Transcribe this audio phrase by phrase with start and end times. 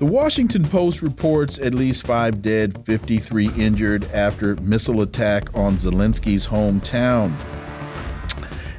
[0.00, 6.46] The Washington Post reports at least five dead, 53 injured after missile attack on Zelensky's
[6.46, 7.38] hometown.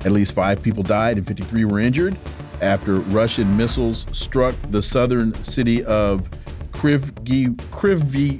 [0.03, 2.17] At least five people died and 53 were injured
[2.59, 6.27] after Russian missiles struck the southern city of
[6.71, 7.55] Kryvyi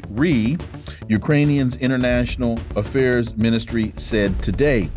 [0.08, 0.60] Rih,
[1.08, 4.90] Ukrainian's International Affairs Ministry said today.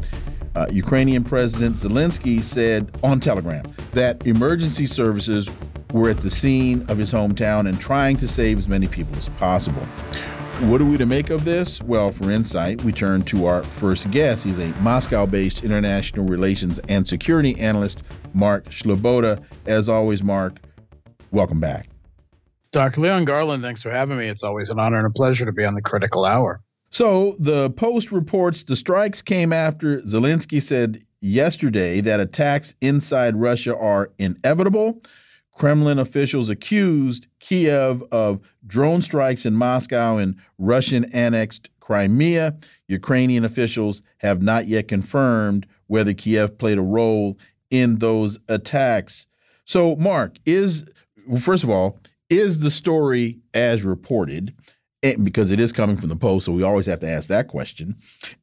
[0.56, 5.50] Uh, Ukrainian President Zelensky said on Telegram that emergency services
[5.94, 9.28] were at the scene of his hometown and trying to save as many people as
[9.30, 9.82] possible.
[10.62, 11.80] What are we to make of this?
[11.82, 14.42] Well, for insight, we turn to our first guest.
[14.42, 18.02] He's a Moscow based international relations and security analyst,
[18.34, 19.44] Mark Sleboda.
[19.66, 20.58] As always, Mark,
[21.30, 21.88] welcome back.
[22.72, 23.00] Dr.
[23.00, 24.26] Leon Garland, thanks for having me.
[24.26, 26.60] It's always an honor and a pleasure to be on the critical hour.
[26.90, 33.76] So, the Post reports the strikes came after Zelensky said yesterday that attacks inside Russia
[33.76, 35.00] are inevitable.
[35.54, 42.56] Kremlin officials accused Kiev of drone strikes in Moscow and Russian annexed Crimea.
[42.88, 47.38] Ukrainian officials have not yet confirmed whether Kiev played a role
[47.70, 49.26] in those attacks.
[49.64, 50.86] So, Mark, is
[51.40, 54.54] first of all, is the story as reported?
[55.02, 57.46] Eh, because it is coming from the Post, so we always have to ask that
[57.46, 57.96] question.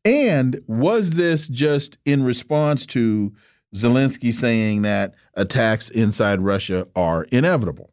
[0.06, 3.34] And was this just in response to
[3.76, 7.92] Zelensky saying that attacks inside Russia are inevitable.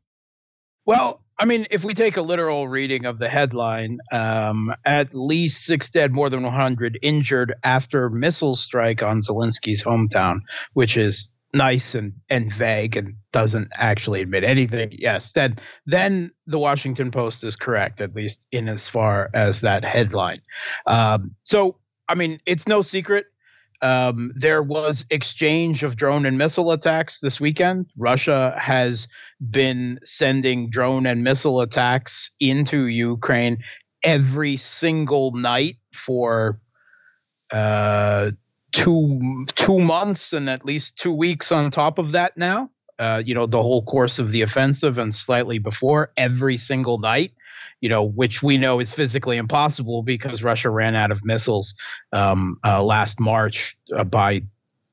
[0.84, 5.64] Well, I mean, if we take a literal reading of the headline, um, at least
[5.64, 10.41] six dead, more than 100 injured after missile strike on Zelensky's hometown,
[10.72, 14.91] which is nice and, and vague and doesn't actually admit anything.
[14.92, 19.84] Yes, then then the Washington Post is correct, at least in as far as that
[19.84, 20.41] headline.
[20.86, 21.76] Um, so,
[22.08, 23.26] I mean, it's no secret
[23.80, 27.86] um, there was exchange of drone and missile attacks this weekend.
[27.96, 29.06] Russia has
[29.50, 33.58] been sending drone and missile attacks into Ukraine
[34.02, 36.60] every single night for
[37.52, 38.32] uh,
[38.72, 42.70] two two months and at least two weeks on top of that now.
[42.98, 47.32] Uh, you know the whole course of the offensive and slightly before every single night
[47.80, 51.74] you know, which we know is physically impossible because Russia ran out of missiles
[52.12, 54.42] um, uh, last March uh, by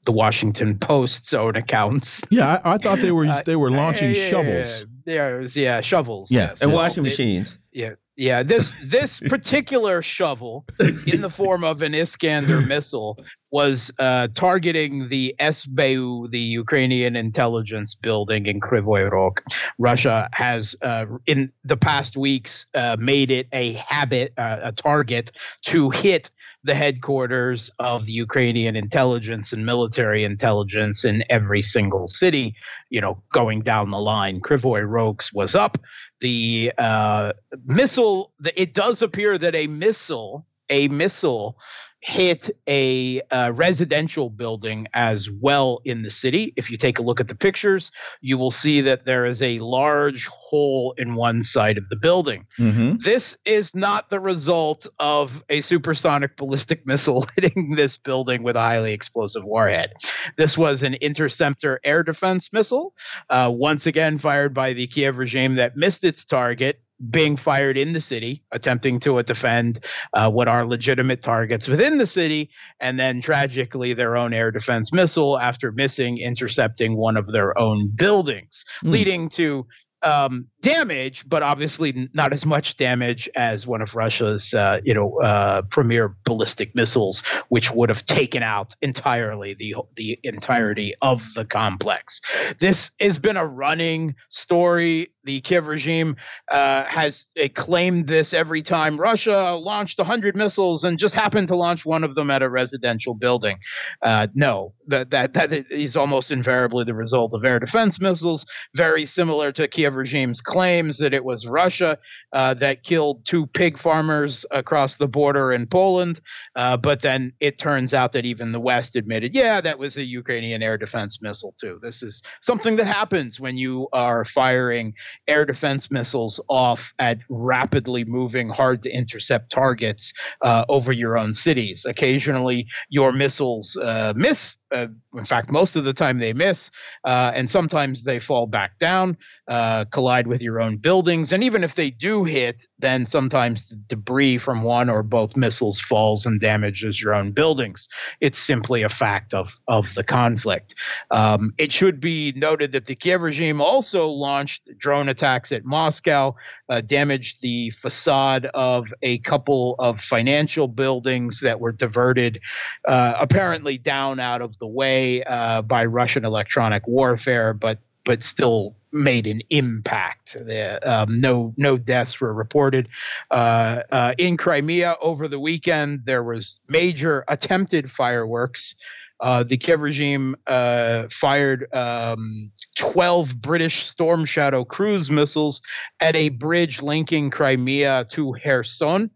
[0.06, 2.22] the Washington Post's own accounts.
[2.30, 4.86] Yeah, I, I thought they were uh, they were launching yeah, shovels.
[5.06, 6.32] Yeah, yeah, was, yeah, shovels.
[6.32, 6.62] Yeah, yes.
[6.62, 7.58] and washing machines.
[7.72, 10.66] yeah, yeah, this this particular shovel,
[11.06, 13.18] in the form of an Iskander missile,
[13.52, 19.42] was uh, targeting the SBU, the Ukrainian intelligence building in Kryvyi Rog.
[19.80, 25.32] Russia has, uh, in the past weeks, uh, made it a habit, uh, a target
[25.64, 26.30] to hit
[26.66, 32.56] the headquarters of the Ukrainian intelligence and military intelligence in every single city.
[32.90, 35.78] You know, going down the line, Krivoy Rog's was up
[36.22, 37.34] the uh,
[37.66, 38.34] missile.
[38.56, 41.58] It does appear that a missile, a missile,
[42.06, 46.54] hit a uh, residential building as well in the city.
[46.56, 49.58] If you take a look at the pictures, you will see that there is a
[49.58, 52.46] large hole in one side of the building.
[52.60, 52.98] Mm-hmm.
[52.98, 58.60] This is not the result of a supersonic ballistic missile hitting this building with a
[58.60, 59.92] highly explosive warhead.
[60.38, 62.94] This was an interceptor air defense missile,
[63.32, 66.80] uh, once again fired by the Kiev regime that missed its target
[67.10, 69.84] being fired in the city, attempting to defend
[70.14, 72.50] uh, what are legitimate targets within the city,
[72.80, 77.92] and then tragically their own air defense missile after missing intercepting one of their own
[77.96, 78.92] buildings, mm.
[78.92, 79.66] leading to
[80.06, 85.20] um, damage, but obviously not as much damage as one of Russia's, uh, you know,
[85.20, 91.44] uh, premier ballistic missiles, which would have taken out entirely the the entirety of the
[91.44, 92.22] complex.
[92.60, 95.10] This has been a running story.
[95.26, 96.16] The Kiev regime
[96.52, 97.26] uh, has
[97.56, 102.16] claimed this every time Russia launched 100 missiles and just happened to launch one of
[102.16, 103.58] them at a residential building.
[104.02, 108.46] Uh, no, that that that is almost invariably the result of air defense missiles,
[108.76, 111.98] very similar to Kiev regime's claims that it was Russia
[112.34, 116.22] uh, that killed two pig farmers across the border in Poland.
[116.56, 120.04] Uh, but then it turns out that even the West admitted, yeah, that was a
[120.04, 121.80] Ukrainian air defense missile too.
[121.82, 124.94] This is something that happens when you are firing
[125.28, 131.34] air defense missiles off at rapidly moving, hard to intercept targets uh, over your own
[131.34, 131.86] cities.
[131.86, 136.72] Occasionally, your missiles uh, miss uh, in fact, most of the time they miss,
[137.06, 139.18] uh, and sometimes they fall back down,
[139.48, 143.76] uh, collide with your own buildings, and even if they do hit, then sometimes the
[143.88, 147.88] debris from one or both missiles falls and damages your own buildings.
[148.22, 150.76] It's simply a fact of of the conflict.
[151.12, 156.36] Um, it should be noted that the Kiev regime also launched drone attacks at Moscow,
[156.70, 162.40] uh, damaged the facade of a couple of financial buildings that were diverted,
[162.88, 168.76] uh, apparently down out of the way uh, by Russian electronic warfare, but but still
[168.92, 170.38] made an impact.
[170.84, 172.88] Um, no no deaths were reported
[173.32, 176.06] uh, uh, in Crimea over the weekend.
[176.06, 178.76] There was major attempted fireworks.
[179.22, 185.62] Uh, the Kiev regime uh, fired um, 12 British Storm Shadow cruise missiles
[186.02, 189.10] at a bridge linking Crimea to Kherson.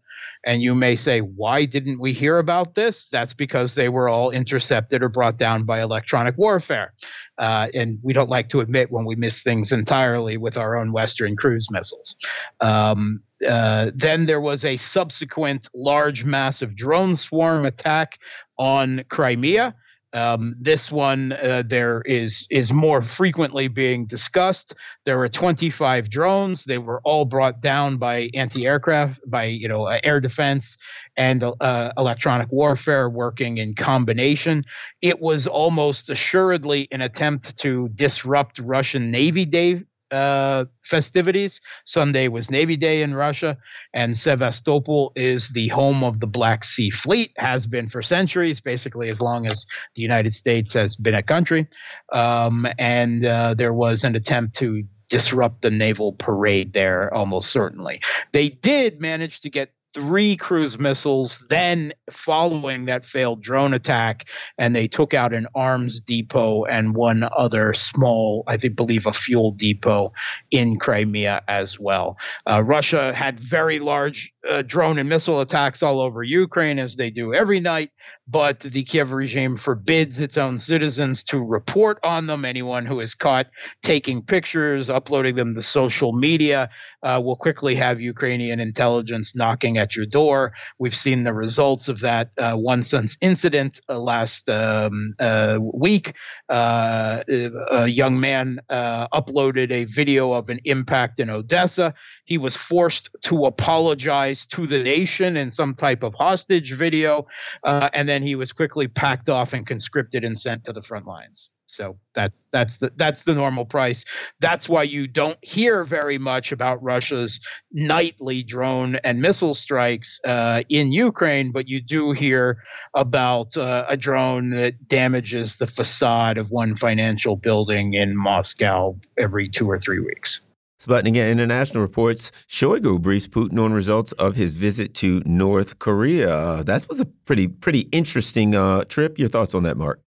[0.44, 3.06] And you may say, why didn't we hear about this?
[3.08, 6.94] That's because they were all intercepted or brought down by electronic warfare.
[7.38, 10.92] Uh, and we don't like to admit when we miss things entirely with our own
[10.92, 12.16] Western cruise missiles.
[12.60, 18.18] Um, uh, then there was a subsequent large, massive drone swarm attack
[18.58, 19.74] on Crimea.
[20.12, 24.74] Um, this one uh, there is is more frequently being discussed.
[25.04, 26.64] There were 25 drones.
[26.64, 30.76] They were all brought down by anti-aircraft, by you know uh, air defense
[31.16, 34.64] and uh, electronic warfare working in combination.
[35.00, 41.60] It was almost assuredly an attempt to disrupt Russian Navy Day uh, festivities.
[41.84, 43.56] Sunday was Navy Day in Russia,
[43.94, 49.08] and Sevastopol is the home of the Black Sea Fleet, has been for centuries, basically
[49.08, 51.68] as long as the United States has been a country.
[52.12, 58.00] Um, and uh, there was an attempt to disrupt the naval parade there almost certainly.
[58.32, 64.28] They did manage to get three cruise missiles then following that failed drone attack
[64.58, 69.12] and they took out an arms depot and one other small i think believe a
[69.12, 70.12] fuel depot
[70.50, 72.16] in crimea as well.
[72.48, 77.10] Uh, russia had very large uh, drone and missile attacks all over ukraine as they
[77.10, 77.90] do every night
[78.28, 83.14] but the kiev regime forbids its own citizens to report on them anyone who is
[83.14, 83.46] caught
[83.82, 86.70] taking pictures uploading them to social media
[87.02, 90.52] uh, will quickly have ukrainian intelligence knocking at your door.
[90.78, 96.14] We've seen the results of that uh, one such incident uh, last um, uh, week.
[96.48, 97.22] Uh,
[97.70, 101.94] a young man uploaded a video of an impact in Odessa.
[102.24, 107.26] He was forced to apologize to the nation in some type of hostage video,
[107.64, 111.50] and then he was quickly packed off and conscripted and sent to the front lines.
[111.70, 114.04] So that's that's the that's the normal price.
[114.40, 117.38] That's why you don't hear very much about Russia's
[117.70, 122.58] nightly drone and missile strikes uh, in Ukraine, but you do hear
[122.94, 129.48] about uh, a drone that damages the facade of one financial building in Moscow every
[129.48, 130.40] two or three weeks.
[130.80, 136.64] Sputnik International reports Shoigu briefs Putin on results of his visit to North Korea.
[136.64, 139.18] That was a pretty pretty interesting uh, trip.
[139.18, 140.00] Your thoughts on that, Mark?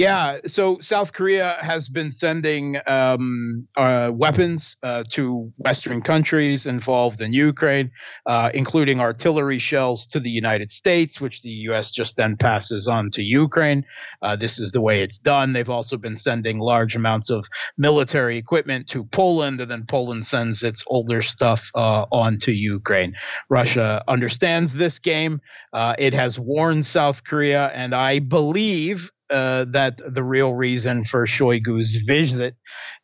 [0.00, 7.20] Yeah, so South Korea has been sending um, uh, weapons uh, to Western countries involved
[7.20, 7.90] in Ukraine,
[8.24, 11.90] uh, including artillery shells to the United States, which the U.S.
[11.90, 13.84] just then passes on to Ukraine.
[14.22, 15.52] Uh, this is the way it's done.
[15.52, 17.44] They've also been sending large amounts of
[17.76, 23.14] military equipment to Poland, and then Poland sends its older stuff uh, on to Ukraine.
[23.50, 25.42] Russia understands this game.
[25.74, 31.26] Uh, it has warned South Korea, and I believe uh, that the real reason for
[31.26, 32.56] Shoigu's visit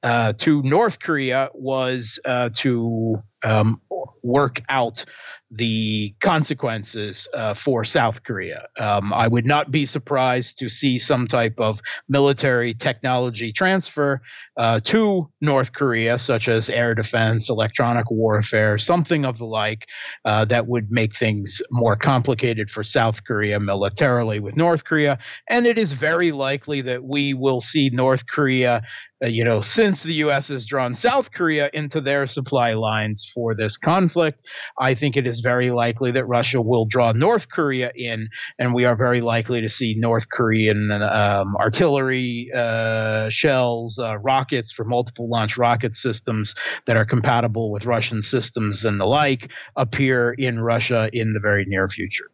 [0.03, 3.81] uh, to North Korea was uh, to um,
[4.23, 5.05] work out
[5.51, 8.67] the consequences uh, for South Korea.
[8.79, 14.21] Um, I would not be surprised to see some type of military technology transfer
[14.57, 19.87] uh, to North Korea, such as air defense, electronic warfare, something of the like,
[20.25, 25.19] uh, that would make things more complicated for South Korea militarily with North Korea.
[25.49, 28.83] And it is very likely that we will see North Korea
[29.25, 30.49] uh, you know, since the U.S.
[30.49, 34.43] has drawn South Korea into their supply lines for this conflict,
[34.79, 38.85] I think it is very likely that Russia will draw North Korea in, and we
[38.85, 45.29] are very likely to see North Korean um, artillery uh, shells, uh, rockets for multiple
[45.29, 46.55] launch rocket systems
[46.85, 51.65] that are compatible with Russian systems and the like appear in Russia in the very
[51.67, 52.31] near future.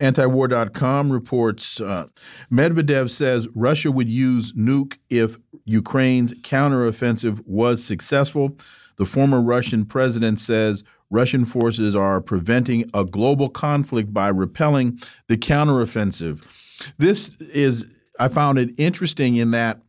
[0.00, 2.06] Antiwar.com reports uh,
[2.52, 8.56] Medvedev says Russia would use nuke if Ukraine's counteroffensive was successful.
[8.96, 15.36] The former Russian president says Russian forces are preventing a global conflict by repelling the
[15.36, 16.44] counteroffensive.
[16.98, 17.90] This is,
[18.20, 19.80] I found it interesting in that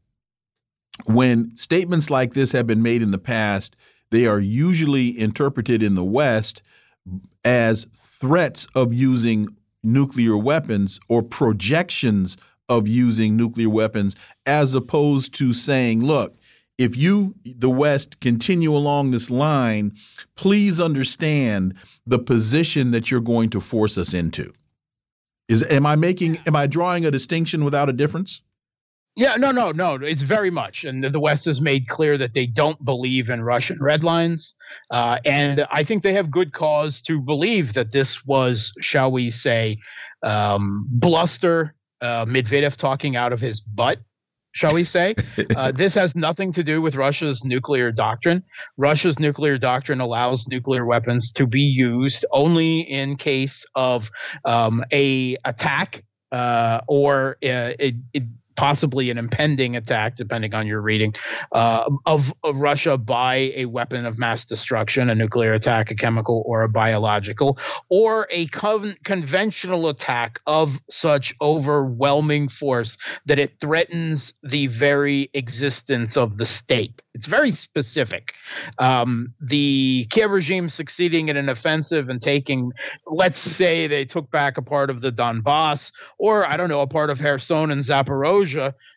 [1.05, 3.75] when statements like this have been made in the past,
[4.11, 6.63] they are usually interpreted in the West
[7.43, 9.47] as threats of using
[9.83, 16.35] nuclear weapons or projections of using nuclear weapons, as opposed to saying, look,
[16.77, 19.91] if you, the West, continue along this line,
[20.35, 21.73] please understand
[22.05, 24.53] the position that you're going to force us into.
[25.49, 28.41] Is am I making am I drawing a distinction without a difference?
[29.19, 29.95] Yeah, no, no, no.
[29.95, 33.77] It's very much, and the West has made clear that they don't believe in Russian
[33.81, 34.55] red lines,
[34.91, 39.29] uh, and I think they have good cause to believe that this was, shall we
[39.29, 39.79] say,
[40.23, 41.75] um, bluster.
[41.99, 43.97] Uh, Medvedev talking out of his butt
[44.53, 45.15] shall we say.
[45.55, 48.43] Uh, this has nothing to do with Russia's nuclear doctrine.
[48.77, 54.09] Russia's nuclear doctrine allows nuclear weapons to be used only in case of
[54.45, 58.23] um, a attack uh, or uh, it, it,
[58.59, 61.15] possibly an impending attack, depending on your reading,
[61.53, 66.43] uh, of, of, Russia by a weapon of mass destruction, a nuclear attack, a chemical,
[66.45, 74.33] or a biological, or a con- conventional attack of such overwhelming force that it threatens
[74.43, 77.01] the very existence of the state.
[77.13, 78.33] It's very specific.
[78.77, 82.73] Um, the Kiev regime succeeding in an offensive and taking,
[83.07, 86.87] let's say they took back a part of the Donbass, or I don't know, a
[86.87, 88.48] part of Kherson and Zaporozhye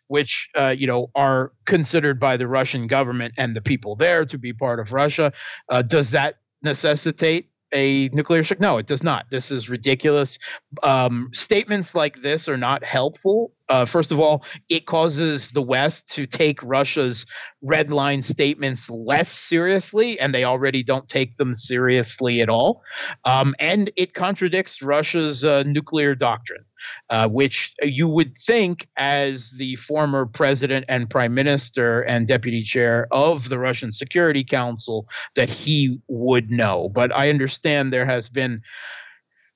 [0.07, 4.37] which uh, you know are considered by the Russian government and the people there to
[4.37, 5.33] be part of Russia.
[5.69, 8.59] Uh, does that necessitate a nuclear strike?
[8.59, 9.25] No, it does not.
[9.29, 10.37] This is ridiculous.
[10.83, 13.51] Um, statements like this are not helpful.
[13.69, 17.25] Uh, first of all, it causes the West to take Russia's
[17.61, 22.81] red line statements less seriously, and they already don't take them seriously at all.
[23.23, 26.65] Um, and it contradicts Russia's uh, nuclear doctrine,
[27.09, 33.07] uh, which you would think, as the former president and prime minister and deputy chair
[33.11, 36.89] of the Russian Security Council, that he would know.
[36.93, 38.61] But I understand there has been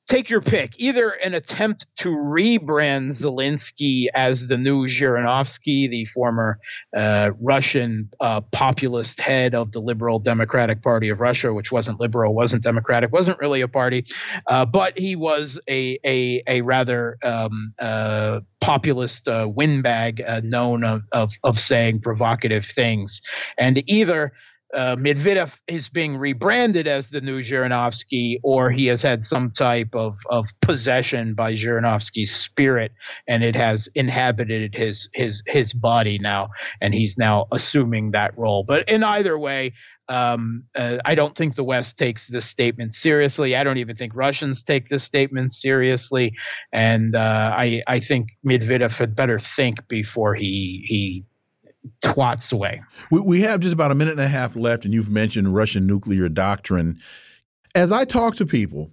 [0.07, 0.73] take your pick.
[0.77, 6.59] Either an attempt to rebrand Zelensky as the new Zhirinovsky, the former
[6.95, 12.33] uh, Russian uh, populist head of the Liberal Democratic Party of Russia, which wasn't liberal,
[12.33, 14.05] wasn't democratic, wasn't really a party,
[14.47, 20.83] uh, but he was a a, a rather um, uh, populist uh, windbag uh, known
[20.83, 23.21] of, of of saying provocative things,
[23.57, 24.31] and either
[24.74, 29.93] uh, Medvedev is being rebranded as the new Zhirinovsky, or he has had some type
[29.93, 32.91] of, of possession by Zhirinovsky's spirit,
[33.27, 36.50] and it has inhabited his his his body now,
[36.81, 38.63] and he's now assuming that role.
[38.63, 39.74] But in either way,
[40.09, 43.55] um, uh, I don't think the West takes this statement seriously.
[43.55, 46.33] I don't even think Russians take this statement seriously,
[46.74, 51.24] and uh, I I think Medvedev had better think before he he
[52.03, 52.82] twats away.
[53.12, 55.86] We, we have just about a minute and a half left, and you've mentioned Russian
[55.88, 57.00] nuclear doctrine.
[57.75, 58.91] As I talk to people,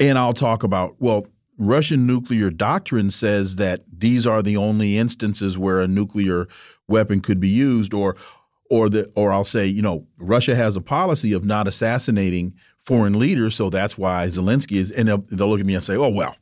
[0.00, 1.26] and I'll talk about, well,
[1.58, 6.46] Russian nuclear doctrine says that these are the only instances where a nuclear
[6.86, 8.16] weapon could be used, or
[8.70, 12.54] or the or I'll say, you know, Russia has a policy of not assassinating
[12.88, 14.90] foreign leaders, so that's why Zelensky is.
[14.90, 16.34] And they'll, they'll look at me and say, "Oh well,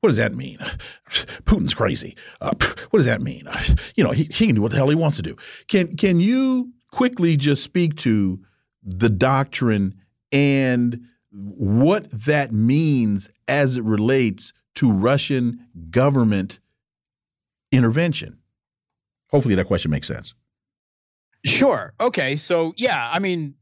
[0.00, 0.58] what does that mean?
[1.46, 2.14] Putin's crazy.
[2.42, 2.50] Uh,
[2.90, 3.48] what does that mean?
[3.96, 5.34] You know, he, he can do what the hell he wants to do."
[5.66, 8.38] Can can you quickly just speak to
[8.82, 9.94] the doctrine
[10.30, 11.00] and
[11.32, 16.60] what that means as it relates to Russian government
[17.72, 18.40] intervention?
[19.30, 20.34] Hopefully, that question makes sense.
[21.46, 21.94] Sure.
[21.98, 22.36] Okay.
[22.36, 23.54] So, yeah, I mean,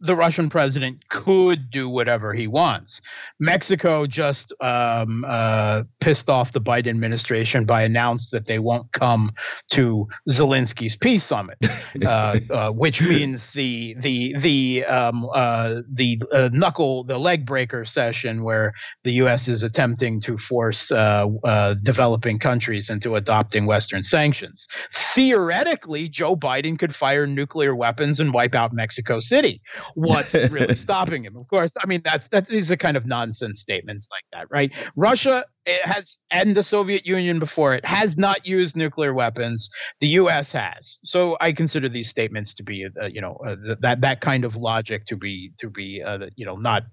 [0.00, 3.00] the Russian president could do whatever he wants.
[3.40, 9.32] Mexico just um, uh, pissed off the Biden administration by announced that they won't come
[9.72, 11.58] to Zelensky's peace summit,
[12.04, 17.84] uh, uh, which means the the the um, uh, the uh, knuckle the leg breaker
[17.84, 19.48] session where the U.S.
[19.48, 24.68] is attempting to force uh, developing countries into adopting Western sanctions.
[24.92, 29.60] Theoretically, Joe Biden could fire nuclear weapons and wipe out Mexico City
[29.94, 31.36] what's really stopping him.
[31.36, 34.72] Of course, I mean that's that these are kind of nonsense statements like that, right?
[34.96, 35.44] Russia
[35.82, 39.68] has and the Soviet Union before it has not used nuclear weapons.
[40.00, 40.52] The U.S.
[40.52, 40.98] has.
[41.04, 44.56] So I consider these statements to be, uh, you know, uh, that that kind of
[44.56, 46.84] logic to be to be, uh, you know, not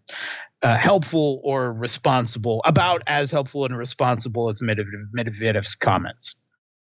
[0.61, 2.61] uh, helpful or responsible.
[2.65, 6.35] About as helpful and responsible as Medvedev's comments.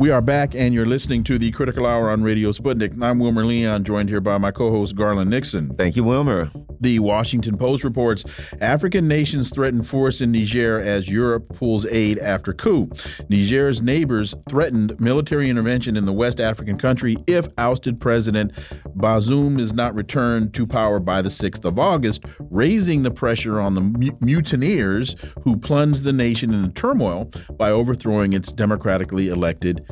[0.00, 3.02] We are back, and you're listening to the Critical Hour on Radio Sputnik.
[3.02, 5.74] I'm Wilmer Leon, joined here by my co host, Garland Nixon.
[5.74, 6.50] Thank you, Wilmer.
[6.80, 8.24] The Washington Post reports
[8.62, 12.90] African nations threaten force in Niger as Europe pulls aid after coup.
[13.28, 18.52] Niger's neighbors threatened military intervention in the West African country if ousted President
[18.96, 23.74] Bazoum is not returned to power by the 6th of August, raising the pressure on
[23.74, 29.84] the mutineers who plunged the nation into turmoil by overthrowing its democratically elected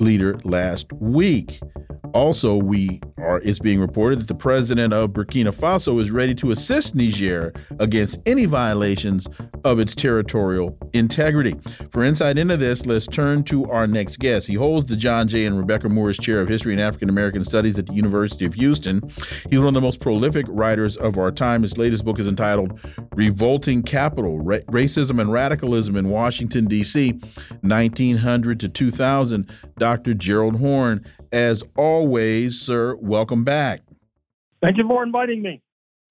[0.00, 1.60] leader last week.
[2.16, 6.50] Also, we are it's being reported that the president of Burkina Faso is ready to
[6.50, 9.28] assist Niger against any violations
[9.64, 11.54] of its territorial integrity.
[11.90, 14.48] For insight into this, let's turn to our next guest.
[14.48, 15.44] He holds the John J.
[15.44, 19.02] and Rebecca Moores Chair of History and African American Studies at the University of Houston.
[19.50, 21.64] He's one of the most prolific writers of our time.
[21.64, 22.80] His latest book is entitled
[23.14, 27.12] Revolting Capital Ra Racism and Radicalism in Washington, D.C.,
[27.60, 29.50] 1900 to 2000.
[29.78, 30.14] Dr.
[30.14, 33.82] Gerald Horne as always, sir, welcome back.
[34.62, 35.62] Thank you for inviting me.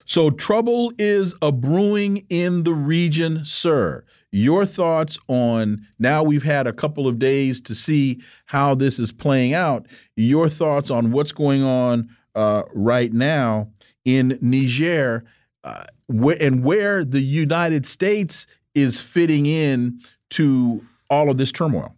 [0.06, 4.04] So, trouble is a brewing in the region, sir.
[4.32, 9.12] Your thoughts on now we've had a couple of days to see how this is
[9.12, 9.88] playing out.
[10.16, 13.70] Your thoughts on what's going on uh, right now
[14.04, 15.26] in Niger
[15.64, 20.00] uh, wh and where the United States is fitting in
[20.32, 21.96] to all of this turmoil?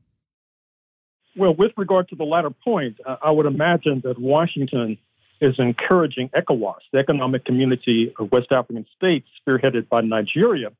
[1.38, 4.98] Well, with regard to the latter point, uh, I would imagine that Washington
[5.40, 10.72] is encouraging ECOWAS, the Economic Community of West African States, spearheaded by Nigeria,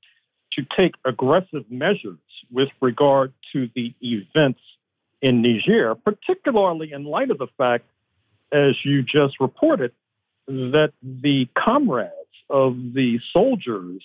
[0.54, 2.18] to take aggressive measures
[2.52, 4.60] with regard to the events
[5.22, 7.86] in Niger, particularly in light of the fact,
[8.52, 9.92] as you just reported,
[10.48, 12.12] that the comrades
[12.50, 14.02] of the soldiers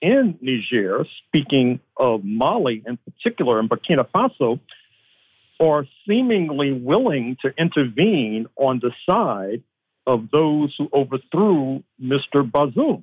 [0.00, 4.60] in Niger, speaking of Mali in particular and Burkina Faso,
[5.60, 9.62] are seemingly willing to intervene on the side
[10.06, 12.48] of those who overthrew Mr.
[12.48, 13.02] Bazoum.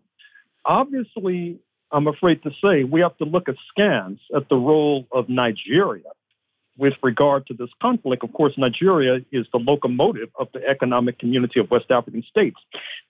[0.66, 1.60] Obviously,
[1.92, 6.10] I'm afraid to say we have to look askance at the role of Nigeria
[6.78, 8.24] with regard to this conflict.
[8.24, 12.60] Of course, Nigeria is the locomotive of the economic community of West African states.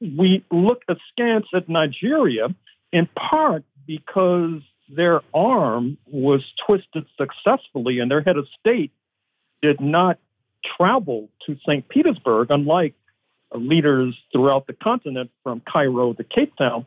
[0.01, 2.53] We look askance at Nigeria
[2.91, 8.91] in part because their arm was twisted successfully and their head of state
[9.63, 10.19] did not
[10.77, 11.87] travel to St.
[11.87, 12.93] Petersburg, unlike
[13.55, 16.85] leaders throughout the continent from Cairo to Cape Town,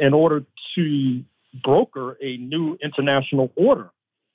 [0.00, 1.24] in order to
[1.62, 3.90] broker a new international order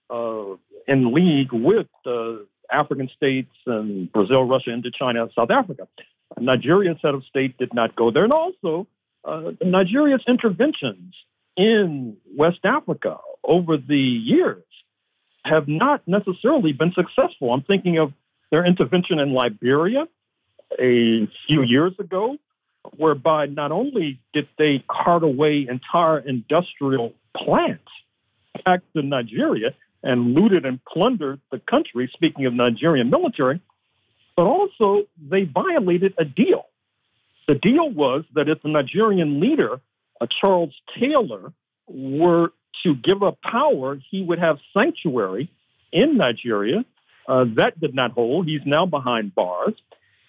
[0.10, 0.56] uh,
[0.88, 5.88] in league with the African states and Brazil, Russia, India, China, South Africa.
[6.39, 8.24] Nigeria's head of state did not go there.
[8.24, 8.88] And also,
[9.26, 11.13] uh, Nigeria's interventions
[11.58, 14.63] in West Africa over the years
[15.43, 17.53] have not necessarily been successful.
[17.53, 18.13] I'm thinking of
[18.51, 20.08] their intervention in Liberia
[20.79, 22.38] a few years ago,
[22.97, 27.89] whereby not only did they cart away entire industrial plants
[28.65, 33.62] back to Nigeria and looted and plundered the country, speaking of Nigerian military,
[34.36, 36.65] but also they violated a deal.
[37.47, 39.79] The deal was that if the Nigerian leader,
[40.21, 41.53] uh, Charles Taylor,
[41.88, 42.51] were
[42.84, 45.50] to give up power, he would have sanctuary
[45.92, 46.84] in Nigeria.
[47.28, 48.48] Uh, that did not hold.
[48.48, 49.76] He's now behind bars.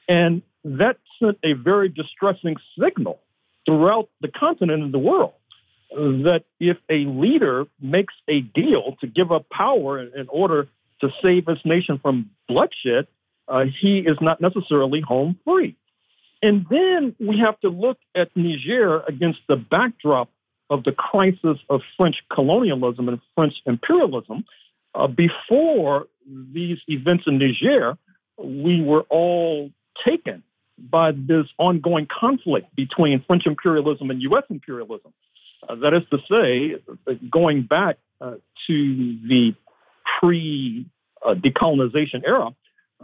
[0.09, 3.21] And that sent a very distressing signal
[3.67, 5.35] throughout the continent and the world
[5.95, 10.69] that if a leader makes a deal to give up power in order
[11.01, 13.07] to save his nation from bloodshed,
[13.47, 15.77] uh, he is not necessarily home free.
[16.43, 20.29] And then we have to look at Niger against the backdrop
[20.71, 24.45] of the crisis of French colonialism and French imperialism
[24.95, 26.07] uh, before
[26.53, 27.99] these events in Niger,
[28.39, 29.71] we were all
[30.05, 30.43] taken
[30.79, 34.45] by this ongoing conflict between French imperialism and U.S.
[34.51, 35.13] imperialism.
[35.69, 36.77] Uh, that is to say,
[37.31, 38.35] going back uh,
[38.67, 39.55] to the
[40.21, 40.87] pre
[41.25, 42.51] decolonization era,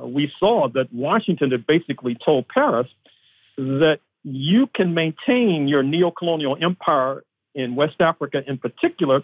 [0.01, 2.89] uh, we saw that Washington had basically told Paris
[3.57, 7.23] that you can maintain your neocolonial empire
[7.55, 9.23] in West Africa in particular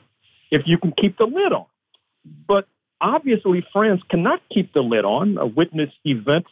[0.50, 1.66] if you can keep the lid on.
[2.46, 2.68] But
[3.00, 5.54] obviously, France cannot keep the lid on.
[5.54, 6.50] Witness events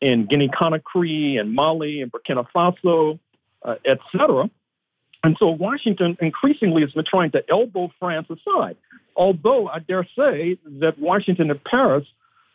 [0.00, 3.18] in Guinea Conakry and Mali and Burkina Faso,
[3.62, 4.50] uh, etc.
[5.22, 8.76] And so Washington increasingly has been trying to elbow France aside.
[9.16, 12.06] Although I dare say that Washington and Paris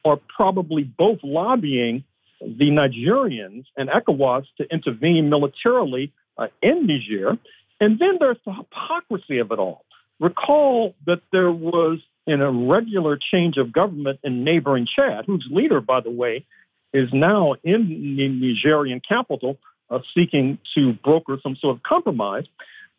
[0.03, 2.03] are probably both lobbying
[2.41, 7.37] the Nigerians and ECOWAS to intervene militarily uh, in Niger.
[7.79, 9.83] And then there's the hypocrisy of it all.
[10.19, 15.99] Recall that there was an irregular change of government in neighboring Chad, whose leader, by
[15.99, 16.45] the way,
[16.93, 19.57] is now in the Nigerian capital
[19.89, 22.45] uh, seeking to broker some sort of compromise.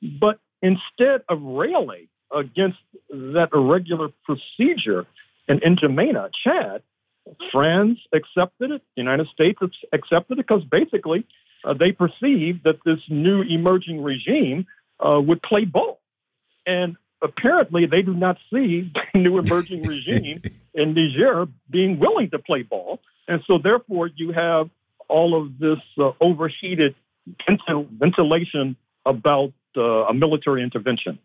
[0.02, 2.78] But instead of railing against
[3.10, 5.06] that irregular procedure
[5.48, 6.82] in N'Djamena, Chad,
[7.50, 9.58] France accepted it, the United States
[9.92, 11.26] accepted it because basically
[11.66, 14.66] uh, they perceived that this new emerging regime
[15.00, 16.00] uh, would play ball.
[16.64, 22.38] And apparently they do not see the new emerging regime in Niger being willing to
[22.38, 23.00] play ball.
[23.28, 24.70] And so therefore you have
[25.08, 26.94] all of this uh, overheated
[27.48, 31.18] ventilation about uh, a military intervention.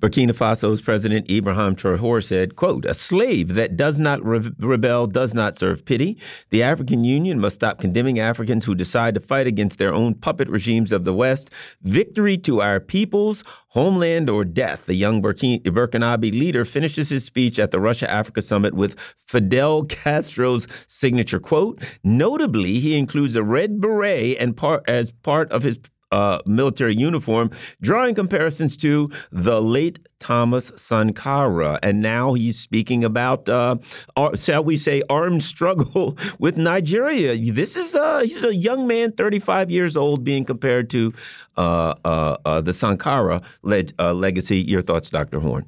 [0.00, 5.34] Burkina Faso's President Ibrahim Traore said, quote, a slave that does not re rebel does
[5.34, 6.16] not serve pity.
[6.48, 10.48] The African Union must stop condemning Africans who decide to fight against their own puppet
[10.48, 11.50] regimes of the West.
[11.82, 14.86] Victory to our peoples, homeland or death.
[14.86, 20.66] The young Burkin Burkinabe leader finishes his speech at the Russia-Africa Summit with Fidel Castro's
[20.88, 21.82] signature quote.
[22.02, 25.78] Notably, he includes a red beret and part as part of his
[26.10, 31.78] uh, military uniform, drawing comparisons to the late Thomas Sankara.
[31.82, 33.76] And now he's speaking about, uh,
[34.34, 37.52] shall we say, armed struggle with Nigeria.
[37.52, 41.12] This is uh, he's a young man, 35 years old, being compared to
[41.56, 44.58] uh, uh, uh the Sankara le uh, legacy.
[44.58, 45.40] Your thoughts, Dr.
[45.40, 45.66] Horne?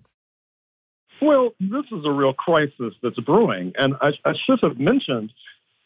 [1.21, 3.73] Well, this is a real crisis that's brewing.
[3.79, 5.33] And I, I should have mentioned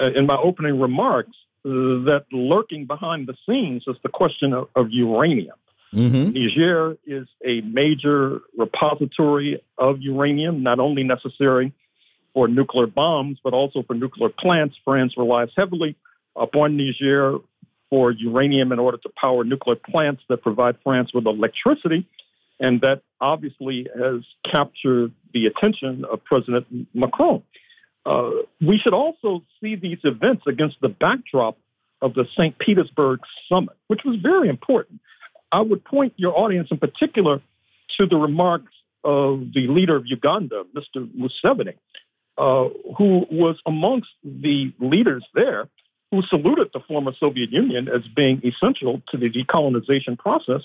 [0.00, 5.56] in my opening remarks that lurking behind the scenes is the question of, of uranium.
[5.92, 6.30] Mm-hmm.
[6.30, 11.72] Niger is a major repository of uranium, not only necessary
[12.34, 14.76] for nuclear bombs, but also for nuclear plants.
[14.84, 15.96] France relies heavily
[16.36, 17.38] upon Niger
[17.90, 22.06] for uranium in order to power nuclear plants that provide France with electricity.
[22.60, 27.42] And that obviously has captured the attention of President Macron.
[28.06, 31.58] Uh, we should also see these events against the backdrop
[32.00, 32.56] of the St.
[32.58, 35.00] Petersburg summit, which was very important.
[35.50, 37.42] I would point your audience in particular
[37.98, 41.08] to the remarks of the leader of Uganda, Mr.
[41.14, 41.74] Museveni,
[42.38, 45.68] uh, who was amongst the leaders there
[46.10, 50.62] who saluted the former Soviet Union as being essential to the decolonization process.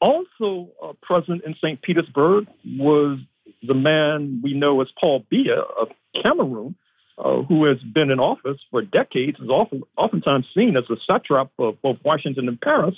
[0.00, 1.80] Also uh, present in St.
[1.80, 2.46] Petersburg
[2.78, 3.18] was
[3.62, 5.88] the man we know as Paul Biya of
[6.22, 6.74] Cameroon,
[7.22, 11.50] uh, who has been in office for decades, is often, oftentimes seen as a satrap
[11.58, 12.96] of both Washington and Paris,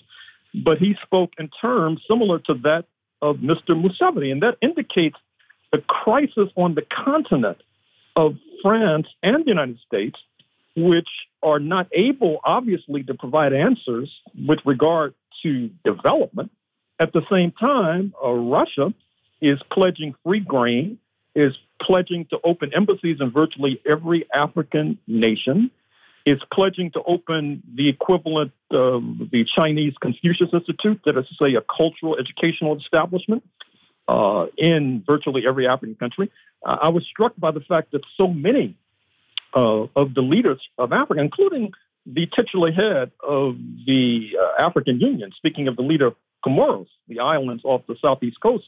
[0.54, 2.87] but he spoke in terms similar to that
[3.20, 3.70] of Mr.
[3.70, 5.16] Museveni, and that indicates
[5.72, 7.58] the crisis on the continent
[8.16, 10.18] of France and the United States,
[10.76, 11.08] which
[11.42, 14.10] are not able, obviously, to provide answers
[14.46, 16.50] with regard to development.
[16.98, 18.94] At the same time, uh, Russia
[19.40, 20.98] is pledging free grain
[21.34, 25.70] is pledging to open embassies in virtually every African nation,
[26.24, 31.54] is pledging to open the equivalent of the Chinese Confucius Institute, that is to say,
[31.54, 33.44] a cultural educational establishment
[34.08, 36.30] uh, in virtually every African country.
[36.64, 38.76] I was struck by the fact that so many
[39.54, 41.72] uh, of the leaders of Africa, including
[42.06, 47.20] the titular head of the uh, African Union, speaking of the leader of Comoros, the
[47.20, 48.64] islands off the southeast coast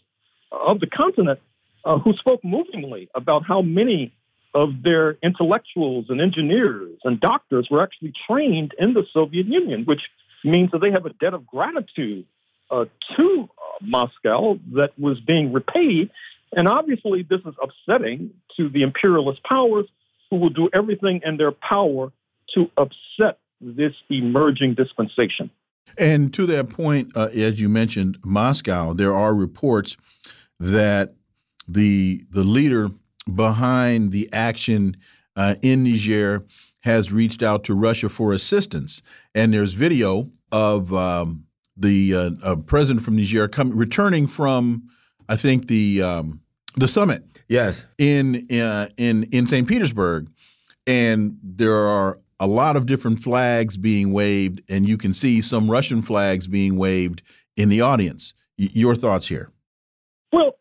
[0.52, 1.40] of the continent,
[1.86, 4.12] uh, who spoke movingly about how many
[4.54, 10.02] of their intellectuals and engineers and doctors were actually trained in the Soviet Union, which
[10.44, 12.24] means that they have a debt of gratitude
[12.70, 16.10] uh, to uh, Moscow that was being repaid.
[16.56, 19.86] And obviously, this is upsetting to the imperialist powers
[20.30, 22.12] who will do everything in their power
[22.54, 25.50] to upset this emerging dispensation.
[25.98, 29.96] And to that point, uh, as you mentioned, Moscow, there are reports
[30.58, 31.14] that
[31.66, 32.90] the the leader
[33.34, 34.96] behind the action
[35.34, 36.42] uh, in Niger
[36.80, 39.02] has reached out to Russia for assistance.
[39.34, 44.88] And there's video of um, the uh, president from Niger coming returning from,
[45.28, 46.40] I think the um,
[46.76, 47.24] the summit.
[47.48, 47.84] Yes.
[47.98, 49.68] In uh, in in St.
[49.68, 50.28] Petersburg,
[50.86, 55.70] and there are a lot of different flags being waved, and you can see some
[55.70, 57.22] Russian flags being waved
[57.56, 58.34] in the audience.
[58.58, 59.50] Y your thoughts here?
[60.32, 60.58] Well,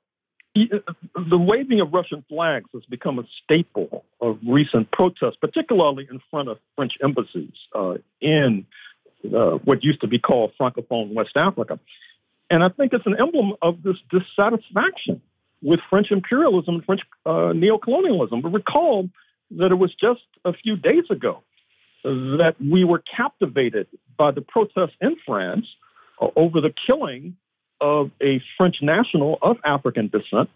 [0.56, 6.48] the waving of Russian flags has become a staple of recent protests, particularly in front
[6.48, 8.66] of French embassies uh, in
[9.26, 11.80] uh, what used to be called Francophone West Africa.
[12.50, 15.22] And I think it's an emblem of this dissatisfaction
[15.62, 18.42] with French imperialism and French uh, neocolonialism.
[18.42, 19.10] But recall
[19.52, 21.44] that it was just a few days ago
[22.04, 25.66] that we were captivated by the protests in France
[26.22, 27.36] uh, over the killing
[27.82, 30.50] of a French national of African descent.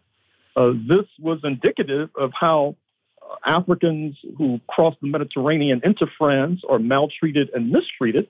[0.55, 2.75] Uh, this was indicative of how
[3.21, 8.27] uh, Africans who cross the Mediterranean into France are maltreated and mistreated.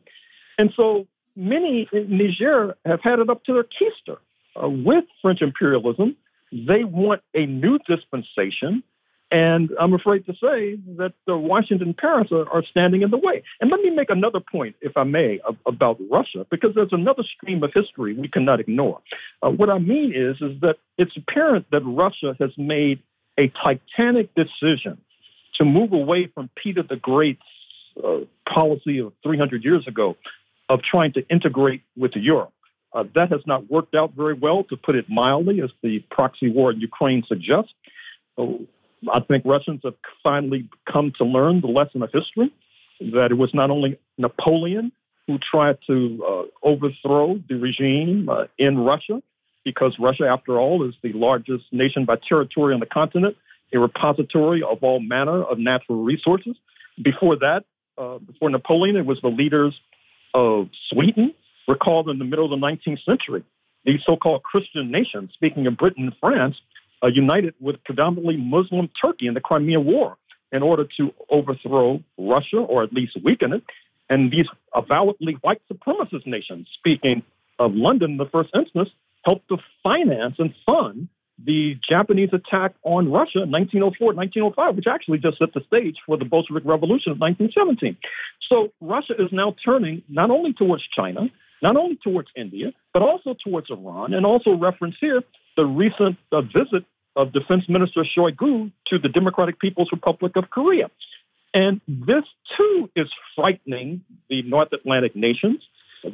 [0.57, 4.17] And so many in Niger have had it up to their keister
[4.61, 6.15] uh, with French imperialism.
[6.51, 8.83] They want a new dispensation
[9.31, 13.43] and I'm afraid to say that the Washington Paris are, are, standing in the way.
[13.61, 17.23] And let me make another point, if I may, of, about Russia, because there's another
[17.23, 19.01] stream of history we cannot ignore.
[19.43, 23.03] Uh, what I mean is, is that it's apparent that Russia has made
[23.37, 24.97] a titanic decision
[25.55, 27.41] to move away from Peter the Great's
[28.03, 30.17] uh, policy of 300 years ago
[30.69, 32.53] of trying to integrate with Europe.
[32.93, 36.49] Uh, that has not worked out very well, to put it mildly, as the proxy
[36.49, 37.73] war in Ukraine suggests.
[38.37, 38.61] Oh,
[39.11, 42.51] I think Russians have finally come to learn the lesson of history
[42.99, 44.91] that it was not only Napoleon
[45.27, 49.21] who tried to uh, overthrow the regime uh, in Russia,
[49.63, 53.37] because Russia, after all, is the largest nation by territory on the continent,
[53.73, 56.55] a repository of all manner of natural resources.
[57.01, 57.65] Before that,
[57.97, 59.79] uh, before Napoleon, it was the leaders
[60.33, 61.33] of Sweden,
[61.67, 63.43] recalled in the middle of the 19th century.
[63.85, 66.59] These so called Christian nations, speaking of Britain and France,
[67.03, 70.17] uh, united with predominantly Muslim Turkey in the Crimean War
[70.51, 73.63] in order to overthrow Russia or at least weaken it.
[74.09, 77.21] And these avowedly white supremacist nations, speaking
[77.59, 78.89] of London in the first instance,
[79.23, 81.09] helped to finance and fund
[81.45, 86.17] the Japanese attack on Russia in 1904, 1905, which actually just set the stage for
[86.17, 87.95] the Bolshevik Revolution of 1917.
[88.49, 91.29] So Russia is now turning not only towards China,
[91.61, 95.23] not only towards India, but also towards Iran, and also reference here
[95.59, 96.85] the recent uh, visit
[97.17, 100.89] of Defense Minister Shoigu to the Democratic People's Republic of Korea.
[101.53, 102.23] And this
[102.55, 105.61] too is frightening the North Atlantic nations.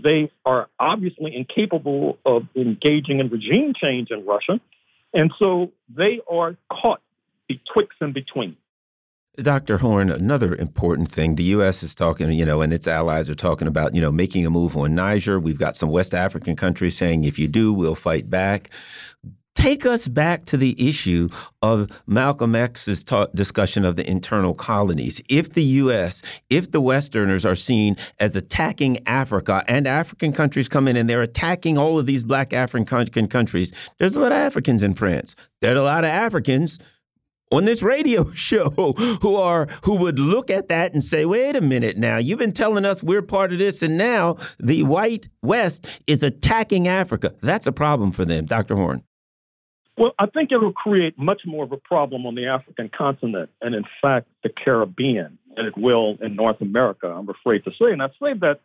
[0.04, 4.60] They are obviously incapable of engaging in regime change in Russia.
[5.14, 7.02] And so they are caught
[7.48, 8.58] betwixt and between.
[9.38, 9.78] Dr.
[9.78, 11.84] Horne, another important thing, the U.S.
[11.84, 14.78] is talking, you know, and its allies are talking about, you know, making a move
[14.78, 15.40] on Niger.
[15.40, 18.70] We've got some West African countries saying, if you do, we'll fight back.
[19.56, 21.30] Take us back to the issue
[21.62, 25.22] of Malcolm X's discussion of the internal colonies.
[25.30, 30.90] If the U.S., if the Westerners are seen as attacking Africa and African countries come
[30.90, 34.84] in and they're attacking all of these black African countries, there's a lot of Africans
[34.84, 35.38] in France.
[35.62, 36.78] There are a lot of Africans
[37.56, 38.70] on this radio show
[39.22, 42.18] who are who would look at that and say, "Wait a minute now.
[42.18, 46.88] You've been telling us we're part of this and now the white west is attacking
[46.88, 48.76] Africa." That's a problem for them, Dr.
[48.76, 49.04] Horne.
[49.98, 53.50] Well, I think it will create much more of a problem on the African continent
[53.62, 57.94] and, in fact, the Caribbean than it will in North America, I'm afraid to say.
[57.94, 58.60] And I say that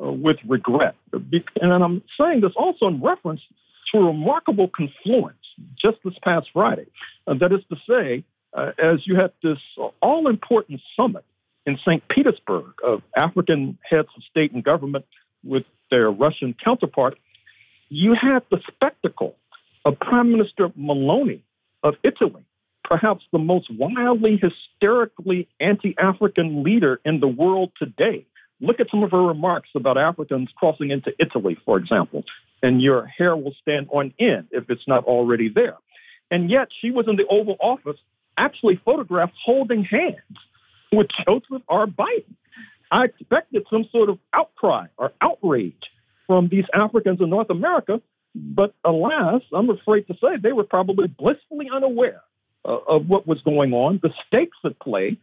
[0.00, 0.94] uh, with regret.
[1.12, 3.40] And I'm saying this also in reference
[3.92, 5.38] to a remarkable confluence
[5.76, 6.86] just this past Friday.
[7.26, 8.24] Uh, that is to say,
[8.56, 9.58] uh, as you had this
[10.00, 11.24] all important summit
[11.66, 12.06] in St.
[12.08, 15.04] Petersburg of African heads of state and government
[15.44, 17.18] with their Russian counterpart,
[17.90, 19.36] you had the spectacle
[19.84, 21.40] of Prime Minister Meloni
[21.82, 22.44] of Italy,
[22.82, 28.26] perhaps the most wildly, hysterically anti African leader in the world today.
[28.60, 32.24] Look at some of her remarks about Africans crossing into Italy, for example,
[32.62, 35.76] and your hair will stand on end if it's not already there.
[36.30, 37.98] And yet she was in the Oval Office
[38.36, 40.16] actually photographed holding hands
[40.92, 41.86] with Joseph R.
[41.86, 42.34] Biden.
[42.90, 45.90] I expected some sort of outcry or outrage
[46.26, 48.00] from these Africans in North America,
[48.34, 52.22] but alas, I'm afraid to say they were probably blissfully unaware
[52.64, 55.16] uh, of what was going on, the stakes at play.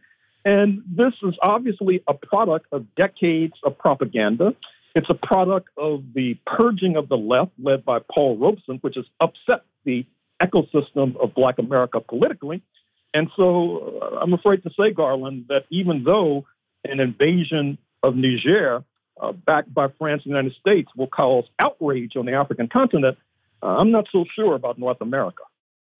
[0.44, 4.54] And this is obviously a product of decades of propaganda.
[4.94, 9.06] It's a product of the purging of the left led by Paul Robeson, which has
[9.20, 10.06] upset the
[10.40, 12.62] ecosystem of Black America politically.
[13.14, 16.44] And so uh, I'm afraid to say, Garland, that even though
[16.84, 18.84] an invasion of Niger,
[19.20, 23.16] uh, backed by France and the United States, will cause outrage on the African continent,
[23.62, 25.44] uh, I'm not so sure about North America.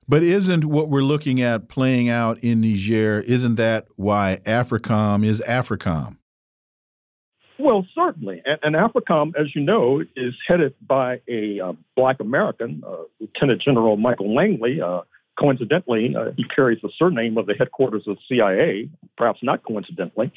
[0.06, 5.40] But isn't what we're looking at playing out in Niger, isn't that why AFRICOM is
[5.46, 6.18] AFRICOM?
[7.58, 8.42] Well, certainly.
[8.44, 13.62] And, and AFRICOM, as you know, is headed by a uh, black American, uh, Lieutenant
[13.62, 14.82] General Michael Langley.
[15.38, 20.32] Coincidentally, uh, he carries the surname of the headquarters of CIA, perhaps not coincidentally.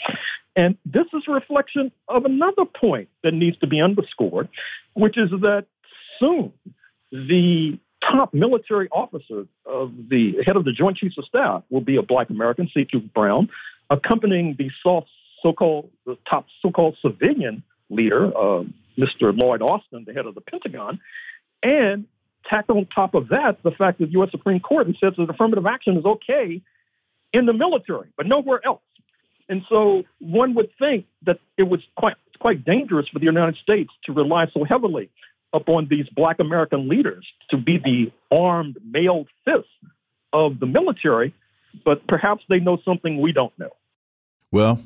[0.56, 4.50] And this is a reflection of another point that needs to be underscored,
[4.94, 5.66] which is that
[6.20, 6.52] soon
[7.12, 11.98] the top military officer of the head of the Joint Chiefs of Staff will be
[11.98, 13.02] a black American, C.Q.
[13.14, 13.50] Brown,
[13.90, 15.10] accompanying the soft
[15.42, 18.64] so-called the top so-called civilian leader, uh,
[18.98, 19.36] Mr.
[19.36, 21.00] Lloyd Austin, the head of the Pentagon,
[21.62, 22.06] and
[22.50, 24.32] tack on top of that the fact that the U.S.
[24.32, 26.62] Supreme Court says that affirmative action is okay
[27.34, 28.82] in the military, but nowhere else.
[29.50, 33.92] And so one would think that it was quite quite dangerous for the United States
[34.04, 35.10] to rely so heavily
[35.54, 39.68] upon these black American leaders to be the armed male fist
[40.34, 41.34] of the military,
[41.86, 43.72] but perhaps they know something we don't know.
[44.52, 44.80] Well,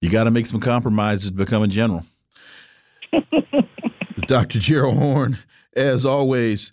[0.00, 2.04] you got to make some compromises to become a general.
[4.26, 4.58] Dr.
[4.58, 5.38] Gerald Horne,
[5.74, 6.72] as always,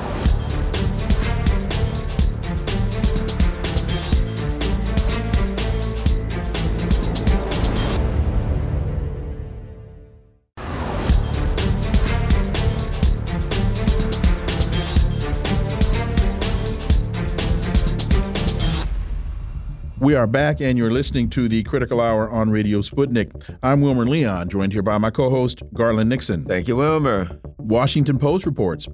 [20.11, 23.31] We are back, and you're listening to the Critical Hour on Radio Sputnik.
[23.63, 26.43] I'm Wilmer Leon, joined here by my co host, Garland Nixon.
[26.43, 27.39] Thank you, Wilmer.
[27.59, 28.89] Washington Post reports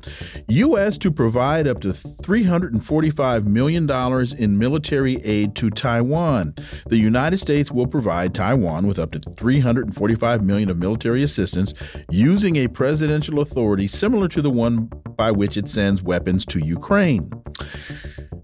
[0.48, 0.96] U.S.
[1.00, 3.90] to provide up to $345 million
[4.38, 6.54] in military aid to Taiwan.
[6.86, 11.74] The United States will provide Taiwan with up to 345 million of military assistance
[12.12, 17.32] using a presidential authority similar to the one by which it sends weapons to Ukraine.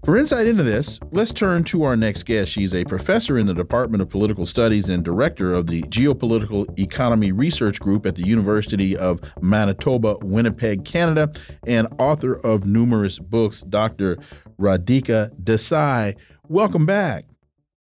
[0.04, 2.52] For insight into this, let's turn to our next guest.
[2.52, 7.32] She's a professor in the Department of Political Studies and director of the Geopolitical Economy
[7.32, 11.32] Research Group at the University of Manitoba, Winnipeg, Canada,
[11.66, 14.18] and author of numerous books, Dr.
[14.60, 16.16] Radhika Desai.
[16.48, 17.24] Welcome back.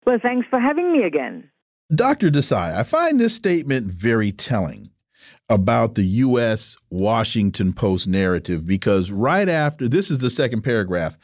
[0.04, 1.50] Well, thanks for having me again.
[1.92, 2.30] Dr.
[2.30, 4.90] Desai, I find this statement very telling
[5.48, 6.76] about the U.S.
[6.88, 11.18] Washington Post narrative because right after this is the second paragraph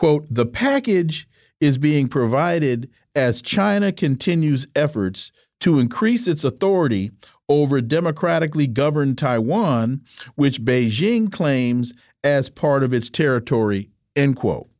[0.00, 1.28] quote, the package
[1.60, 7.10] is being provided as China continues efforts to increase its authority
[7.50, 10.00] over democratically governed Taiwan,
[10.36, 11.92] which Beijing claims
[12.24, 14.70] as part of its territory, end quote.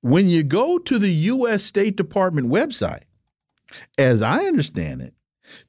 [0.00, 1.62] When you go to the U.S.
[1.62, 3.02] State Department website,
[3.98, 5.14] as I understand it,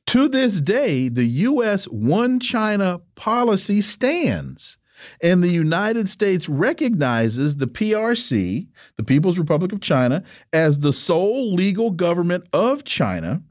[0.08, 1.84] to this day, the U.S.
[1.86, 4.78] one China policy stands.
[5.22, 11.54] And the United States recognizes the PRC, the People's Republic of China, as the sole
[11.54, 13.42] legal government of China,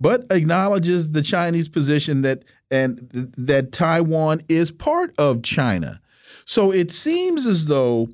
[0.00, 6.00] but acknowledges the Chinese position that and that Taiwan is part of China.
[6.44, 8.08] So it seems as though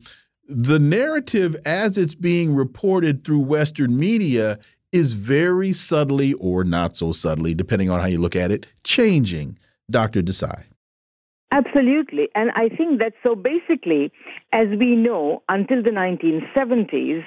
[0.48, 4.58] the narrative as it's being reported through Western media
[4.92, 9.58] is very subtly or not so subtly, depending on how you look at it, changing.
[9.90, 10.22] Dr.
[10.22, 10.64] Desai.
[11.52, 12.28] Absolutely.
[12.34, 14.12] And I think that so basically,
[14.52, 17.24] as we know, until the 1970s,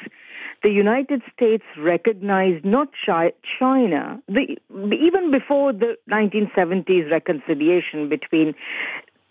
[0.62, 8.54] the United States recognized not China, the, even before the 1970s reconciliation between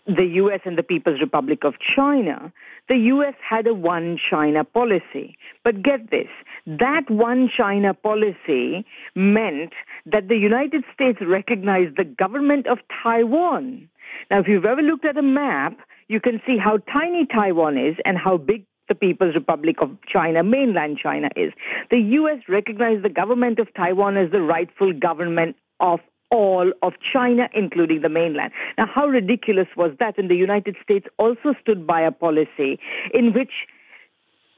[0.07, 2.51] the US and the People's Republic of China,
[2.87, 5.37] the US had a one China policy.
[5.63, 6.29] But get this
[6.65, 9.73] that one China policy meant
[10.07, 13.87] that the United States recognized the government of Taiwan
[14.29, 17.95] now, if you've ever looked at a map, you can see how tiny Taiwan is
[18.05, 21.53] and how big the People's Republic of China, mainland China, is.
[21.91, 22.39] The U.S.
[22.47, 25.99] recognized the government of Taiwan as the rightful government of
[26.31, 28.51] all of China, including the mainland.
[28.77, 30.17] Now, how ridiculous was that?
[30.17, 32.79] And the United States also stood by a policy
[33.13, 33.51] in which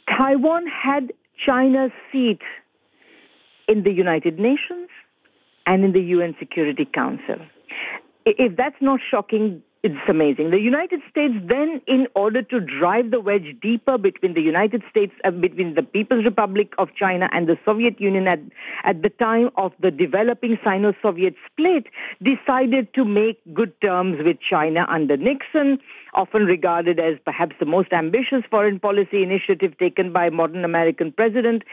[0.09, 1.13] Taiwan had
[1.45, 2.41] China's seat
[3.67, 4.89] in the United Nations
[5.65, 7.37] and in the UN Security Council
[8.25, 10.51] if that's not shocking, it's amazing.
[10.51, 15.11] The United States then, in order to drive the wedge deeper between the United States,
[15.23, 18.39] uh, between the People's Republic of China and the Soviet Union at,
[18.83, 21.87] at the time of the developing Sino-Soviet split,
[22.21, 25.79] decided to make good terms with China under Nixon,
[26.13, 31.11] often regarded as perhaps the most ambitious foreign policy initiative taken by a modern American
[31.11, 31.63] president.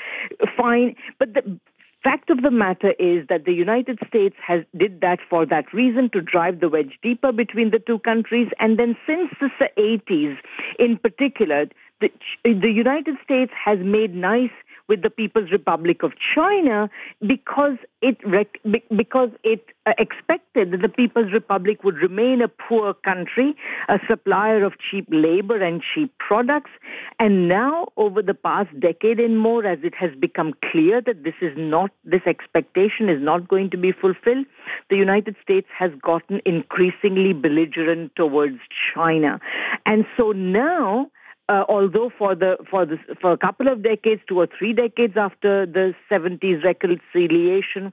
[0.57, 1.61] Fine, but the
[2.03, 6.11] fact of the matter is that the United States has did that for that reason
[6.11, 8.49] to drive the wedge deeper between the two countries.
[8.59, 10.37] And then since the 80s
[10.79, 11.67] in particular
[12.01, 12.11] the,
[12.45, 14.53] the United States has made nice
[14.89, 16.89] with the People's Republic of China
[17.27, 18.61] because it rec-
[18.97, 23.55] because it uh, expected that the People's Republic would remain a poor country,
[23.89, 26.71] a supplier of cheap labor and cheap products.
[27.19, 31.35] And now, over the past decade and more, as it has become clear that this
[31.43, 34.47] is not this expectation is not going to be fulfilled,
[34.91, 38.59] the United States has gotten increasingly belligerent towards
[38.95, 39.41] China,
[39.85, 41.11] and so now
[41.49, 45.15] uh, although for the for the for a couple of decades, two or three decades
[45.17, 47.93] after the 70s reconciliation,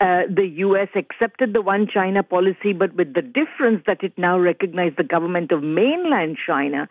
[0.00, 0.88] uh, the U.S.
[0.94, 5.52] accepted the one China policy, but with the difference that it now recognized the government
[5.52, 6.88] of mainland China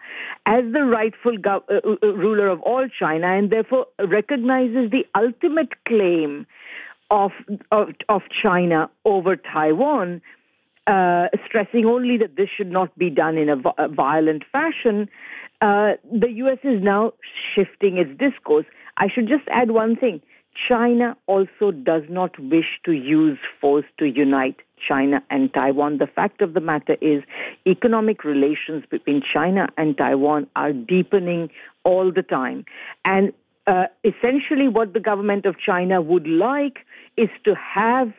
[0.48, 5.74] as the rightful uh, uh, uh ruler of all China, and therefore recognizes the ultimate
[5.88, 6.48] claim
[7.12, 7.32] of
[7.72, 10.22] of, of China over Taiwan.
[10.88, 15.10] Uh, stressing only that this should not be done in a violent fashion,
[15.66, 16.60] uh, the U.S.
[16.64, 17.14] is now
[17.56, 18.68] shifting its discourse.
[18.98, 20.22] I should just add one thing.
[20.70, 24.58] China also does not wish to use force to unite
[24.88, 25.98] China and Taiwan.
[25.98, 27.24] The fact of the matter is,
[27.66, 31.50] economic relations between China and Taiwan are deepening
[31.84, 32.66] all the time.
[33.04, 33.34] And
[33.66, 36.78] uh, essentially, what the government of China would like
[37.18, 38.14] is to have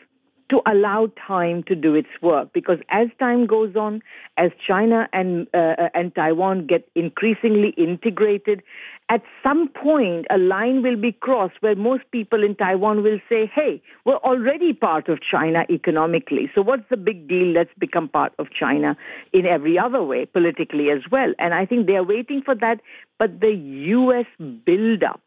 [0.48, 2.52] to allow time to do its work.
[2.52, 4.02] Because as time goes on
[4.38, 8.62] as china and uh, uh, and taiwan get increasingly integrated
[9.08, 13.50] at some point a line will be crossed where most people in taiwan will say
[13.54, 16.50] hey we're already part of china economically.
[16.54, 17.48] So what's the big deal?
[17.48, 18.96] Let's become part of china
[19.32, 21.32] in every other way politically as well.
[21.38, 22.80] And i think they are waiting for that.
[23.18, 24.26] But the us
[24.64, 25.22] build up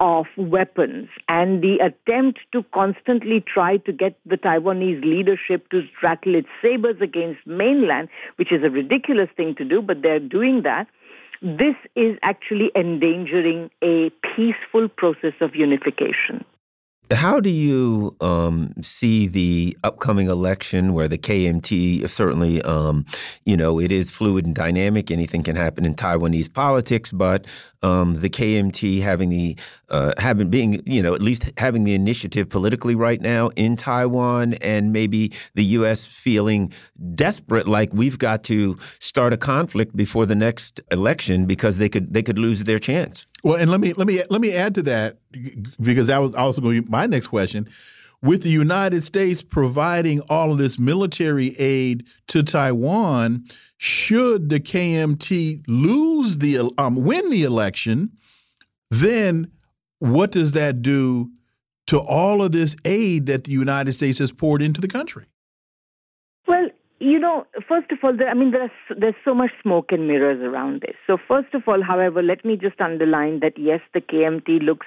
[0.00, 6.34] of weapons and the attempt to constantly try to get the Taiwanese leadership to rattle
[6.34, 10.86] its sabers against mainland, which is a ridiculous thing to do, but they're doing that.
[11.42, 16.44] This is actually endangering a peaceful process of unification.
[17.10, 23.04] How do you um, see the upcoming election where the KMT certainly, um,
[23.44, 25.10] you know, it is fluid and dynamic.
[25.10, 27.46] Anything can happen in Taiwanese politics, but
[27.84, 29.56] um, the KMT having the
[29.90, 34.54] uh, having being, you know, at least having the initiative politically right now in Taiwan,
[34.54, 36.06] and maybe the U.S.
[36.06, 36.72] feeling
[37.14, 42.14] desperate, like we've got to start a conflict before the next election because they could
[42.14, 43.26] they could lose their chance.
[43.44, 45.18] Well, and let me let me let me add to that
[45.80, 47.68] because that was also going to be my next question.
[48.22, 53.44] With the United States providing all of this military aid to Taiwan,
[53.84, 58.12] should the KMT lose the um, win the election,
[58.90, 59.50] then
[59.98, 61.30] what does that do
[61.88, 65.26] to all of this aid that the United States has poured into the country?
[67.00, 70.40] You know, first of all, there, I mean, there's there's so much smoke and mirrors
[70.40, 70.94] around this.
[71.08, 74.86] So first of all, however, let me just underline that yes, the KMT looks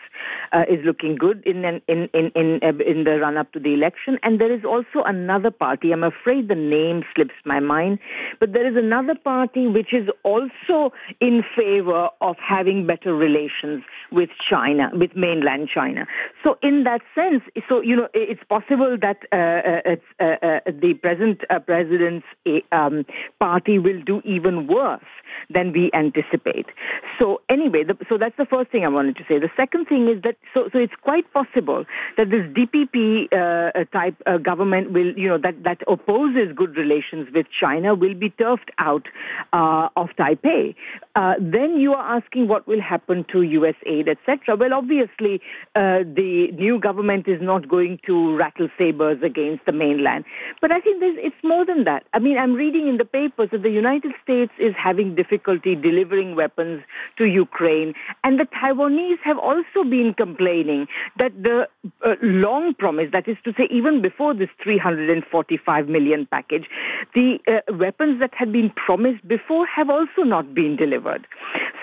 [0.53, 1.81] uh, is looking good in in
[2.13, 5.51] in in uh, in the run up to the election, and there is also another
[5.51, 5.91] party.
[5.91, 7.99] I'm afraid the name slips my mind,
[8.39, 13.83] but there is another party which is also in favor of having better relations
[14.13, 16.07] with China, with mainland China.
[16.41, 20.59] So in that sense, so you know, it's possible that uh, uh it's uh, uh,
[20.71, 22.25] the present president president's
[22.71, 23.05] um,
[23.39, 25.01] party will do even worse
[25.49, 26.65] than we anticipate.
[27.19, 29.39] So anyway, the, so that's the first thing I wanted to say.
[29.39, 31.85] The second thing is that so so it's quite possible
[32.17, 37.27] that this DPP uh, type uh, government will you know that that opposes good relations
[37.33, 39.07] with China will be turfed out
[39.53, 40.75] uh, of Taipei.
[41.15, 43.75] Uh, then you are asking what will happen to U.S.
[43.85, 44.55] aid, etc.
[44.55, 45.41] Well, obviously
[45.75, 50.25] uh, the new government is not going to rattle sabers against the mainland,
[50.61, 52.03] but I think it's more than that.
[52.13, 56.35] I mean, I'm reading in the papers that the United States is having difficulty delivering
[56.35, 56.83] weapons
[57.17, 61.67] to Ukraine, and the Taiwanese have also been complaining that the
[62.05, 66.65] uh, long promise, that is to say, even before this 345 million package,
[67.15, 71.25] the uh, weapons that had been promised before have also not been delivered.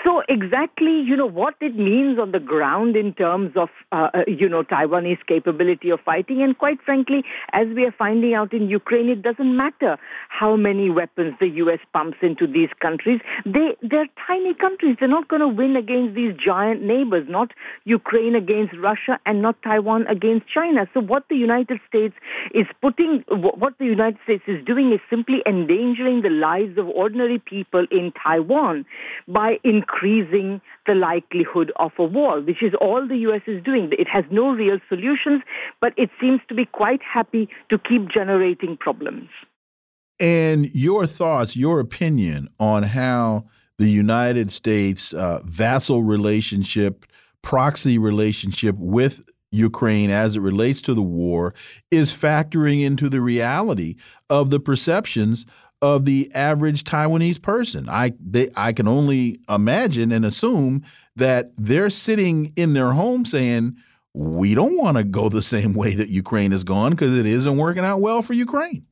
[0.04, 4.24] So exactly, you know, what it means on the ground in terms of, uh, uh,
[4.28, 6.42] you know, Taiwanese capability of fighting.
[6.42, 9.93] And quite frankly, as we are finding out in Ukraine, it doesn't matter
[10.28, 11.78] how many weapons the U.S.
[11.92, 13.20] pumps into these countries.
[13.44, 14.96] They, they're tiny countries.
[14.98, 17.52] They're not going to win against these giant neighbors, not
[17.84, 20.88] Ukraine against Russia and not Taiwan against China.
[20.94, 22.14] So what the United States
[22.54, 27.38] is putting, what the United States is doing is simply endangering the lives of ordinary
[27.38, 28.84] people in Taiwan
[29.28, 33.42] by increasing the likelihood of a war, which is all the U.S.
[33.46, 33.90] is doing.
[33.92, 35.42] It has no real solutions,
[35.80, 39.28] but it seems to be quite happy to keep generating problems.
[40.20, 43.44] And your thoughts, your opinion on how
[43.78, 47.06] the United States uh, vassal relationship,
[47.42, 51.54] proxy relationship with Ukraine as it relates to the war
[51.90, 53.94] is factoring into the reality
[54.28, 55.46] of the perceptions
[55.80, 57.88] of the average Taiwanese person.
[57.88, 60.82] I they, I can only imagine and assume
[61.14, 63.76] that they're sitting in their home saying,
[64.14, 67.56] "We don't want to go the same way that Ukraine has gone because it isn't
[67.56, 68.86] working out well for Ukraine."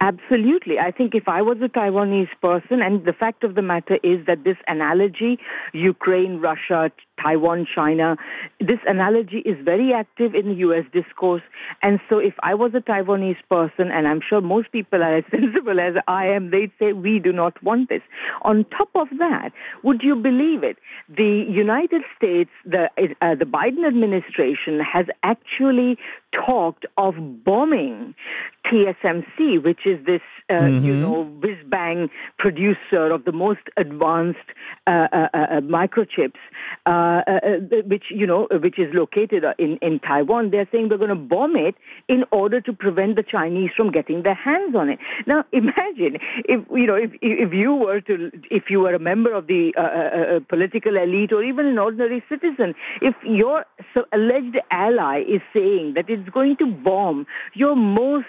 [0.00, 0.78] Absolutely.
[0.78, 4.24] I think if I was a Taiwanese person, and the fact of the matter is
[4.26, 5.38] that this analogy,
[5.72, 6.92] Ukraine, Russia,
[7.22, 8.16] Taiwan, China,
[8.60, 10.84] this analogy is very active in the U.S.
[10.92, 11.42] discourse.
[11.82, 15.24] And so if I was a Taiwanese person, and I'm sure most people are as
[15.30, 18.02] sensible as I am, they'd say, we do not want this.
[18.42, 19.50] On top of that,
[19.82, 20.76] would you believe it?
[21.08, 22.88] The United States, the,
[23.20, 25.98] uh, the Biden administration has actually
[26.32, 27.14] talked of
[27.44, 28.14] bombing
[28.66, 30.84] TSMC, which is this, uh, mm-hmm.
[30.84, 34.38] you know, whiz bang producer of the most advanced
[34.86, 36.40] uh, uh, uh microchips,
[37.08, 40.50] uh, uh, which you know, which is located in in Taiwan.
[40.50, 41.74] They're saying we're going to bomb it
[42.08, 44.98] in order to prevent the Chinese from getting their hands on it.
[45.26, 49.32] Now, imagine if you know, if if you were to, if you were a member
[49.32, 49.72] of the
[50.48, 53.64] political elite or even an ordinary citizen, if your
[54.12, 58.26] alleged ally is saying that it's going to bomb your most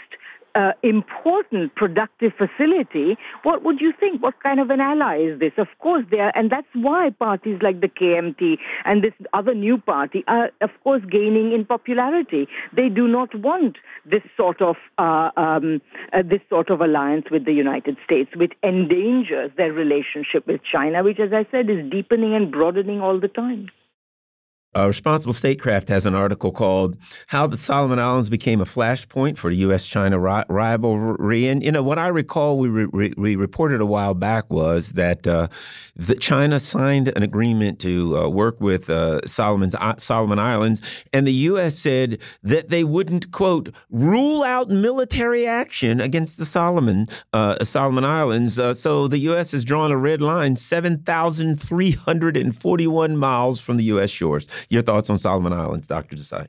[0.55, 4.21] uh, important productive facility, what would you think?
[4.21, 5.53] What kind of an ally is this?
[5.57, 9.77] Of course, they are, and that's why parties like the KMT and this other new
[9.77, 12.47] party are, of course, gaining in popularity.
[12.75, 15.81] They do not want this sort of uh, um,
[16.13, 21.03] uh, this sort of alliance with the United States, which endangers their relationship with China,
[21.03, 23.69] which, as I said, is deepening and broadening all the time.
[24.75, 26.95] Uh, Responsible Statecraft has an article called
[27.27, 31.97] "How the Solomon Islands Became a Flashpoint for U.S.-China ri Rivalry." And you know what
[31.97, 35.47] I recall we re we reported a while back was that uh,
[35.95, 41.25] the China signed an agreement to uh, work with uh, Solomon's uh, Solomon Islands, and
[41.25, 41.75] the U.S.
[41.75, 48.53] said that they wouldn't quote rule out military action against the Solomon uh, Solomon Islands.
[48.79, 49.51] so the U.S.
[49.51, 54.11] has drawn a red line, seven thousand three hundred and forty-one miles from the U.S.
[54.11, 54.47] shores.
[54.69, 56.15] Your thoughts on Solomon Islands, Dr.
[56.15, 56.47] Desai?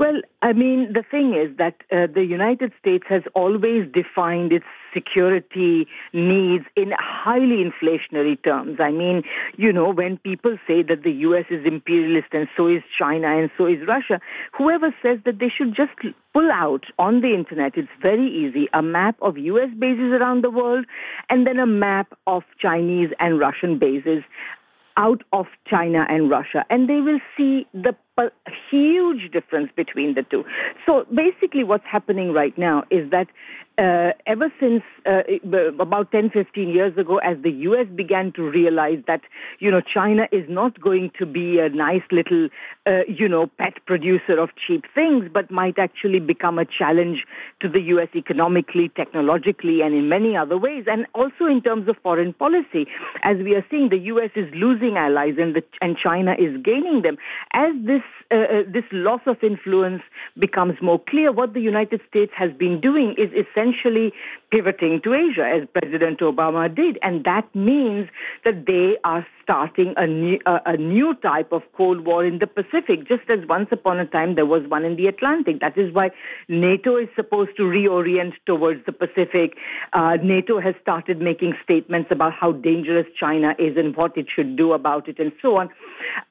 [0.00, 4.64] Well, I mean, the thing is that uh, the United States has always defined its
[4.94, 8.78] security needs in highly inflationary terms.
[8.80, 9.24] I mean,
[9.58, 11.44] you know, when people say that the U.S.
[11.50, 14.22] is imperialist and so is China and so is Russia,
[14.56, 15.92] whoever says that they should just
[16.32, 19.68] pull out on the internet, it's very easy, a map of U.S.
[19.78, 20.86] bases around the world
[21.28, 24.22] and then a map of Chinese and Russian bases
[24.96, 27.94] out of China and Russia, and they will see the
[28.70, 30.44] huge difference between the two.
[30.86, 33.28] So basically, what's happening right now is that
[33.80, 35.22] uh, ever since uh,
[35.80, 37.86] about 10, 15 years ago, as the U.S.
[37.94, 39.22] began to realize that,
[39.58, 42.48] you know, China is not going to be a nice little,
[42.86, 47.24] uh, you know, pet producer of cheap things, but might actually become a challenge
[47.60, 48.08] to the U.S.
[48.14, 52.86] economically, technologically, and in many other ways, and also in terms of foreign policy.
[53.22, 54.30] As we are seeing, the U.S.
[54.36, 57.16] is losing allies and, the, and China is gaining them.
[57.54, 60.02] As this uh, uh, this loss of influence
[60.38, 64.12] becomes more clear, what the United States has been doing is essentially
[64.50, 68.08] pivoting to Asia, as President Obama did, and that means
[68.44, 72.46] that they are starting a new, uh, a new type of Cold War in the
[72.46, 75.60] Pacific, just as once upon a time there was one in the Atlantic.
[75.60, 76.10] That is why
[76.48, 79.56] NATO is supposed to reorient towards the Pacific.
[79.92, 84.56] Uh, NATO has started making statements about how dangerous China is and what it should
[84.56, 85.70] do about it, and so on.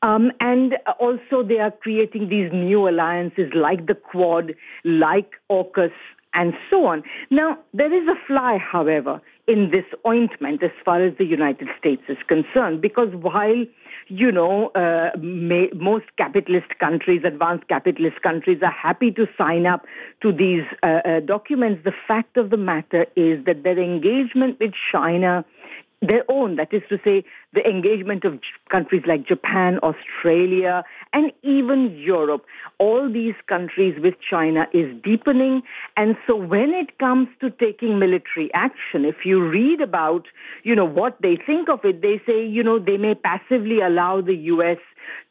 [0.01, 4.53] Um, and also, they are creating these new alliances like the Quad,
[4.84, 5.91] like AUKUS,
[6.34, 7.03] and so on.
[7.30, 12.04] Now, there is a fly, however, in this ointment as far as the United States
[12.08, 13.66] is concerned, because while,
[14.08, 19.86] you know, uh, may, most capitalist countries, advanced capitalist countries, are happy to sign up
[20.22, 24.74] to these uh, uh, documents, the fact of the matter is that their engagement with
[24.91, 25.43] China
[26.02, 26.56] their own.
[26.56, 28.39] That is to say, the engagement of
[28.70, 30.84] countries like Japan, Australia,
[31.14, 32.45] and even Europe.
[32.78, 35.64] All these countries with China is deepening.
[35.97, 40.28] And so when it comes to taking military action, if you read about,
[40.64, 44.22] you know, what they think of it, they say, you know, they may passively allow
[44.22, 44.78] the U.S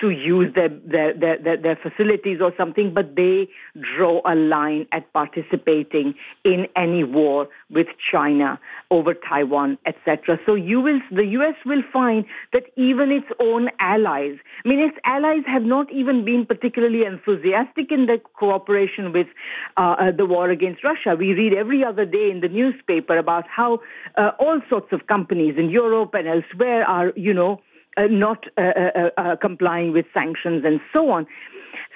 [0.01, 3.49] to use their, their, their, their, facilities or something, but they
[3.97, 6.15] draw a line at participating
[6.45, 8.59] in any war with China
[8.91, 10.39] over Taiwan, etc.
[10.47, 11.55] So you will, the U.S.
[11.65, 12.08] will find
[12.53, 17.91] that even its own allies, I mean, its allies have not even been particularly enthusiastic
[17.91, 19.29] in their cooperation with
[19.77, 21.17] uh, uh, the war against Russia.
[21.19, 23.81] We read every other day in the newspaper about how
[24.17, 27.61] uh, all sorts of companies in Europe and elsewhere are, you know,
[27.97, 31.27] uh, not uh, uh, complying with sanctions and so on.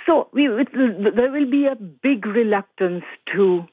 [0.06, 3.64] So we, there will be a big reluctance to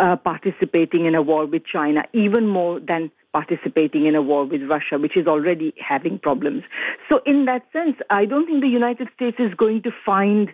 [0.00, 4.62] uh, participating in a war with China, even more than participating in a war with
[4.62, 6.62] Russia, which is already having problems.
[7.08, 10.52] So, in that sense, I don't think the United States is going to find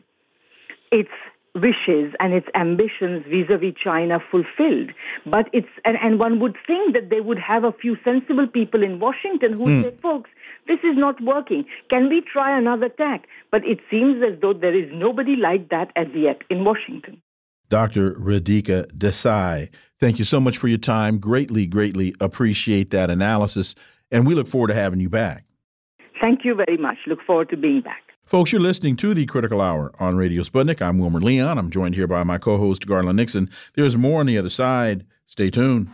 [0.90, 1.10] its
[1.54, 4.90] wishes and its ambitions vis-a-vis China fulfilled.
[5.26, 8.82] But it's and, and one would think that they would have a few sensible people
[8.82, 9.82] in Washington who mm.
[9.82, 10.30] say, folks,
[10.66, 11.64] this is not working.
[11.88, 13.26] Can we try another tack?
[13.50, 17.20] But it seems as though there is nobody like that as yet in Washington.
[17.70, 18.14] Dr.
[18.14, 21.18] Radhika Desai, thank you so much for your time.
[21.18, 23.74] Greatly, greatly appreciate that analysis.
[24.10, 25.44] And we look forward to having you back.
[26.20, 26.98] Thank you very much.
[27.06, 28.02] Look forward to being back.
[28.26, 30.82] Folks, you're listening to the Critical Hour on Radio Sputnik.
[30.82, 31.58] I'm Wilmer Leon.
[31.58, 33.48] I'm joined here by my co host, Garland Nixon.
[33.74, 35.06] There's more on the other side.
[35.26, 35.88] Stay tuned.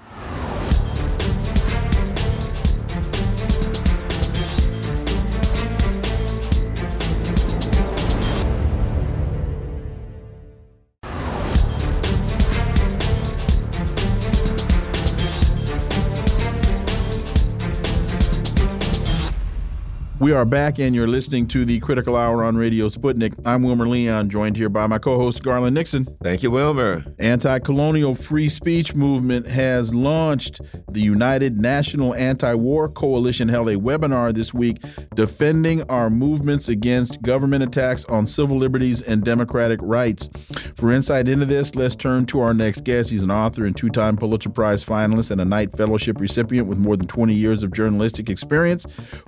[20.27, 23.33] We are back, and you're listening to the Critical Hour on Radio Sputnik.
[23.47, 26.05] I'm Wilmer Leon, joined here by my co host, Garland Nixon.
[26.21, 27.05] Thank you, Wilmer.
[27.21, 30.61] Anti colonial free speech movement has launched.
[30.91, 34.83] The United National Anti War Coalition held a webinar this week
[35.15, 40.29] defending our movements against government attacks on civil liberties and democratic rights.
[40.77, 43.11] For insight into this, let's turn to our next guest.
[43.11, 46.79] He's an author and two time Pulitzer Prize finalist and a Knight Fellowship recipient with
[46.79, 48.87] more than 20 years of journalistic experience,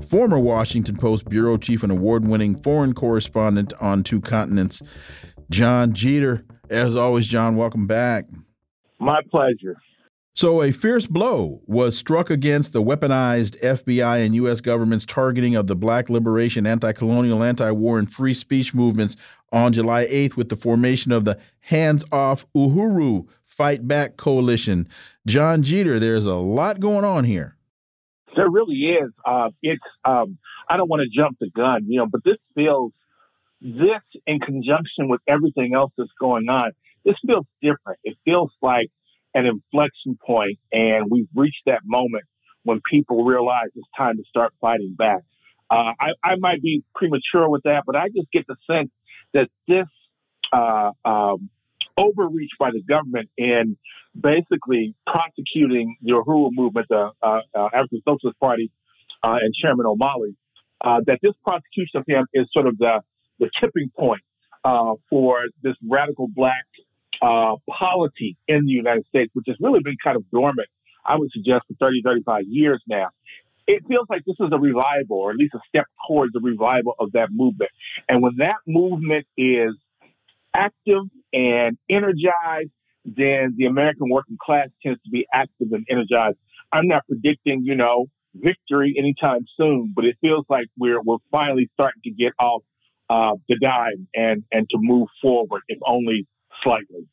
[0.08, 4.80] former Washington Washington Post bureau chief and award winning foreign correspondent on two continents,
[5.50, 6.46] Jon Jeter.
[6.70, 8.24] As always, Jon, welcome back.
[8.98, 9.76] My pleasure.
[10.34, 14.62] So, a fierce blow was struck against the weaponized FBI and U.S.
[14.62, 19.14] government's targeting of the black liberation, anti colonial, anti war, and free speech movements
[19.52, 24.88] on July 8th with the formation of the Hands Off Uhuru Fight Back Coalition.
[25.26, 27.57] Jon Jeter, there's a lot going on here.
[28.36, 29.10] There really is.
[29.24, 32.92] Uh, it's um, I don't want to jump the gun, you know, but this feels
[33.60, 36.72] this in conjunction with everything else that's going on.
[37.04, 37.98] This feels different.
[38.04, 38.90] It feels like
[39.34, 42.24] an inflection point, and we've reached that moment
[42.64, 45.20] when people realize it's time to start fighting back.
[45.70, 48.90] Uh, I, I, might be premature with that, but I just get the sense
[49.34, 49.86] that this
[50.52, 51.50] uh, um,
[51.98, 53.76] overreach by the government in
[54.18, 58.70] basically prosecuting the Uhuru movement, the uh, uh, African Socialist Party,
[59.22, 60.34] uh, and Chairman Omali,
[60.80, 63.00] uh, that this prosecution of him is sort of the,
[63.38, 64.22] the tipping point
[64.64, 66.64] uh, for this radical black
[67.20, 70.68] uh, polity in the United States, which has really been kind of dormant,
[71.04, 73.08] I would suggest, for 30, 35 years now.
[73.66, 76.94] It feels like this is a revival, or at least a step towards the revival
[76.98, 77.70] of that movement.
[78.08, 79.74] And when that movement is
[80.54, 82.70] active and energized,
[83.04, 86.36] then the American working class tends to be active and energized.
[86.72, 91.70] I'm not predicting, you know, victory anytime soon, but it feels like we're we're finally
[91.74, 92.62] starting to get off
[93.08, 96.26] uh, the dime and and to move forward, if only
[96.62, 97.06] slightly.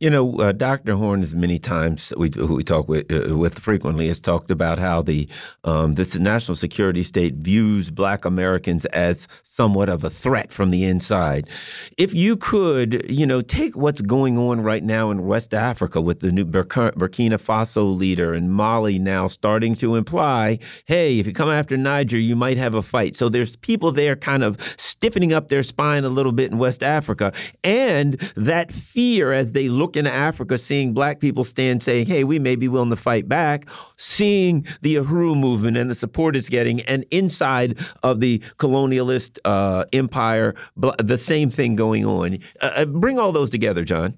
[0.00, 0.94] You know, uh, Dr.
[0.94, 5.02] Horne has many times we we talk with uh, with frequently has talked about how
[5.02, 5.28] the
[5.64, 10.84] um, this national security state views Black Americans as somewhat of a threat from the
[10.84, 11.50] inside.
[11.98, 16.20] If you could, you know, take what's going on right now in West Africa with
[16.20, 16.94] the new Burkina
[17.38, 22.34] Faso leader and Mali now starting to imply, hey, if you come after Niger, you
[22.34, 23.16] might have a fight.
[23.16, 26.82] So there's people there kind of stiffening up their spine a little bit in West
[26.82, 32.24] Africa, and that fear as they look in Africa, seeing black people stand saying, hey,
[32.24, 36.48] we may be willing to fight back, seeing the Uhuru movement and the support it's
[36.48, 42.38] getting, and inside of the colonialist uh, empire, the same thing going on.
[42.60, 44.16] Uh, uh, bring all those together, Jon.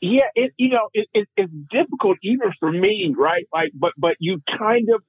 [0.00, 3.46] Yeah, it you know it, it, it's difficult even for me, right?
[3.52, 5.02] Like, but but you kind of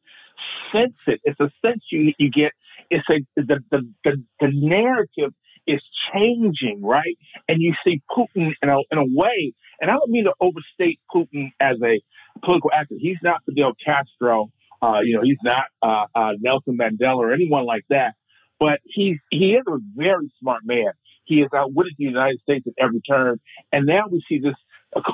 [0.72, 1.20] sense it.
[1.26, 2.54] It's a sense you you get.
[2.90, 5.34] It's a the the the, the narrative
[5.66, 5.82] is
[6.14, 7.18] changing, right?
[7.48, 11.00] And you see Putin in a in a way, and I don't mean to overstate
[11.14, 12.02] Putin as a
[12.44, 12.96] political actor.
[12.98, 14.52] He's not Fidel Castro.
[14.82, 18.14] Uh, you know, he's not uh, uh, Nelson Mandela or anyone like that.
[18.60, 20.92] But he's he is a very smart man.
[21.26, 23.40] He has outwitted the United States at every turn,
[23.72, 24.56] and now we see this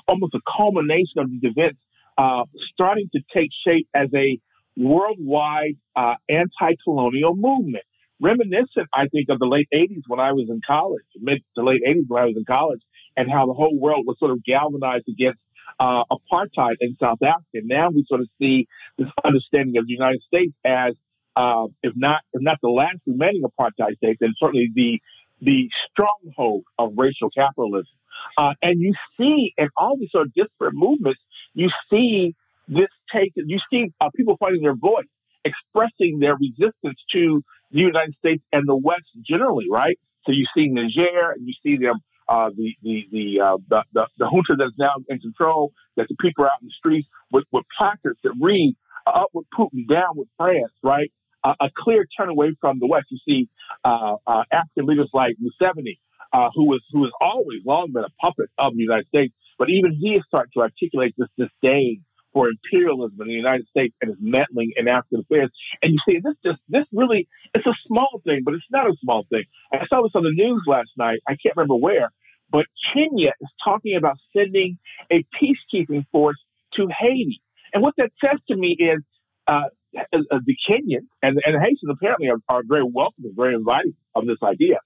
[0.08, 1.80] almost a culmination of these events
[2.18, 2.44] uh,
[2.74, 4.40] starting to take shape as a
[4.78, 7.84] worldwide uh, anti-colonial movement.
[8.22, 11.82] Reminiscent, I think, of the late 80s when I was in college, mid to late
[11.86, 12.82] 80s when I was in college,
[13.18, 15.40] and how the whole world was sort of galvanized against
[15.80, 17.62] uh, apartheid in South Africa.
[17.64, 20.94] Now we sort of see this understanding of the United States as,
[21.36, 25.00] uh, if not if not the last remaining apartheid state, then certainly the
[25.42, 27.96] the stronghold of racial capitalism.
[28.38, 31.20] Uh, and you see in all these sort of disparate movements,
[31.54, 32.36] you see
[32.68, 35.06] this take, you see uh, people finding their voice,
[35.44, 40.00] expressing their resistance to the United States and the West generally, right?
[40.26, 41.96] So you see Niger, and you see them,
[42.28, 46.16] uh, the the the, uh, the, the the junta that's now in control, that the
[46.20, 50.16] people are out in the streets with, with placards that read "Up with Putin, down
[50.16, 51.12] with France," right?
[51.44, 53.08] Uh, a clear turn away from the West.
[53.10, 53.50] You see
[53.84, 55.98] uh, uh, African leaders like Museveni,
[56.32, 59.70] uh, who was who has always long been a puppet of the United States, but
[59.70, 62.04] even he is starting to articulate this disdain
[62.34, 65.52] for imperialism in the United States and is meddling in African affairs.
[65.82, 68.96] And you see, this just this really it's a small thing, but it's not a
[69.02, 69.44] small thing.
[69.72, 71.20] I saw this on the news last night.
[71.28, 72.10] I can't remember where,
[72.52, 74.78] but Kenya is talking about sending
[75.12, 76.38] a peacekeeping force
[76.74, 77.42] to Haiti.
[77.74, 79.00] And what that says to me is
[79.48, 84.26] uh, the Kenyans and, and the Haitians apparently are, are very welcoming, very inviting of
[84.26, 84.78] this idea.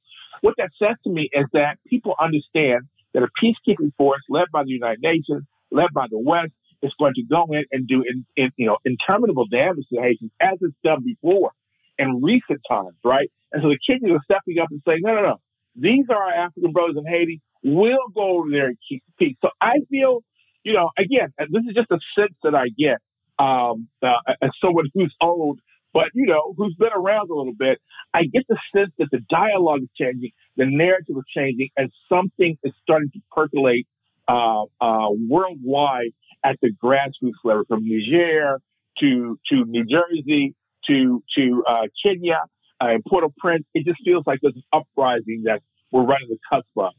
[0.41, 2.81] What that says to me is that people understand
[3.13, 6.51] that a peacekeeping force led by the United Nations, led by the West,
[6.81, 10.01] is going to go in and do in, in, you know interminable damage to the
[10.01, 11.51] Haitians as it's done before
[11.97, 13.31] in recent times, right?
[13.51, 15.41] And so the Kenyans are stepping up and saying, no, no, no,
[15.75, 17.41] these are our African brothers in Haiti.
[17.63, 19.35] We'll go over there and keep peace.
[19.41, 20.23] So I feel,
[20.63, 22.97] you know, again, this is just a sense that I get
[23.39, 25.59] um, uh, as someone who's old,
[25.93, 27.79] but you know, who's been around a little bit,
[28.13, 32.57] I get the sense that the dialogue is changing, the narrative is changing, and something
[32.63, 33.87] is starting to percolate
[34.27, 36.11] uh, uh, worldwide
[36.43, 38.59] at the grassroots level, from Niger
[38.99, 40.55] to to New Jersey
[40.87, 42.41] to to uh, Kenya
[42.81, 43.65] uh, and Port-au-Prince.
[43.73, 45.61] It just feels like there's an uprising that
[45.91, 46.93] we're running the cusp of.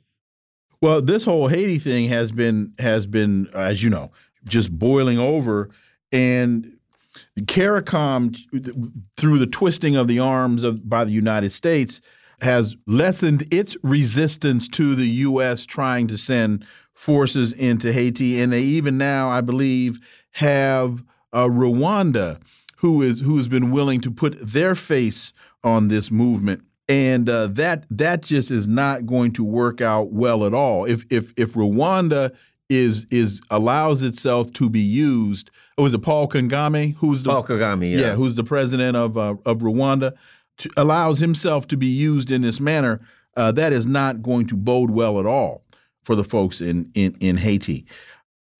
[0.81, 4.12] Well, this whole Haiti thing has been has been, as you know,
[4.49, 5.70] just boiling over
[6.12, 6.79] and
[7.35, 8.37] the CARICOM,
[9.16, 12.01] through the twisting of the arms of, by the United States,
[12.41, 15.66] has lessened its resistance to the U.S.
[15.66, 16.64] trying to send
[16.99, 20.01] forces into Haiti, and they even now, I believe,
[20.32, 22.40] have uh, Rwanda,
[22.78, 25.32] who is who has been willing to put their face
[25.62, 30.44] on this movement, and uh, that that just is not going to work out well
[30.44, 30.86] at all.
[30.86, 32.34] If if if Rwanda
[32.68, 35.53] is is allows itself to be used.
[35.78, 36.96] Oh, was it Paul Kagame?
[36.96, 37.92] Who's the Paul Kagame?
[37.92, 40.14] Yeah, yeah who's the president of uh, of Rwanda?
[40.59, 43.01] To, allows himself to be used in this manner.
[43.36, 45.62] Uh, that is not going to bode well at all
[46.03, 47.86] for the folks in in in Haiti.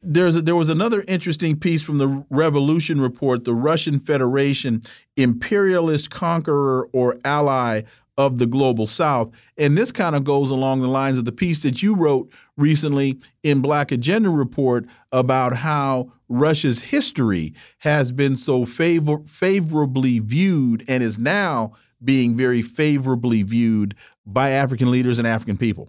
[0.01, 3.45] There's a, there was another interesting piece from the Revolution report.
[3.45, 4.82] The Russian Federation,
[5.16, 7.82] imperialist conqueror or ally
[8.18, 9.30] of the global south.
[9.57, 13.18] And this kind of goes along the lines of the piece that you wrote recently
[13.45, 21.03] in Black Agenda Report about how Russia's history has been so favor favorably viewed and
[21.03, 21.72] is now
[22.05, 23.95] being very favorably viewed
[24.26, 25.89] by African leaders and African people.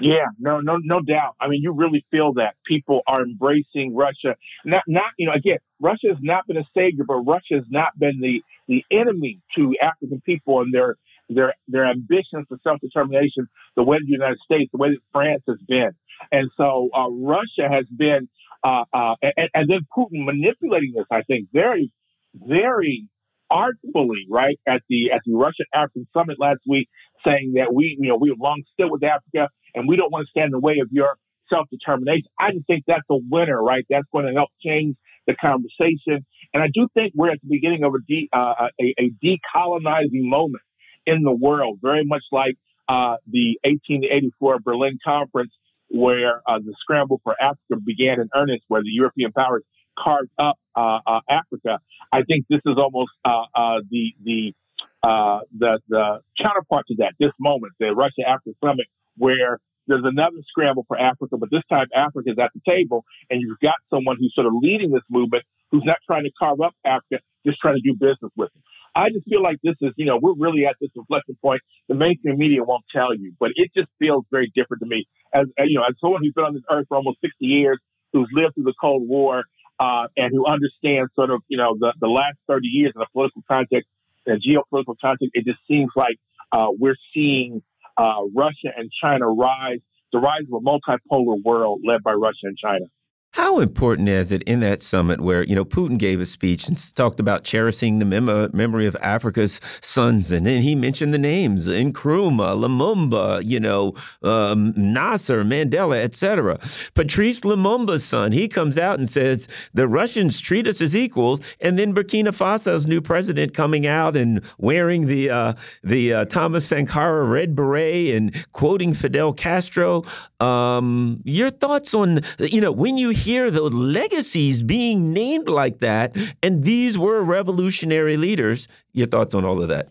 [0.00, 1.36] Yeah, no, no, no doubt.
[1.40, 4.34] I mean, you really feel that people are embracing Russia.
[4.64, 7.96] Not, not, you know, again, Russia has not been a savior, but Russia has not
[7.98, 10.96] been the the enemy to African people and their
[11.28, 15.42] their their ambitions for self determination, the way the United States, the way that France
[15.46, 15.92] has been,
[16.32, 18.28] and so uh, Russia has been,
[18.62, 21.90] uh, uh, and, and, then Putin manipulating this, I think, very,
[22.34, 23.06] very
[23.50, 26.88] artfully, right at the at the Russian African summit last week,
[27.24, 30.26] saying that we, you know, we have long stood with Africa, and we don't want
[30.26, 31.16] to stand in the way of your
[31.48, 32.28] self determination.
[32.38, 33.84] I just think that's a winner, right?
[33.88, 34.96] That's going to help change
[35.26, 38.94] the conversation, and I do think we're at the beginning of a, de- uh, a,
[38.98, 40.62] a decolonizing moment
[41.06, 42.56] in the world, very much like
[42.88, 45.52] uh, the 1884 Berlin Conference,
[45.88, 49.62] where uh, the scramble for Africa began in earnest, where the European powers
[49.98, 51.78] carved up uh, uh Africa.
[52.10, 54.54] I think this is almost uh, uh, the the
[55.02, 57.14] the the counterpart to that.
[57.18, 58.86] This moment, the Russia Africa Summit,
[59.16, 63.40] where there's another scramble for Africa, but this time Africa is at the table, and
[63.40, 66.72] you've got someone who's sort of leading this movement who's not trying to carve up
[66.84, 68.62] Africa, just trying to do business with it.
[68.94, 71.60] I just feel like this is, you know, we're really at this inflection point.
[71.88, 75.06] The mainstream media won't tell you, but it just feels very different to me.
[75.34, 77.78] As you know, as someone who's been on this earth for almost 60 years,
[78.12, 79.44] who's lived through the Cold War,
[79.80, 83.06] uh, and who understands sort of, you know, the, the last 30 years in a
[83.12, 83.88] political context
[84.26, 86.16] and geopolitical context, it just seems like
[86.52, 87.62] uh, we're seeing
[87.96, 89.80] uh, Russia and China rise,
[90.12, 92.86] the rise of a multipolar world led by Russia and China.
[93.34, 96.94] How important is it in that summit where, you know, Putin gave a speech and
[96.94, 101.66] talked about cherishing the mem memory of Africa's sons, and then he mentioned the names
[101.66, 106.60] Nkrumah, Lumumba, you know, um, Nasser, Mandela, etc.
[106.94, 111.76] Patrice Lumumba's son, he comes out and says the Russians treat us as equals, and
[111.76, 117.24] then Burkina Faso's new president coming out and wearing the uh, the uh, Thomas Sankara
[117.24, 120.04] red beret and quoting Fidel Castro.
[120.40, 126.16] Um, your thoughts on, you know, when you hear the legacies being named like that,
[126.42, 128.68] and these were revolutionary leaders.
[128.92, 129.88] Your thoughts on all of that?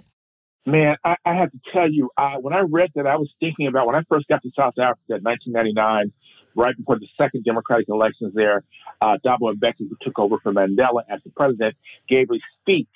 [0.66, 3.86] Man, I, I have to tell you, when I read that, I was thinking about
[3.86, 6.14] when I first got to South Africa in 1999,
[6.56, 8.64] right before the second Democratic elections there,
[9.02, 11.76] uh, Thabo Mbeki, who took over for Mandela as the president,
[12.08, 12.88] gave a speech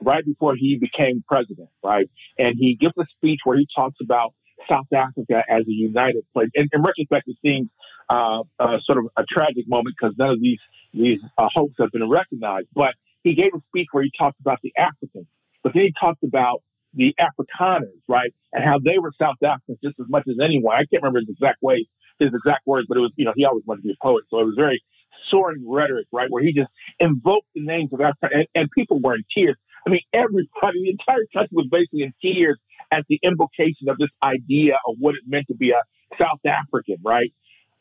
[0.00, 2.10] right before he became president, right?
[2.38, 4.34] And he gives a speech where he talks about
[4.68, 6.48] South Africa as a united place.
[6.54, 7.68] In, in retrospect, it seems
[8.08, 10.60] uh, uh, sort of a tragic moment because none of these
[10.92, 12.68] these uh, hopes have been recognized.
[12.74, 15.26] But he gave a speech where he talked about the Africans,
[15.62, 16.62] but then he talked about
[16.94, 20.74] the Afrikaners, right, and how they were South Africans just as much as anyone.
[20.74, 21.86] I can't remember his exact way,
[22.18, 24.24] his exact words, but it was you know he always wanted to be a poet,
[24.30, 24.82] so it was very
[25.30, 29.14] soaring rhetoric, right, where he just invoked the names of Africa, and, and people were
[29.14, 29.56] in tears.
[29.86, 32.58] I mean, everybody, the entire country was basically in tears
[32.90, 35.82] at the invocation of this idea of what it meant to be a
[36.18, 37.32] South African, right?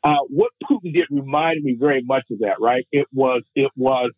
[0.04, 2.88] Uh, what Putin did reminded me very much of that, right?
[2.92, 4.12] It was, it was,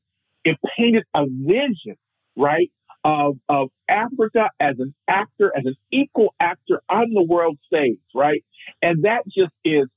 [0.46, 1.98] it painted a vision,
[2.38, 2.72] right,
[3.04, 8.44] of, of Africa as an actor, as an equal actor on the world stage, right?
[8.82, 9.88] And that just is,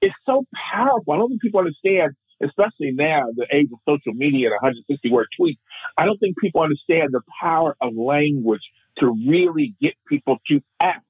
[0.00, 1.12] it's so powerful.
[1.12, 2.12] I don't think people understand
[2.42, 5.58] especially now, the age of social media and 160 word tweets,
[5.96, 11.04] I don't think people understand the power of language to really get people to act,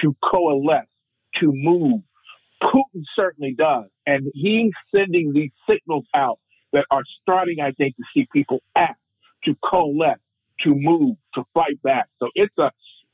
[0.00, 0.86] to coalesce,
[1.36, 2.02] to move.
[2.62, 3.86] Putin certainly does.
[4.06, 6.38] And he's sending these signals out
[6.72, 9.00] that are starting, I think, to see people act,
[9.44, 10.18] to coalesce,
[10.60, 12.08] to move, to fight back.
[12.20, 12.70] So it's a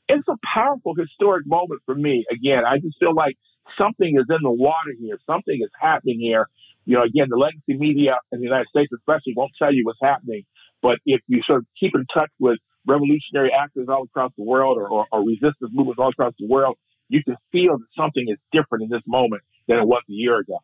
[0.07, 2.25] it's a powerful historic moment for me.
[2.29, 3.37] Again, I just feel like
[3.77, 5.17] something is in the water here.
[5.25, 6.49] Something is happening here
[6.85, 9.99] you know, again, the legacy media in the United States especially won't tell you what's
[10.01, 10.43] happening.
[10.81, 12.57] But if you sort of keep in touch with
[12.87, 16.77] revolutionary actors all across the world or, or, or resistance movements all across the world,
[17.09, 20.37] you can feel that something is different in this moment than it was a year
[20.37, 20.59] ago.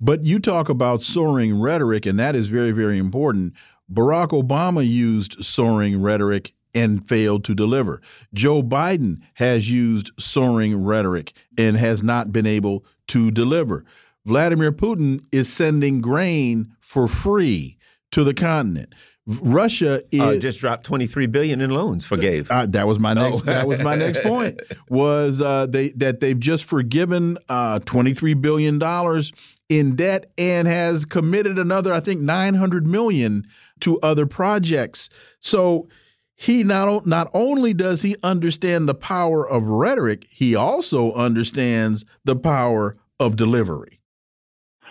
[0.00, 3.52] But you talk about soaring rhetoric, and that is very, very important.
[3.92, 8.00] Barack Obama used soaring rhetoric and failed to deliver.
[8.32, 13.84] Joe Biden has used soaring rhetoric and has not been able to deliver.
[14.24, 17.78] Vladimir Putin is sending grain for free
[18.12, 18.94] to the continent.
[19.26, 22.50] Russia is uh, just dropped 23 billion in loans forgave.
[22.50, 23.42] Uh, that was my next oh.
[23.42, 28.78] that was my next point was uh, they that they've just forgiven uh, 23 billion
[28.78, 29.30] dollars
[29.68, 33.44] in debt and has committed another I think 900 million
[33.80, 35.08] to other projects.
[35.40, 35.88] So
[36.34, 42.36] he not not only does he understand the power of rhetoric, he also understands the
[42.36, 43.99] power of delivery.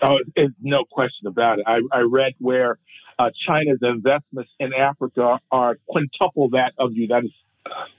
[0.01, 1.65] Oh, it's no question about it.
[1.67, 2.77] I, I read where
[3.17, 7.31] uh, China's investments in Africa are quintuple that of the United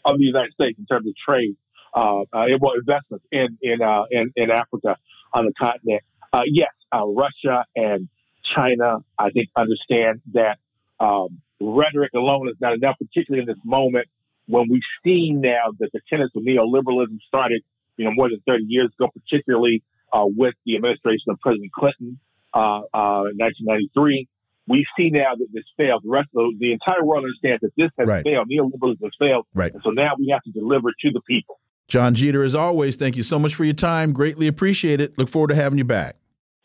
[0.05, 1.57] of the United States in terms of trade.
[1.95, 4.97] Uh, uh, well, investments in in, uh, in in Africa
[5.33, 6.03] on the continent.
[6.33, 8.09] Uh, yes, uh, Russia and
[8.43, 10.59] China, I think, understand that
[11.01, 14.07] um, rhetoric alone is not enough, particularly in this moment
[14.47, 17.63] when we've seen now that the tenets of neoliberalism started,
[17.97, 19.83] you know, more than 30 years ago, particularly
[20.13, 22.19] uh, with the administration of President Clinton
[22.55, 24.29] uh, uh, in 1993.
[24.69, 26.03] We see now that this failed.
[26.05, 28.25] The rest of the, the entire world understands that this has right.
[28.25, 28.49] failed.
[28.49, 29.47] Neoliberalism has failed.
[29.55, 29.73] Right.
[29.73, 31.59] And so now we have to deliver to the people.
[31.89, 34.13] Jon Jeter, as always, thank you so much for your time.
[34.13, 35.19] Greatly appreciate it.
[35.19, 36.17] Look forward to having you back.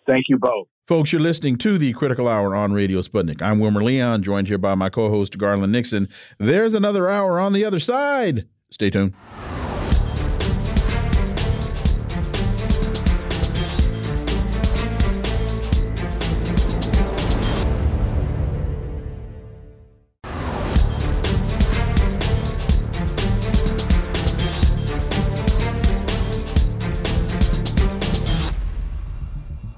[0.05, 0.67] Thank you both.
[0.87, 3.41] Folks, you're listening to the Critical Hour on Radio Sputnik.
[3.41, 6.07] I'm Wilmer Leon, joined here by my co host, Garland Nixon.
[6.37, 8.47] There's another hour on the other side.
[8.69, 9.15] Stay tuned.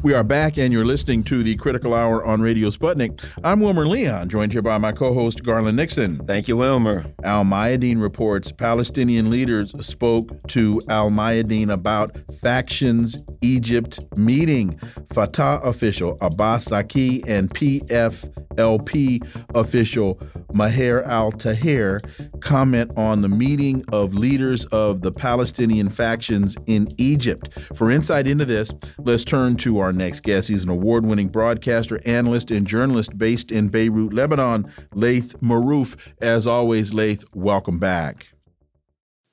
[0.08, 3.22] We are back, and you're listening to the Critical Hour on Radio Sputnik.
[3.44, 6.26] I'm Wilmer Leon, joined here by my co host, Garland Nixon.
[6.26, 7.06] Thank you, Wilmer.
[7.26, 14.80] Al Mayadeen reports Palestinian leaders spoke to Al Mayadeen about factions Egypt meeting.
[15.14, 20.22] Fatah official Abbas Zaki and PFLP official
[20.54, 22.02] Maher al Tahir
[22.40, 27.50] comment on the meeting of leaders of the Palestinian factions in Egypt.
[27.76, 30.48] For insight into this, let's turn to our next guest.
[30.48, 35.96] He's an award winning broadcaster, analyst, and journalist based in Beirut, Lebanon, Laith Marouf.
[36.22, 38.28] As always, Laith, welcome back.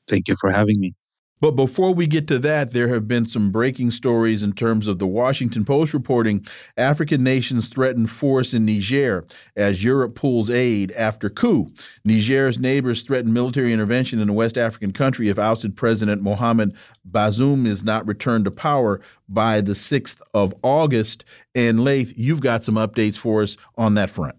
[0.09, 0.95] Thank you for having me.
[1.45, 4.99] But before we get to that, there have been some breaking stories in terms of
[4.99, 6.47] the Washington Post reporting
[6.79, 11.71] African nations threaten force in Niger as Europe pulls aid after coup.
[12.03, 16.75] Niger's neighbors threaten military intervention in a West African country if ousted President Mohamed
[17.07, 21.27] Bazoum is not returned to power by the 6th of August.
[21.55, 24.37] And Laith, you've got some updates for us on that front.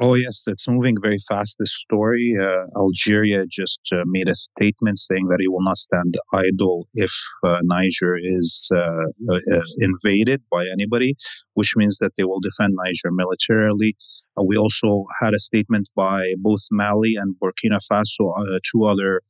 [0.00, 2.36] Oh, yes, it's moving very fast, this story.
[2.40, 7.10] Uh, Algeria just uh, made a statement saying that it will not stand idle if
[7.44, 11.16] uh, Niger is uh, uh, uh, invaded by anybody,
[11.54, 13.96] which means that they will defend Niger militarily.
[14.40, 18.32] we also had a statement by both Mali and Burkina Faso,
[18.70, 19.20] two other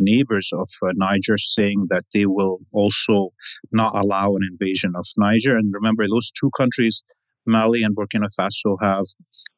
[0.00, 3.28] neighbors of Niger, saying that they will also
[3.72, 5.54] not allow an invasion of Niger.
[5.58, 7.04] And remember, those two countries
[7.48, 9.04] Mali and Burkina Faso have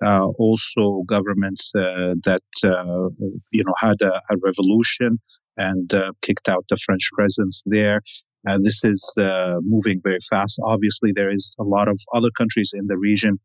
[0.05, 3.09] uh, also governments uh, that uh,
[3.51, 5.19] you know had a, a revolution
[5.57, 8.01] and uh, kicked out the French presence there.
[8.49, 10.59] Uh, this is uh, moving very fast.
[10.65, 13.39] Obviously, there is a lot of other countries in the region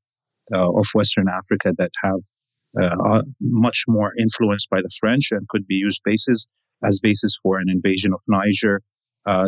[0.53, 2.19] of Western Africa that have
[3.41, 6.47] much more influenced by the French and could be used bases
[6.83, 8.79] as basis for an invasion of Niger.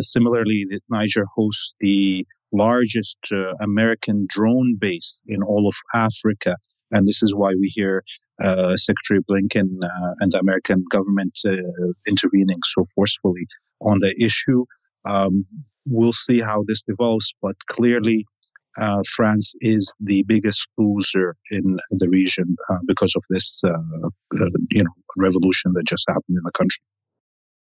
[0.01, 6.55] similarly, Niger hosts the largest uh, American drone base in all of Africa.
[6.91, 8.03] And this is why we hear
[8.41, 11.51] uh, Secretary Blinken uh, and the American government uh,
[12.07, 13.45] intervening so forcefully
[13.81, 14.65] on the issue.
[15.05, 15.45] Um,
[15.85, 18.25] we'll see how this develops, but clearly,
[18.79, 23.59] uh, France is the biggest loser in the region uh, because of this,
[24.71, 26.79] you know, revolution that just happened in the country.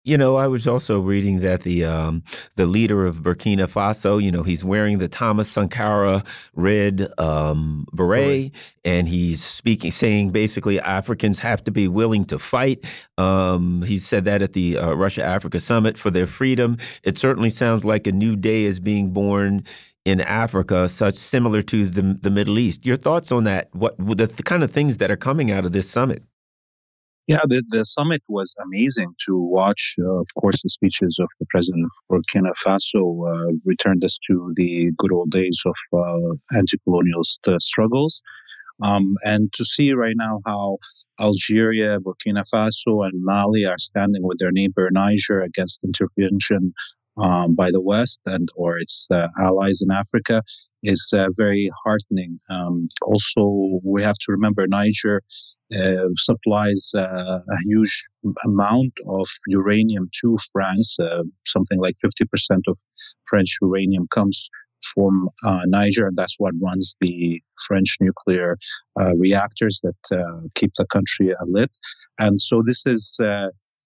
[0.05, 2.23] You know, I was also reading that the um,
[2.55, 6.25] the leader of Burkina Faso, you know, he's wearing the Thomas Sankara
[6.55, 8.51] red um, beret,
[8.83, 12.83] and he's speaking, saying basically Africans have to be willing to fight.
[13.17, 16.77] Um, he said that at the uh, Russia Africa Summit for their freedom.
[17.03, 19.63] It certainly sounds like a new day is being born
[20.03, 22.85] in Africa, such similar to the the Middle East.
[22.85, 23.69] Your thoughts on that?
[23.73, 26.23] What the, the kind of things that are coming out of this summit?
[27.27, 29.95] Yeah, the, the summit was amazing to watch.
[29.97, 33.01] Uh, of course, the speeches of the president of Burkina Faso
[33.31, 38.21] uh, returned us to the good old days of uh, anti colonial st- struggles.
[38.81, 40.79] Um, and to see right now how
[41.17, 46.73] Algeria, Burkina Faso, and Mali are standing with their neighbor Niger against intervention
[47.17, 50.41] um, by the West and or its uh, allies in Africa
[50.81, 52.37] is uh, very heartening.
[52.49, 55.21] Um, also, we have to remember Niger
[55.73, 58.03] uh, supplies uh, a huge
[58.45, 60.95] amount of uranium to France.
[60.99, 62.25] Uh, something like 50%
[62.67, 62.77] of
[63.25, 64.49] French uranium comes
[64.93, 68.57] from uh, Niger, and that's what runs the French nuclear
[69.15, 71.71] reactors that keep the country lit.
[72.19, 73.17] And so, this is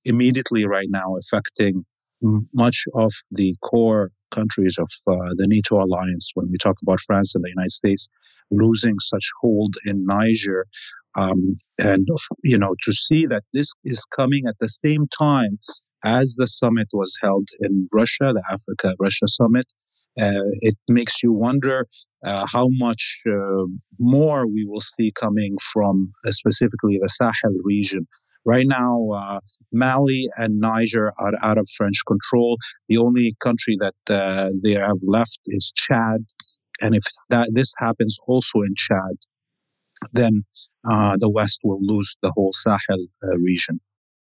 [0.06, 1.86] immediately right now affecting
[2.22, 7.34] much of the core countries of uh, the NATO alliance, when we talk about France
[7.36, 8.08] and the United States
[8.52, 10.66] losing such hold in Niger,
[11.16, 12.08] um, and
[12.44, 15.60] you know to see that this is coming at the same time
[16.04, 19.66] as the summit was held in Russia, the Africa Russia summit.
[20.20, 21.86] Uh, it makes you wonder
[22.26, 23.66] uh, how much uh,
[24.00, 28.08] more we will see coming from uh, specifically the Sahel region
[28.48, 29.40] Right now, uh,
[29.74, 32.58] Mali and Niger are out of French control.
[32.88, 36.26] The only country that uh, they have left is Chad.
[36.82, 39.18] And if that this happens also in Chad,
[40.14, 40.46] then
[40.90, 43.82] uh, the West will lose the whole Sahel uh, region.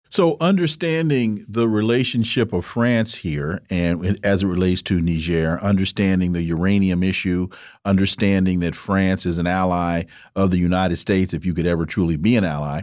[0.08, 6.42] So, understanding the relationship of France here and as it relates to Niger, understanding the
[6.42, 7.48] uranium issue,
[7.84, 10.04] understanding that France is an ally
[10.34, 12.82] of the United States, if you could ever truly be an ally.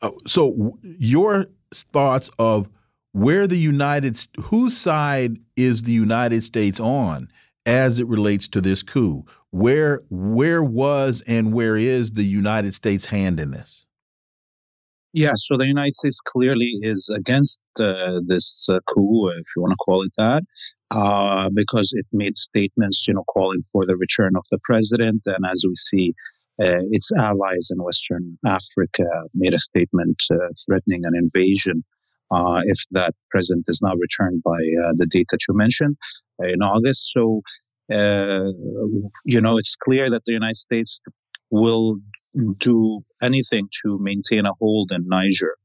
[0.00, 2.68] Uh, so, your thoughts of
[3.12, 7.28] where the United, whose side is the United States on
[7.66, 9.24] as it relates to this coup?
[9.50, 13.84] Where, where was and where is the United States hand in this?
[15.14, 19.72] Yeah, so the United States clearly is against uh, this uh, coup, if you want
[19.72, 20.44] to call it that.
[20.90, 25.22] uh, because it made statements, you know, calling for the return of the president.
[25.26, 26.14] And as we see,
[26.62, 30.36] uh, its allies in Western Africa made a statement uh,
[30.66, 31.84] threatening an invasion
[32.30, 34.58] uh, if that president is not returned by
[34.96, 35.96] the date that you mentioned
[36.40, 37.10] in August.
[37.14, 37.42] So,
[39.24, 41.00] you know, it's clear that the United States
[41.50, 41.98] will
[42.58, 45.56] do anything to maintain a hold in Niger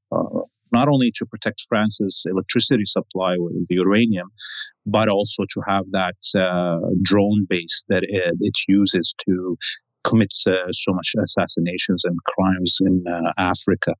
[0.72, 4.30] not only to protect France's electricity supply with the uranium,
[4.86, 9.57] but also to have that uh, drone base that it, it, uses to
[10.03, 13.93] commit uh, so much assassinations and crimes in uh, Africa.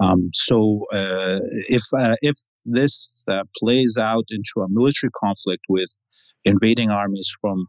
[0.00, 5.90] Um, so uh, if uh, if this uh, plays out into a military conflict with
[6.44, 7.64] invading armies from uh,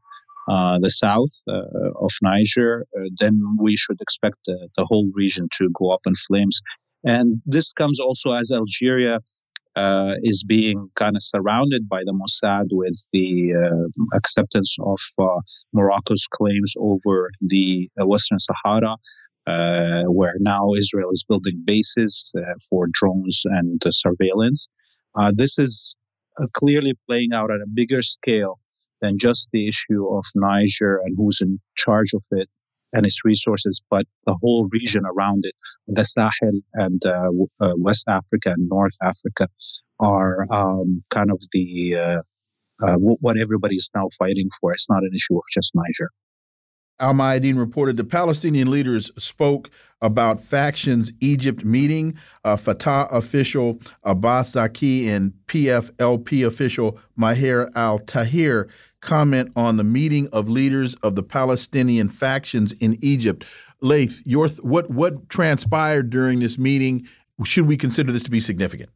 [0.82, 5.70] the south uh, of Niger, uh, then we should expect the, the, whole region to
[5.74, 6.60] go up in flames.
[7.04, 9.20] And this comes also as Algeria
[9.76, 15.40] uh, is being kind of surrounded by the Mossad with the uh, acceptance of uh,
[15.74, 18.96] Morocco's claims over the uh, Western Sahara,
[19.48, 24.68] uh, where now Israel is building bases uh, for drones and surveillance.
[25.34, 25.96] this is
[26.54, 28.60] clearly playing out at a bigger scale
[29.02, 32.50] than just the issue of Niger and who's in charge of it
[32.94, 35.54] and its resources, but the whole region around it,
[35.88, 37.30] the Sahel and uh,
[37.60, 39.48] uh, West Africa and North Africa,
[40.00, 42.22] are um, kind of the uh,
[42.86, 44.72] uh what everybody's now fighting for.
[44.74, 46.10] It's not an issue of just Niger.
[47.00, 49.70] Al Mayadeen reported the Palestinian leaders spoke
[50.02, 52.18] about factions Egypt meeting.
[52.44, 58.70] Uh, Fatah official Abbas Zaki and PFLP official Maher al Tahir
[59.02, 63.48] comment on the meeting of leaders of the Palestinian factions in Egypt.
[63.82, 67.08] Laith, your what what transpired during this meeting?
[67.46, 68.90] Should we consider this to be significant?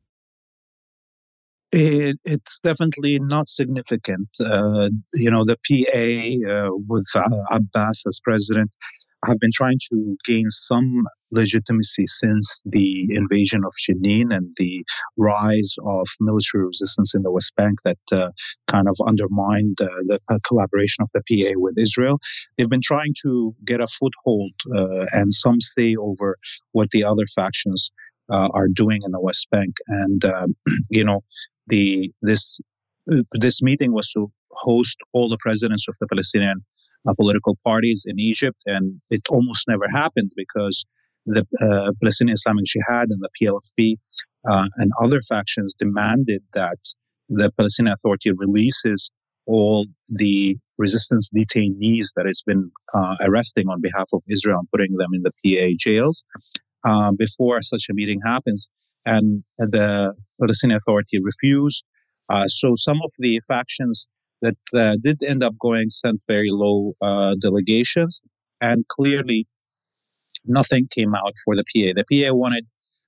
[1.76, 4.30] It, it's definitely not significant.
[4.40, 8.70] Uh, you know, the PA uh, with uh, Abbas as president
[9.26, 14.84] have been trying to gain some legitimacy since the invasion of Jenin and the
[15.18, 18.30] rise of military resistance in the West Bank that uh,
[18.68, 22.20] kind of undermined uh, the uh, collaboration of the PA with Israel.
[22.58, 26.38] They've been trying to get a foothold uh, and some say over
[26.74, 27.92] what the other factions
[28.32, 29.76] uh, are doing in the West Bank.
[29.88, 30.56] And um,
[30.90, 31.22] you know,
[31.68, 32.60] the this
[33.34, 36.64] this meeting was to host all the presidents of the Palestinian
[37.08, 40.86] uh, political parties in Egypt, and it almost never happened because
[41.26, 43.96] the uh, Palestinian Islamic Jihad and the PLFP
[44.48, 46.78] uh, and other factions demanded that
[47.30, 49.12] the Palestinian Authority releases
[49.46, 54.96] all the resistance detainees that it's been uh, arresting on behalf of Israel and putting
[54.96, 56.24] them in the PA jails
[56.84, 58.70] uh, before such a meeting happens.
[59.06, 61.84] And the Palestinian Authority refused.
[62.30, 64.08] Uh, so some of the factions
[64.42, 68.22] that uh, did end up going sent very low uh, delegations,
[68.62, 69.46] and clearly
[70.46, 71.94] nothing came out for the PA.
[71.96, 72.66] The PA wanted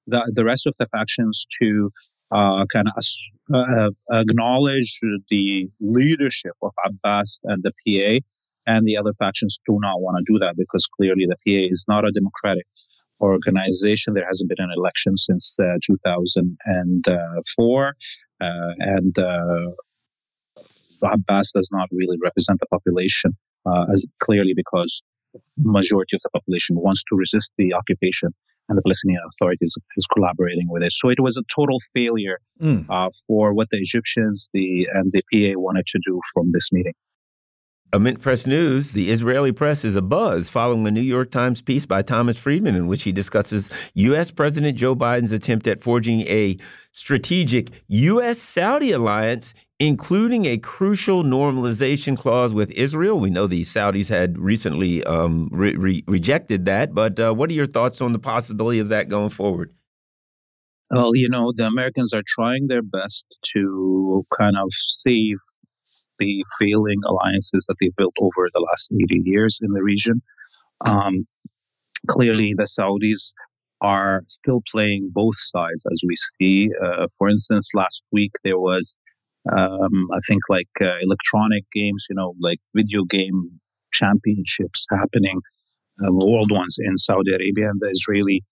[0.07, 1.91] the, the rest of the factions to
[2.31, 3.05] uh, kind of
[3.53, 4.99] uh, acknowledge
[5.29, 8.25] the leadership of Abbas and the PA,
[8.67, 11.85] and the other factions do not want to do that because clearly the PA is
[11.87, 12.65] not a democratic
[13.21, 14.13] organization.
[14.13, 17.93] There hasn't been an election since uh, 2004, uh,
[18.79, 19.71] and uh,
[21.03, 23.35] Abbas does not really represent the population
[23.65, 25.01] uh, as clearly because
[25.57, 28.29] majority of the population wants to resist the occupation
[28.67, 30.91] and the Palestinian authorities is collaborating with it.
[30.91, 32.85] So it was a total failure mm.
[32.89, 36.93] uh, for what the Egyptians the and the PA wanted to do from this meeting.
[37.93, 41.85] A Mint Press News, the Israeli press is abuzz following a New York Times piece
[41.85, 44.31] by Thomas Friedman in which he discusses U.S.
[44.31, 46.57] President Joe Biden's attempt at forging a
[46.91, 48.39] strategic U.S.
[48.39, 53.19] Saudi alliance including a crucial normalization clause with Israel.
[53.19, 57.53] We know the Saudis had recently um, re re rejected that, but uh, what are
[57.53, 59.73] your thoughts on the possibility of that going forward?
[60.91, 65.37] Well, you know, the Americans are trying their best to kind of save
[66.19, 70.21] the failing alliances that they've built over the last 80 years in the region.
[70.85, 71.27] Um,
[72.07, 73.33] clearly, the Saudis
[73.81, 76.69] are still playing both sides, as we see.
[76.83, 78.97] Uh, for instance, last week there was
[79.51, 83.59] um, I think like uh, electronic games, you know, like video game
[83.93, 85.39] championships happening,
[86.03, 88.43] uh, world ones in Saudi Arabia, and the Israeli,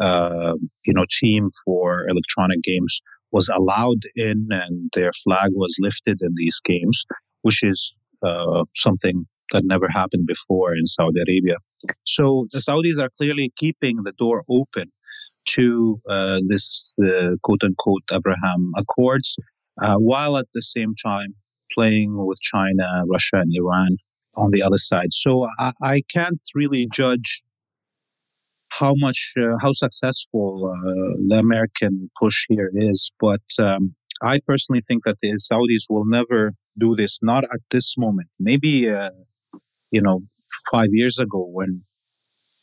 [0.00, 3.00] uh, you know, team for electronic games
[3.32, 7.04] was allowed in, and their flag was lifted in these games,
[7.42, 7.92] which is
[8.22, 11.56] uh, something that never happened before in Saudi Arabia.
[12.04, 14.90] So the Saudis are clearly keeping the door open
[15.50, 19.36] to uh, this uh, quote unquote Abraham Accords
[19.80, 21.34] uh, while at the same time
[21.72, 23.96] playing with China, Russia, and Iran
[24.34, 25.12] on the other side.
[25.12, 27.42] So I, I can't really judge
[28.78, 33.10] how much, uh, how successful uh, the American push here is.
[33.20, 37.94] But um, I personally think that the Saudis will never do this, not at this
[37.96, 38.28] moment.
[38.38, 39.10] Maybe, uh,
[39.90, 40.20] you know,
[40.70, 41.82] five years ago when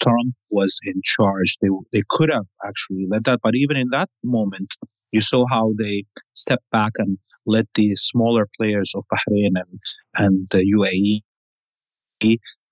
[0.02, 3.40] Trump was in charge, they they could have actually let that.
[3.42, 4.70] But even in that moment,
[5.12, 6.04] you saw how they
[6.34, 9.80] stepped back and let the smaller players of Bahrain and
[10.16, 11.22] and the UAE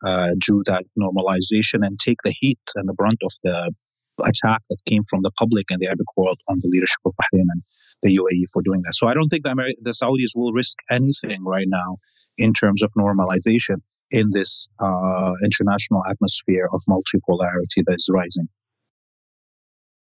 [0.05, 3.71] uh, do that normalization and take the heat and the brunt of the
[4.23, 7.45] attack that came from the public and the Arabic world on the leadership of Bahrain
[7.53, 7.61] and
[8.03, 8.95] the UAE for doing that.
[8.95, 11.97] So I don't think the, the Saudis will risk anything right now
[12.37, 13.77] in terms of normalization
[14.09, 18.47] in this uh, international atmosphere of multipolarity that is rising.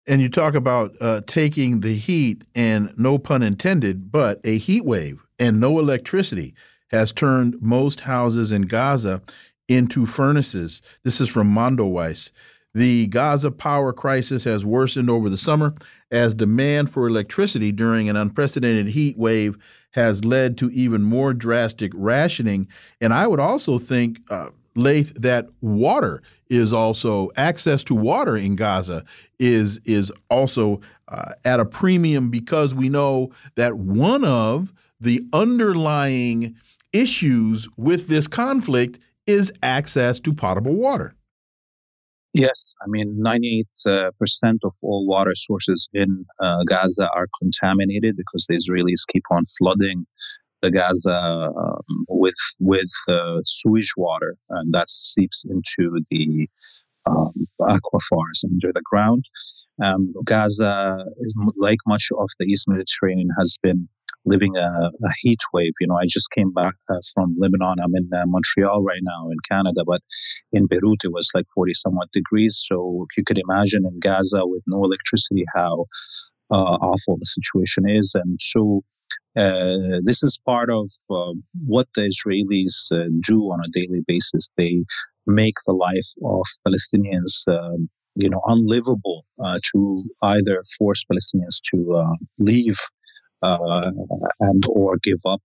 [0.07, 4.83] And you talk about uh, taking the heat, and no pun intended, but a heat
[4.85, 6.55] wave and no electricity
[6.89, 9.21] has turned most houses in Gaza
[9.67, 10.81] into furnaces.
[11.03, 12.31] This is from Mondoweiss.
[12.73, 15.73] The Gaza power crisis has worsened over the summer
[16.11, 19.57] as demand for electricity during an unprecedented heat wave
[19.91, 22.67] has led to even more drastic rationing.
[23.01, 28.55] And I would also think, uh, Laith, that water is also access to water in
[28.55, 29.03] Gaza
[29.39, 34.71] is is also uh, at a premium because we know that one of
[35.01, 36.55] the underlying
[36.93, 41.15] issues with this conflict is access to potable water.
[42.33, 44.11] Yes, I mean, 98% uh,
[44.63, 50.05] of all water sources in uh, Gaza are contaminated because the Israelis keep on flooding
[50.61, 51.11] the Gaza
[51.57, 56.47] um, with with uh, sewage water, and that seeps into the
[57.05, 59.25] um, aquifers under the ground.
[59.81, 61.05] Um, Gaza,
[61.55, 63.87] like much of the East Mediterranean, has been
[64.25, 65.73] living a, a, heat wave.
[65.79, 67.77] You know, I just came back uh, from Lebanon.
[67.83, 70.01] I'm in uh, Montreal right now in Canada, but
[70.51, 72.63] in Beirut it was like 40 somewhat degrees.
[72.69, 75.85] So you could imagine in Gaza with no electricity how
[76.51, 78.13] uh, awful the situation is.
[78.15, 78.81] And so
[79.37, 81.33] uh, this is part of uh,
[81.65, 84.49] what the Israelis uh, do on a daily basis.
[84.57, 84.83] They
[85.27, 87.47] make the life of Palestinians.
[87.47, 89.23] Um, you know, unlivable
[89.71, 92.75] to either force Palestinians to leave
[93.41, 93.91] uh,
[94.39, 95.41] and or give up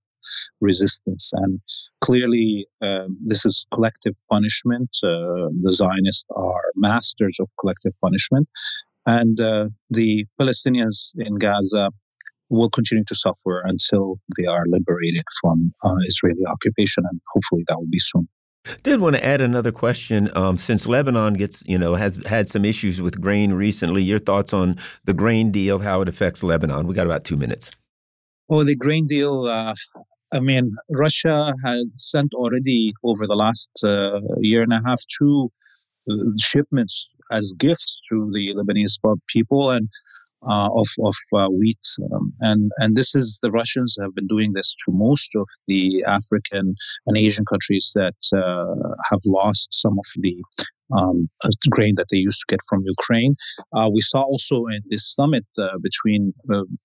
[0.60, 1.30] resistance.
[1.34, 1.60] And
[2.00, 4.90] clearly, uh, this is collective punishment.
[5.02, 8.48] Uh, the Zionists are masters of collective punishment.
[9.06, 11.90] And uh, the Palestinians in Gaza
[12.48, 17.76] will continue to suffer until they are liberated from uh, Israeli occupation, and hopefully that
[17.78, 18.28] will be soon.
[18.82, 20.30] Did want to add another question.
[20.34, 24.54] Um, since Lebanon gets, you know, has had some issues with grain recently, your thoughts
[24.54, 26.86] on the grain deal, how it affects Lebanon?
[26.86, 27.70] We got about two minutes.
[28.50, 29.44] Oh, the grain deal.
[29.44, 29.74] Uh,
[30.32, 35.50] I mean, Russia had sent already over the last uh, year and a half two
[36.10, 38.98] uh, shipments as gifts to the Lebanese
[39.28, 39.88] people, and
[40.46, 41.78] uh, of of uh, wheat,
[42.12, 46.04] um, and and this is the Russians have been doing this to most of the
[46.06, 46.74] African
[47.06, 50.36] and Asian countries that uh, have lost some of the
[50.92, 53.34] um, uh, grain that they used to get from Ukraine.
[53.72, 56.34] Uh, we saw also in this summit uh, between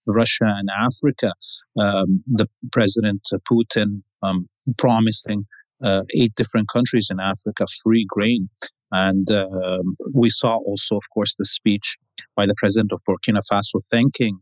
[0.05, 1.33] Russia and Africa,
[1.79, 3.21] um, the President
[3.51, 4.47] Putin um,
[4.77, 5.45] promising
[6.13, 8.49] eight different countries in Africa free grain.
[8.91, 11.97] And um, we saw also, of course, the speech
[12.35, 14.39] by the president of Burkina Faso thanking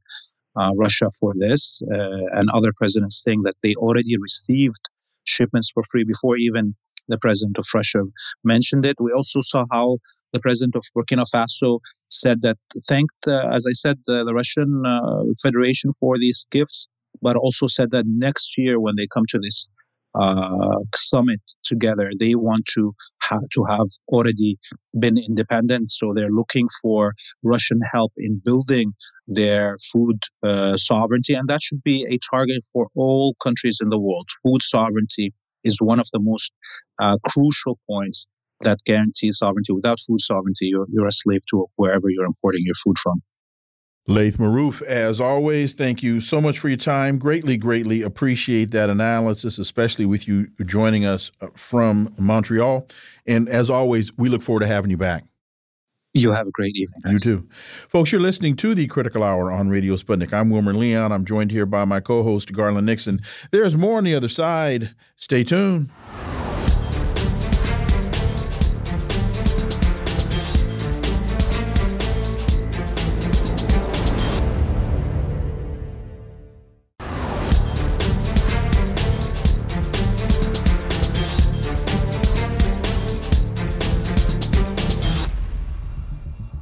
[0.56, 4.80] uh, Russia for this, uh, and other presidents saying that they already received
[5.24, 6.76] shipments for free before even
[7.08, 8.04] the president of Russia
[8.44, 8.98] mentioned it.
[9.00, 9.98] We also saw how
[10.34, 11.80] the president of Burkina Faso
[12.10, 12.58] said that
[12.88, 16.88] thanked, uh, as I said, the Russian uh, Federation for these gifts,
[17.22, 19.68] but also said that next year when they come to this
[20.16, 22.10] uh, summit together.
[22.20, 24.58] They want to have to have already
[25.00, 27.14] been independent, so they're looking for
[27.44, 28.94] Russian help in building
[29.28, 34.00] their food uh, sovereignty, and that should be a target for all countries in the
[34.00, 34.28] world.
[34.44, 36.52] Food sovereignty is one of the most
[37.02, 38.28] uh, crucial points
[38.62, 39.74] that guarantees sovereignty.
[39.74, 43.22] Without food sovereignty, you're, you're a slave to wherever you're importing your food from.
[44.10, 47.18] Laith Marouf, as always, thank you so much for your time.
[47.18, 52.88] Greatly, greatly appreciate that analysis, especially with you joining us uh, from Montreal.
[53.26, 55.26] And as always, we look forward to having you back.
[56.18, 57.02] You have a great evening.
[57.08, 57.48] You too.
[57.88, 60.34] Folks, you're listening to the Critical Hour on Radio Sputnik.
[60.34, 61.12] I'm Wilmer Leon.
[61.12, 63.20] I'm joined here by my co host, Garland Nixon.
[63.52, 64.96] There's more on the other side.
[65.16, 65.92] Stay tuned.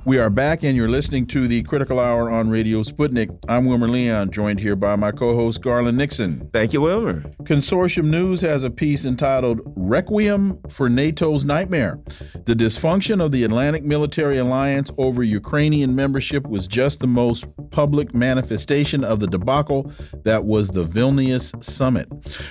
[0.05, 3.35] We are back, and you're listening to the Critical Hour on Radio Sputnik.
[3.49, 6.47] I'm Wilmer Leon, joined here by my co host, Garland Nixon.
[6.53, 7.21] Thank you, Wilmer.
[7.41, 11.99] Consortium News has a piece entitled Requiem for NATO's Nightmare.
[12.45, 18.13] The dysfunction of the Atlantic Military Alliance over Ukrainian membership was just the most public
[18.13, 19.91] manifestation of the debacle
[20.23, 22.07] that was the Vilnius summit.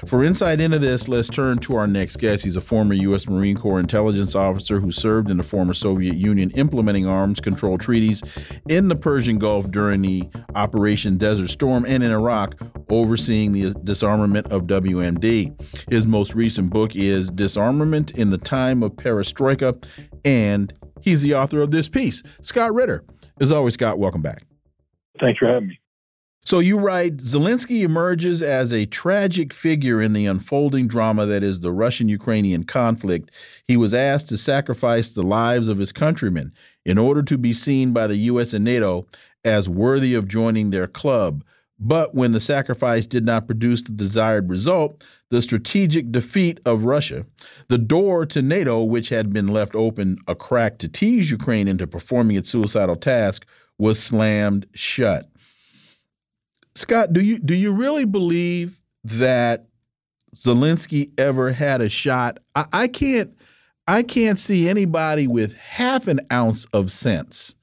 [0.07, 2.43] For insight into this, let's turn to our next guest.
[2.43, 3.29] He's a former U.S.
[3.29, 8.23] Marine Corps intelligence officer who served in the former Soviet Union implementing arms control treaties
[8.69, 12.57] in the Persian Gulf during the Operation Desert Storm and in Iraq,
[12.91, 15.55] overseeing the disarmament of WMD.
[15.91, 19.87] His most recent book is Disarmament in the Time of Perestroika,
[20.25, 22.23] and he's the author of this piece.
[22.43, 23.05] Scott Ritter.
[23.41, 24.45] As always, Scott, welcome back.
[25.21, 25.81] Thanks for having me.
[26.47, 31.61] So you write Zelensky emerges as a tragic figure in the unfolding drama that is
[31.61, 33.31] the Russian Ukrainian conflict.
[33.66, 36.53] He was asked to sacrifice the lives of his countrymen
[36.85, 39.07] in order to be seen by the US and NATO
[39.43, 41.43] as worthy of joining their club.
[41.79, 47.25] But when the sacrifice did not produce the desired result, the strategic defeat of Russia,
[47.69, 51.87] the door to NATO, which had been left open a crack to tease Ukraine into
[51.87, 53.47] performing its suicidal task,
[53.79, 55.29] was slammed shut.
[56.75, 59.67] Scott, do you do you really believe that
[60.35, 62.39] Zelensky ever had a shot?
[62.55, 63.35] I, I can't
[63.87, 67.55] I can't see anybody with half an ounce of sense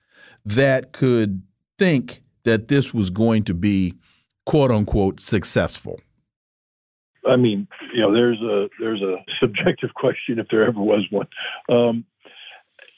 [0.46, 1.42] that could
[1.78, 3.96] think that this was going to be
[4.46, 6.00] quote unquote successful.
[7.28, 11.28] I mean, you know, there's a there's a subjective question if there ever was one.
[11.70, 12.06] Um,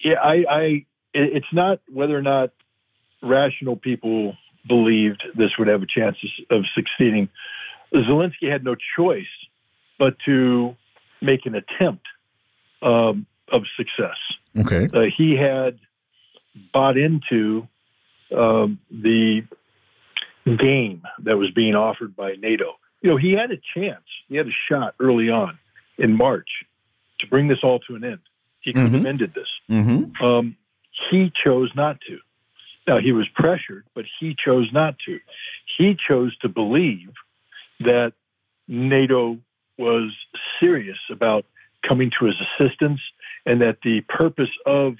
[0.03, 2.51] yeah, I, I it's not whether or not
[3.21, 4.35] rational people
[4.67, 6.17] believed this would have a chance
[6.49, 7.29] of succeeding.
[7.93, 9.25] Zelensky had no choice
[9.99, 10.75] but to
[11.21, 12.05] make an attempt
[12.81, 14.17] um, of success.
[14.57, 14.87] Okay.
[14.93, 15.79] Uh, he had
[16.73, 17.67] bought into
[18.35, 19.43] um, the
[20.45, 22.73] game that was being offered by NATO.
[23.01, 25.57] You know, he had a chance, he had a shot early on
[25.97, 26.49] in March
[27.19, 28.19] to bring this all to an end.
[28.59, 28.95] He could mm-hmm.
[28.95, 29.49] have ended this.
[29.69, 30.23] Mm-hmm.
[30.23, 30.57] Um,
[31.09, 32.19] he chose not to.
[32.87, 35.19] Now, he was pressured, but he chose not to.
[35.77, 37.11] He chose to believe
[37.79, 38.13] that
[38.67, 39.37] NATO
[39.77, 40.11] was
[40.59, 41.45] serious about
[41.81, 43.01] coming to his assistance
[43.45, 44.95] and that the purpose of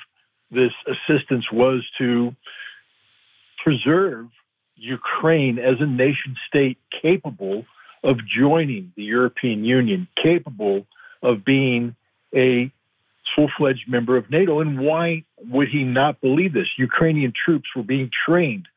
[0.52, 2.36] this assistance was to
[3.64, 4.28] preserve
[4.76, 7.66] Ukraine as a nation state capable
[8.04, 10.86] of joining the European Union, capable
[11.22, 11.96] of being
[12.36, 12.72] a
[13.36, 14.60] full fledged member of NATO.
[14.60, 16.68] And why would he not believe this?
[16.78, 18.68] Ukrainian troops were being trained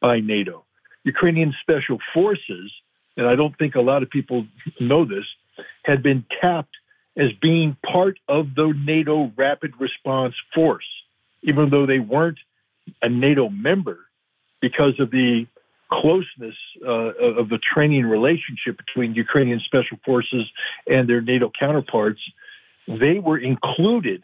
[0.00, 0.64] by NATO.
[1.04, 2.72] Ukrainian special forces,
[3.16, 4.46] and I don't think a lot of people
[4.80, 5.24] know this,
[5.84, 6.76] had been tapped
[7.16, 10.86] as being part of the NATO rapid response force,
[11.42, 12.38] even though they weren't
[13.00, 13.98] a NATO member
[14.60, 15.46] because of the
[15.90, 20.50] closeness uh, of the training relationship between Ukrainian special forces
[20.90, 22.20] and their NATO counterparts
[22.88, 24.22] they were included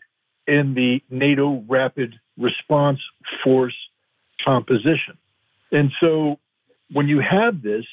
[0.52, 3.00] in the NATO Rapid Response
[3.42, 3.74] Force
[4.44, 5.16] composition.
[5.70, 6.38] And so
[6.92, 7.86] when you have this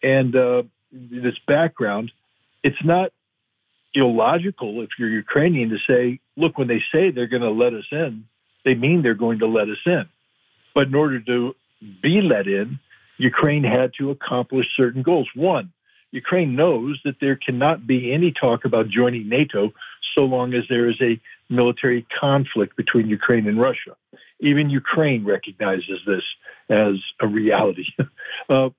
[0.00, 0.62] and uh,
[0.92, 2.12] this background,
[2.62, 3.10] it's not
[3.94, 7.86] illogical if you're Ukrainian to say, look, when they say they're going to let us
[7.90, 8.26] in,
[8.64, 10.08] they mean they're going to let us in.
[10.72, 11.56] But in order to
[12.00, 12.78] be let in,
[13.18, 15.28] Ukraine had to accomplish certain goals.
[15.34, 15.72] One,
[16.14, 19.72] Ukraine knows that there cannot be any talk about joining NATO
[20.14, 23.96] so long as there is a military conflict between Ukraine and Russia.
[24.38, 26.22] Even Ukraine recognizes this
[26.68, 27.86] as a reality.
[28.48, 28.70] uh,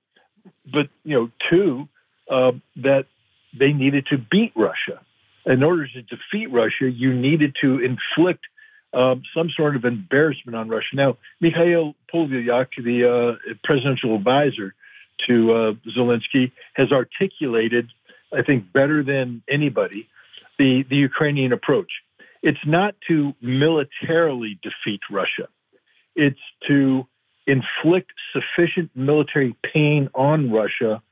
[0.64, 1.88] but, you know, two,
[2.30, 3.04] uh, that
[3.52, 5.02] they needed to beat Russia.
[5.44, 8.44] In order to defeat Russia, you needed to inflict
[8.94, 10.94] um, some sort of embarrassment on Russia.
[10.94, 14.74] Now, Mikhail Podolyak, the uh, presidential advisor,
[15.26, 17.90] to uh, Zelensky has articulated,
[18.32, 20.08] I think, better than anybody,
[20.58, 21.90] the, the Ukrainian approach.
[22.42, 25.48] It's not to militarily defeat Russia.
[26.14, 27.06] It's to
[27.46, 31.02] inflict sufficient military pain on Russia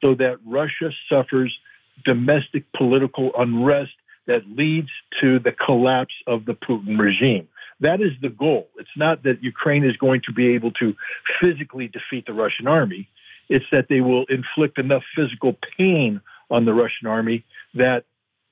[0.00, 1.56] so that Russia suffers
[2.04, 3.92] domestic political unrest
[4.26, 4.90] that leads
[5.20, 7.48] to the collapse of the Putin regime.
[7.80, 8.68] That is the goal.
[8.78, 10.94] It's not that Ukraine is going to be able to
[11.40, 13.08] physically defeat the Russian army.
[13.48, 16.20] It's that they will inflict enough physical pain
[16.50, 17.44] on the Russian army
[17.74, 18.04] that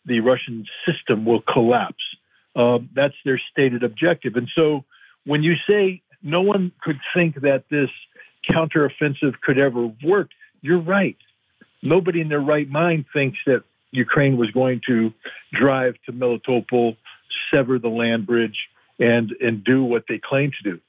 [0.06, 2.04] the Russian system will collapse.
[2.56, 4.36] Um, that's their stated objective.
[4.36, 4.84] And so
[5.24, 7.90] when you say no one could think that this
[8.48, 10.30] counteroffensive could ever work,
[10.60, 11.16] you're right.
[11.82, 15.12] Nobody in their right mind thinks that Ukraine was going to
[15.52, 16.96] drive to Melitopol,
[17.50, 18.68] sever the land bridge,
[18.98, 20.80] and, and do what they claim to do.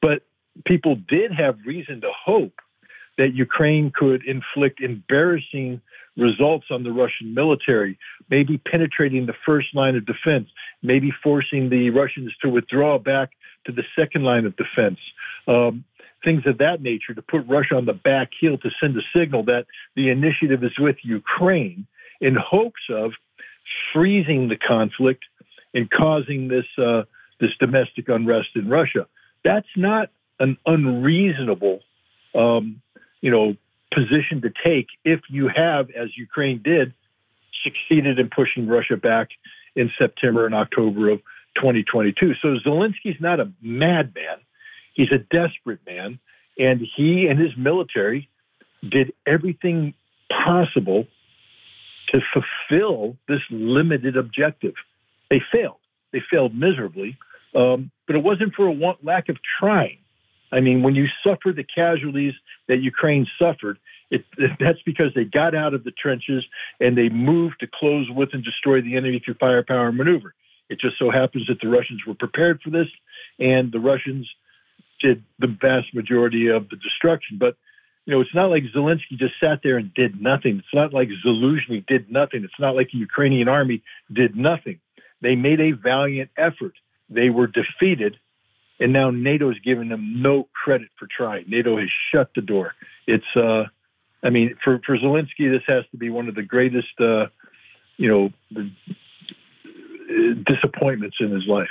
[0.00, 0.22] But
[0.64, 2.60] people did have reason to hope
[3.18, 5.80] that Ukraine could inflict embarrassing
[6.16, 7.98] results on the Russian military,
[8.28, 10.48] maybe penetrating the first line of defense,
[10.82, 13.30] maybe forcing the Russians to withdraw back
[13.66, 14.98] to the second line of defense.
[15.46, 15.84] Um,
[16.24, 19.44] things of that nature to put Russia on the back heel to send a signal
[19.44, 19.66] that
[19.96, 21.86] the initiative is with Ukraine
[22.20, 23.12] in hopes of
[23.92, 25.24] freezing the conflict
[25.74, 27.02] and causing this uh,
[27.40, 29.06] this domestic unrest in Russia.
[29.42, 31.80] That's not an unreasonable,
[32.34, 32.80] um,
[33.22, 33.56] you know,
[33.90, 36.92] position to take if you have, as Ukraine did,
[37.62, 39.30] succeeded in pushing Russia back
[39.74, 41.20] in September and October of
[41.56, 42.34] 2022.
[42.34, 44.38] So Zelensky's not a madman.
[44.94, 46.18] He's a desperate man.
[46.58, 48.28] And he and his military
[48.86, 49.94] did everything
[50.30, 51.06] possible
[52.08, 54.74] to fulfill this limited objective.
[55.30, 55.78] They failed.
[56.12, 57.16] They failed miserably.
[57.54, 59.98] Um, but it wasn't for a want, lack of trying.
[60.52, 62.34] I mean, when you suffer the casualties
[62.68, 63.78] that Ukraine suffered,
[64.10, 64.24] it,
[64.60, 66.44] that's because they got out of the trenches
[66.78, 70.34] and they moved to close with and destroy the enemy through firepower and maneuver.
[70.68, 72.88] It just so happens that the Russians were prepared for this,
[73.38, 74.30] and the Russians
[75.00, 77.38] did the vast majority of the destruction.
[77.38, 77.56] But
[78.06, 80.58] you know, it's not like Zelensky just sat there and did nothing.
[80.58, 82.44] It's not like Zelensky did nothing.
[82.44, 84.80] It's not like the Ukrainian army did nothing.
[85.20, 86.74] They made a valiant effort.
[87.08, 88.18] They were defeated,
[88.82, 91.44] and now NATO's giving them no credit for trying.
[91.48, 92.74] NATO has shut the door.
[93.06, 93.64] It's, uh,
[94.22, 97.26] I mean, for for Zelensky, this has to be one of the greatest, uh,
[97.96, 98.32] you know,
[100.44, 101.70] disappointments in his life.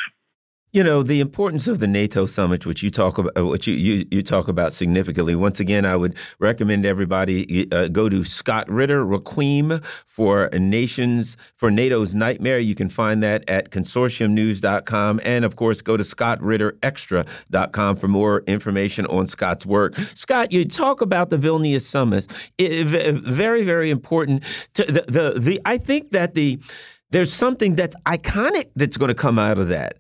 [0.74, 3.74] You know the importance of the NATO summit, which you talk about, uh, which you
[3.74, 5.36] you, you talk about significantly.
[5.36, 11.72] Once again, I would recommend everybody uh, go to Scott Ritter Requiem for nations for
[11.72, 12.58] NATO's nightmare.
[12.58, 19.06] You can find that at consortiumnews.com, and of course, go to scottritterextra.com for more information
[19.08, 20.00] on Scott's work.
[20.16, 22.28] Scott, you talk about the Vilnius summit.
[22.58, 22.88] It,
[23.18, 24.46] very very important.
[24.76, 26.62] To the, the the I think that the
[27.10, 29.98] there's something that's iconic that's going to come out of that.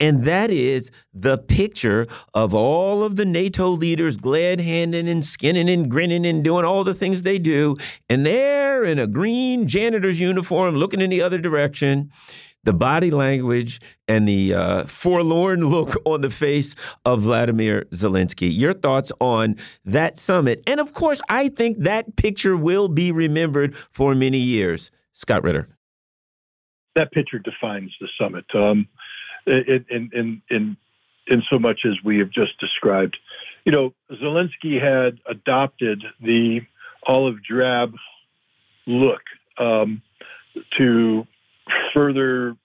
[0.00, 5.68] And that is the picture of all of the NATO leaders glad handing and skinning
[5.68, 7.76] and grinning and doing all the things they do.
[8.08, 12.10] And they're in a green janitor's uniform looking in the other direction.
[12.64, 18.50] The body language and the uh, forlorn look on the face of Vladimir Zelensky.
[18.52, 20.62] Your thoughts on that summit?
[20.66, 24.90] And of course, I think that picture will be remembered for many years.
[25.12, 25.68] Scott Ritter
[26.94, 28.44] that picture defines the summit.
[28.54, 28.88] Um,
[29.46, 30.76] in, in, in,
[31.26, 33.16] in so much as we have just described.
[33.64, 36.62] You know, Zelensky had adopted the
[37.06, 37.94] olive drab
[38.86, 39.22] look
[39.58, 40.02] um,
[40.76, 41.26] to
[41.92, 42.56] further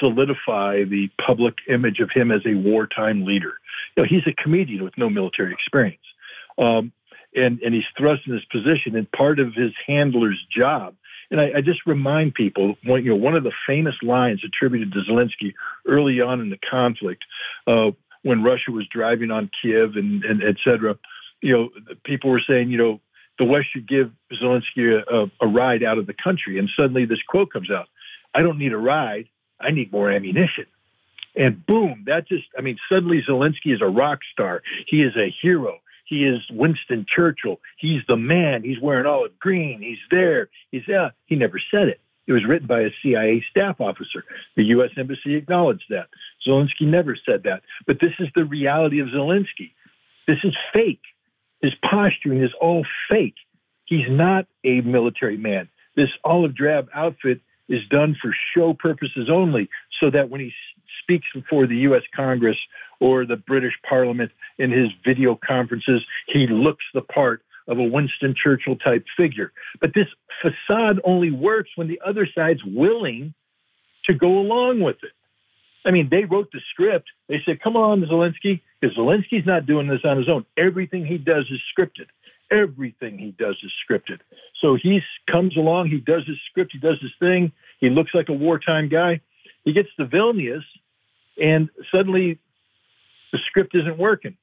[0.00, 3.54] solidify the public image of him as a wartime leader.
[3.96, 6.00] You know, he's a comedian with no military experience.
[6.58, 6.92] Um,
[7.34, 10.94] and, and he's thrust in this position, and part of his handler's job
[11.30, 14.92] and I, I just remind people, one, you know, one of the famous lines attributed
[14.92, 15.54] to Zelensky
[15.86, 17.24] early on in the conflict,
[17.66, 17.90] uh,
[18.22, 20.98] when Russia was driving on Kiev and, and et cetera,
[21.40, 23.00] you know, people were saying, you know,
[23.38, 26.58] the West should give Zelensky a, a ride out of the country.
[26.58, 27.88] And suddenly this quote comes out
[28.34, 29.28] I don't need a ride,
[29.60, 30.66] I need more ammunition.
[31.36, 34.62] And boom, that just, I mean, suddenly Zelensky is a rock star.
[34.86, 35.78] He is a hero.
[36.06, 37.60] He is Winston Churchill.
[37.78, 38.62] He's the man.
[38.62, 39.82] He's wearing olive green.
[39.82, 40.48] He's there.
[40.70, 41.12] He's there.
[41.26, 42.00] He never said it.
[42.26, 44.24] It was written by a CIA staff officer.
[44.56, 44.90] The U.S.
[44.96, 46.08] Embassy acknowledged that.
[46.46, 47.62] Zelensky never said that.
[47.86, 49.72] But this is the reality of Zelensky.
[50.26, 51.02] This is fake.
[51.60, 53.36] His posturing is all fake.
[53.84, 55.68] He's not a military man.
[55.94, 59.68] This olive drab outfit is done for show purposes only,
[60.00, 60.52] so that when he
[61.02, 62.02] speaks before the U.S.
[62.14, 62.58] Congress
[63.00, 68.34] or the British Parliament in his video conferences, he looks the part of a Winston
[68.36, 69.52] Churchill type figure.
[69.80, 70.06] But this
[70.40, 73.34] facade only works when the other side's willing
[74.04, 75.12] to go along with it.
[75.84, 77.08] I mean, they wrote the script.
[77.28, 80.44] They said, come on, Zelensky, because Zelensky's not doing this on his own.
[80.56, 82.06] Everything he does is scripted.
[82.50, 84.20] Everything he does is scripted.
[84.60, 87.52] So he comes along, he does his script, he does his thing.
[87.80, 89.20] He looks like a wartime guy.
[89.64, 90.62] He gets to Vilnius,
[91.42, 92.38] and suddenly
[93.32, 94.36] the script isn't working.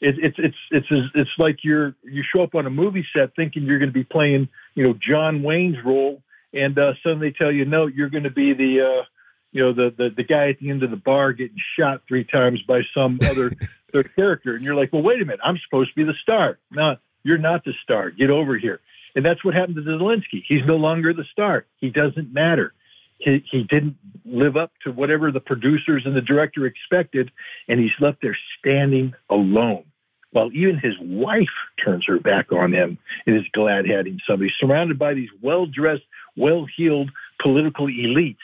[0.00, 3.64] It, it's it's it's it's like you're you show up on a movie set thinking
[3.64, 7.64] you're going to be playing you know John Wayne's role, and uh, suddenly tell you
[7.64, 9.04] no, you're going to be the uh,
[9.50, 12.22] you know the, the the guy at the end of the bar getting shot three
[12.22, 13.52] times by some other
[14.16, 16.58] character, and you're like, well, wait a minute, I'm supposed to be the star.
[16.70, 18.10] No, you're not the star.
[18.10, 18.80] Get over here.
[19.14, 20.42] And that's what happened to Zelensky.
[20.46, 21.66] He's no longer the star.
[21.78, 22.72] He doesn't matter.
[23.18, 27.30] he, he didn't live up to whatever the producers and the director expected,
[27.68, 29.84] and he's left there standing alone.
[30.30, 31.48] While even his wife
[31.82, 36.04] turns her back on him and is glad having somebody surrounded by these well dressed,
[36.36, 38.36] well heeled political elites,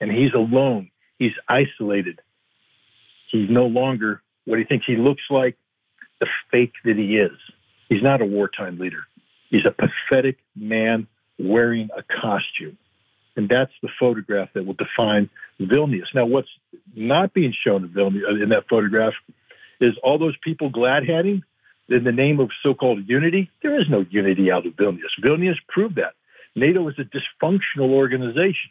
[0.00, 0.90] and he's alone.
[1.18, 2.20] He's isolated.
[3.30, 5.56] He's no longer what he thinks he looks like,
[6.20, 7.36] the fake that he is.
[7.88, 9.04] He's not a wartime leader.
[9.50, 11.06] He's a pathetic man
[11.38, 12.78] wearing a costume.
[13.36, 15.28] And that's the photograph that will define
[15.60, 16.14] Vilnius.
[16.14, 16.48] Now, what's
[16.94, 19.14] not being shown in, Vilnius, in that photograph
[19.80, 21.42] is all those people glad handing
[21.88, 23.50] in the name of so called unity.
[23.62, 25.10] There is no unity out of Vilnius.
[25.22, 26.14] Vilnius proved that.
[26.54, 28.70] NATO is a dysfunctional organization.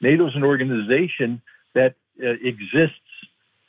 [0.00, 1.42] NATO is an organization
[1.74, 2.96] that uh, exists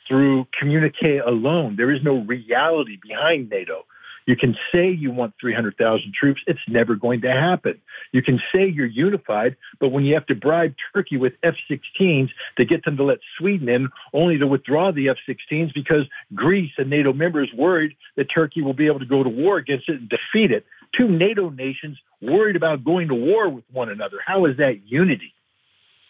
[0.07, 1.75] through communique alone.
[1.75, 3.85] There is no reality behind NATO.
[4.31, 6.41] You can say you want 300,000 troops.
[6.47, 7.81] It's never going to happen.
[8.13, 12.29] You can say you're unified, but when you have to bribe Turkey with F 16s
[12.55, 16.71] to get them to let Sweden in, only to withdraw the F 16s because Greece,
[16.77, 19.89] a NATO member, is worried that Turkey will be able to go to war against
[19.89, 20.65] it and defeat it.
[20.97, 24.19] Two NATO nations worried about going to war with one another.
[24.25, 25.33] How is that unity?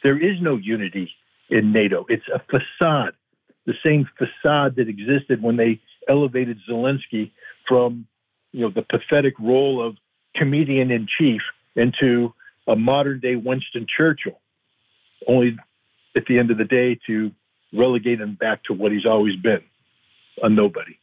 [0.03, 1.09] There is no unity
[1.49, 2.05] in NATO.
[2.07, 3.15] It's a facade,
[3.65, 7.31] the same facade that existed when they elevated Zelensky
[7.67, 8.05] from
[8.51, 9.97] you know the pathetic role of
[10.35, 11.41] comedian in chief
[11.75, 12.33] into
[12.67, 14.39] a modern day Winston Churchill,
[15.27, 15.57] only
[16.15, 17.31] at the end of the day to
[17.73, 19.61] relegate him back to what he's always been,
[20.41, 20.97] a nobody.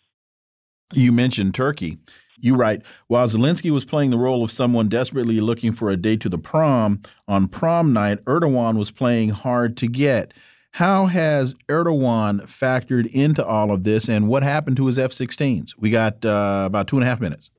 [0.94, 1.98] You mentioned Turkey.
[2.40, 6.20] You write, while Zelensky was playing the role of someone desperately looking for a date
[6.20, 10.32] to the prom, on prom night, Erdogan was playing hard to get.
[10.78, 15.74] How has Erdogan factored into all of this, and what happened to his F-16s?
[15.76, 17.50] We got uh, about two and a half minutes.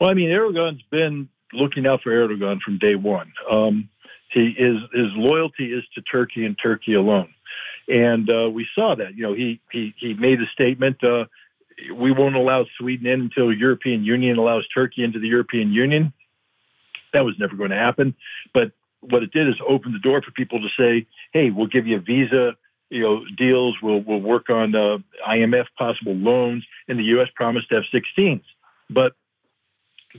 [0.00, 3.32] Well, I mean, Erdogan's been looking out for Erdogan from day one.
[3.50, 3.88] Um,
[4.30, 7.34] he is his loyalty is to Turkey and Turkey alone,
[7.88, 9.16] and uh, we saw that.
[9.16, 11.02] You know, he he he made a statement.
[11.02, 11.24] Uh,
[11.92, 16.12] we won't allow Sweden in until the European Union allows Turkey into the European Union.
[17.14, 18.14] That was never going to happen.
[18.54, 18.70] But
[19.02, 21.96] what it did is open the door for people to say, "Hey, we'll give you
[21.96, 22.56] a visa,
[22.90, 23.76] you know, deals.
[23.82, 24.98] We'll we'll work on uh,
[25.28, 27.28] IMF possible loans." And the U.S.
[27.34, 28.42] promised to F-16s,
[28.88, 29.14] but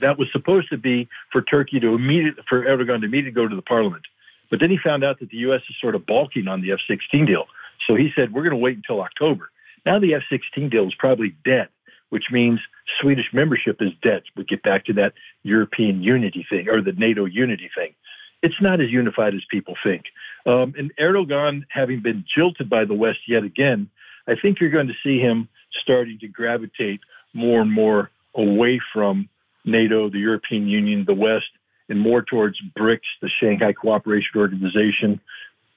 [0.02, 3.56] that was supposed to be for Turkey to immediate for Erdogan to immediately go to
[3.56, 4.04] the parliament.
[4.50, 5.62] But then he found out that the U.S.
[5.70, 7.46] is sort of balking on the F-16 deal,
[7.88, 9.50] so he said, "We're going to wait until October."
[9.86, 11.70] Now the F-16 deal is probably dead,
[12.10, 12.60] which means
[13.02, 14.24] Swedish membership is dead.
[14.36, 17.96] We get back to that European unity thing or the NATO unity thing
[18.44, 20.04] it's not as unified as people think.
[20.46, 23.90] Um, and Erdogan, having been jilted by the West yet again,
[24.28, 27.00] I think you're going to see him starting to gravitate
[27.34, 29.30] more and more away from
[29.66, 31.50] NATO, the European Union, the West,
[31.90, 35.20] and more towards BRICS, the Shanghai Cooperation Organization,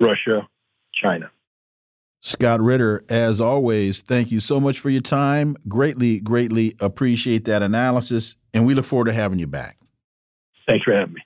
[0.01, 0.47] Russia,
[0.93, 1.30] China.
[2.20, 5.56] Scott Ritter, as always, thank you so much for your time.
[5.68, 9.78] Greatly, greatly appreciate that analysis, and we look forward to having you back.
[10.66, 11.26] Thanks for having me.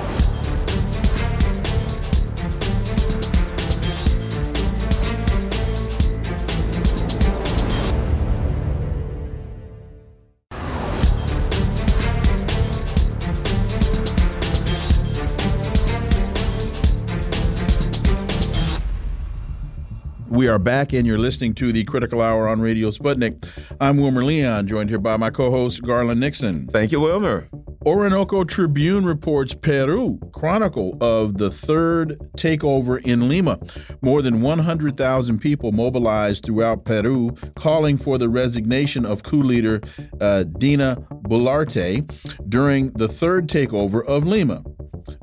[20.41, 23.47] We are back, and you're listening to the Critical Hour on Radio Sputnik.
[23.79, 26.65] I'm Wilmer Leon, joined here by my co host, Garland Nixon.
[26.65, 27.47] Thank you, Wilmer.
[27.85, 33.59] Orinoco Tribune reports Peru chronicle of the third takeover in Lima.
[34.01, 39.79] More than 100,000 people mobilized throughout Peru calling for the resignation of coup leader
[40.21, 42.01] uh, Dina Boluarte
[42.49, 44.63] during the third takeover of Lima.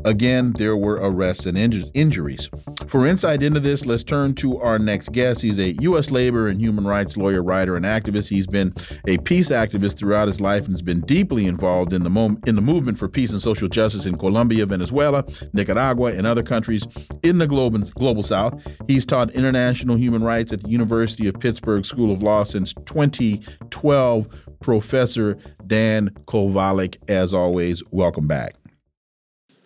[0.05, 2.49] Again, there were arrests and inju injuries.
[2.87, 5.43] For insight into this, let's turn to our next guest.
[5.43, 6.11] He's a U.S.
[6.11, 8.29] labor and human rights lawyer, writer, and activist.
[8.29, 8.75] He's been
[9.07, 12.63] a peace activist throughout his life and has been deeply involved in the, in the
[12.63, 16.87] movement for peace and social justice in Colombia, Venezuela, Nicaragua, and other countries
[17.23, 18.61] in the global, global South.
[18.87, 24.29] He's taught international human rights at the University of Pittsburgh School of Law since 2012.
[24.61, 28.57] Professor Dan Kovalik, as always, welcome back.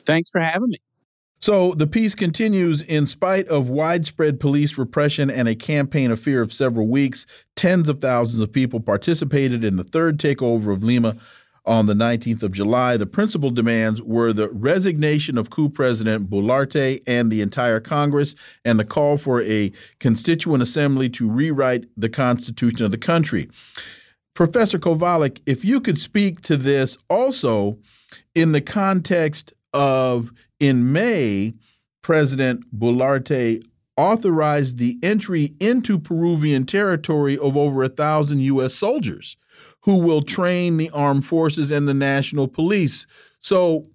[0.05, 0.79] Thanks for having me.
[1.41, 6.41] So the peace continues in spite of widespread police repression and a campaign of fear
[6.41, 7.27] of several weeks.
[7.57, 11.17] Tens of thousands of people participated in the third takeover of Lima
[11.65, 12.97] on the 19th of July.
[12.97, 18.79] The principal demands were the resignation of coup president Boluarte and the entire Congress and
[18.79, 23.49] the call for a constituent assembly to rewrite the constitution of the country.
[24.35, 27.79] Professor Kovalik, if you could speak to this also
[28.35, 31.55] in the context of in May,
[32.03, 33.63] President Boluarte
[33.97, 38.75] authorized the entry into Peruvian territory of over a thousand U.S.
[38.75, 39.37] soldiers
[39.83, 43.07] who will train the armed forces and the national police.
[43.41, 43.87] So,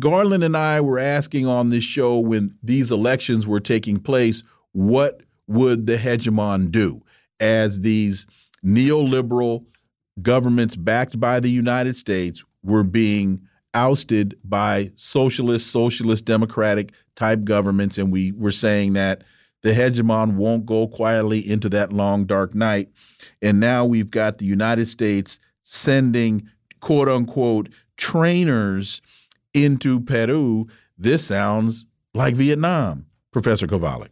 [0.00, 4.42] Garland and I were asking on this show when these elections were taking place,
[4.72, 7.02] what would the hegemon do
[7.40, 8.26] as these
[8.64, 9.64] neoliberal
[10.22, 13.40] governments backed by the United States were being
[13.74, 17.98] ousted by socialist, socialist, democratic type governments.
[17.98, 19.22] And we were saying that
[19.62, 22.90] the hegemon won't go quietly into that long, dark night.
[23.42, 26.48] And now we've got the United States sending
[26.80, 29.00] quote unquote trainers
[29.52, 30.68] into Peru.
[30.96, 34.08] This sounds like Vietnam, Professor Kovalik.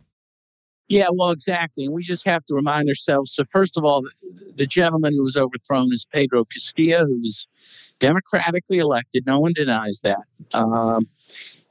[0.88, 1.84] Yeah, well, exactly.
[1.84, 3.32] And we just have to remind ourselves.
[3.32, 4.12] So, first of all, the,
[4.54, 7.46] the gentleman who was overthrown is Pedro Castillo, who was
[7.98, 9.24] democratically elected.
[9.26, 10.22] No one denies that.
[10.52, 11.08] Um,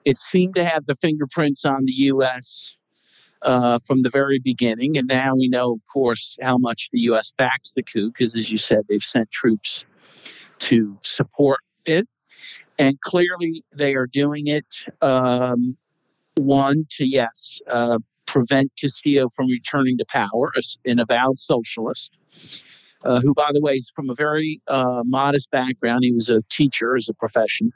[0.04, 2.76] It seemed to have the fingerprints on the U.S.
[3.40, 4.98] Uh, from the very beginning.
[4.98, 7.32] And now we know, of course, how much the U.S.
[7.36, 9.84] backs the coup, because as you said, they've sent troops
[10.60, 12.08] to support it.
[12.78, 15.76] And clearly they are doing it, um,
[16.36, 20.52] one, to, yes, uh, prevent Castillo from returning to power,
[20.84, 22.10] an avowed socialist.
[23.04, 26.00] Uh, who, by the way, is from a very uh, modest background.
[26.02, 27.70] He was a teacher as a profession.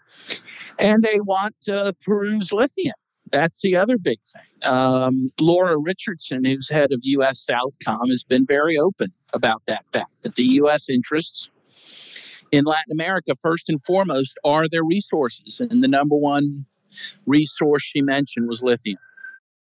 [0.78, 1.54] And they want
[2.02, 2.94] Peru's lithium
[3.30, 4.70] that's the other big thing.
[4.70, 7.46] Um, Laura Richardson, who's head of U.S.
[7.48, 10.88] Southcom, has been very open about that fact that the U.S.
[10.88, 11.48] interests
[12.52, 15.60] in Latin America, first and foremost, are their resources.
[15.60, 16.66] And the number one
[17.26, 18.98] resource she mentioned was lithium.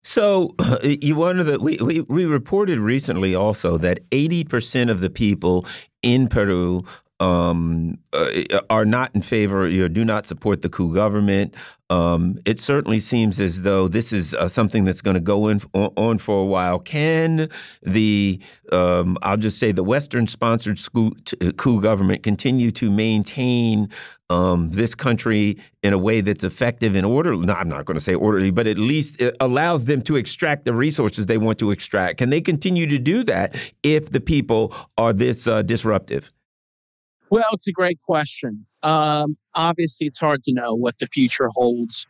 [0.04, 5.66] So you wonder that we, we, we reported recently also that 80% of the people
[6.02, 6.84] in Peru
[7.24, 11.56] um, uh, are not in favor, know, do not support the coup government.
[11.90, 15.62] Um, it certainly seems as though this is uh, something that's going to go in,
[15.74, 16.80] on, for a while.
[16.80, 17.50] Can
[17.82, 18.42] the,
[18.72, 20.80] um, I'll just say, the Western sponsored
[21.58, 23.90] coup government continue to maintain
[24.30, 27.46] um, this country in a way that's effective and orderly?
[27.46, 30.66] No, I'm not going to say orderly, but at least it allows them to extract
[30.66, 32.18] the resources they want to extract.
[32.18, 36.32] Can they continue to do that if the people are this uh, disruptive?
[37.34, 38.68] Well, it's a great question.
[38.84, 42.06] Um, obviously, it's hard to know what the future holds.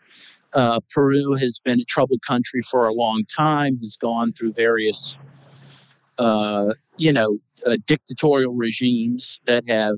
[0.52, 5.16] Uh, Peru has been a troubled country for a long time, has gone through various,
[6.20, 9.96] uh, you know, uh, dictatorial regimes that have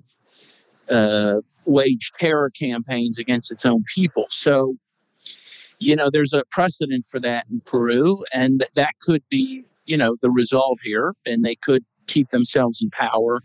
[0.95, 4.27] uh, waged terror campaigns against its own people.
[4.29, 4.75] So,
[5.79, 10.17] you know, there's a precedent for that in Peru, and that could be, you know,
[10.21, 13.41] the resolve here, and they could keep themselves in power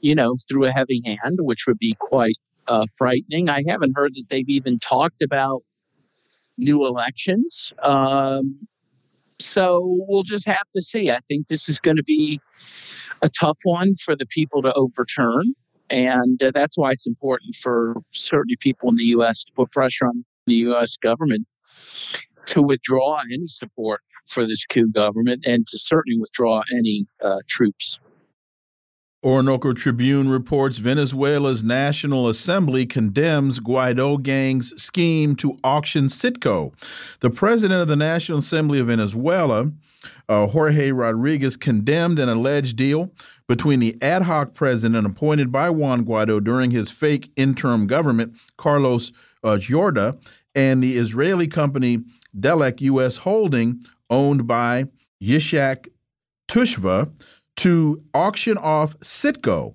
[0.00, 2.36] you know, through a heavy hand, which would be quite
[2.66, 3.48] uh, frightening.
[3.48, 5.62] I haven't heard that they've even talked about
[6.56, 7.72] new elections.
[7.82, 8.66] Um,
[9.38, 11.10] so we'll just have to see.
[11.10, 12.40] I think this is going to be
[13.22, 15.54] a tough one for the people to overturn.
[15.88, 19.44] And uh, that's why it's important for certainly people in the U.S.
[19.44, 20.96] to put pressure on the U.S.
[20.96, 21.46] government
[22.46, 27.98] to withdraw any support for this coup government and to certainly withdraw any uh, troops.
[29.22, 36.72] Orinoco Tribune reports Venezuela's National Assembly condemns Guaido gang's scheme to auction Citgo.
[37.20, 39.72] The president of the National Assembly of Venezuela,
[40.26, 43.12] uh, Jorge Rodriguez, condemned an alleged deal
[43.46, 49.12] between the ad hoc president appointed by Juan Guaido during his fake interim government, Carlos
[49.44, 50.18] uh, Jorda,
[50.54, 51.98] and the Israeli company
[52.34, 53.18] Delek U.S.
[53.18, 54.86] Holding, owned by
[55.22, 55.88] Yitzhak
[56.48, 57.12] Tshuva
[57.60, 59.74] to auction off Citgo.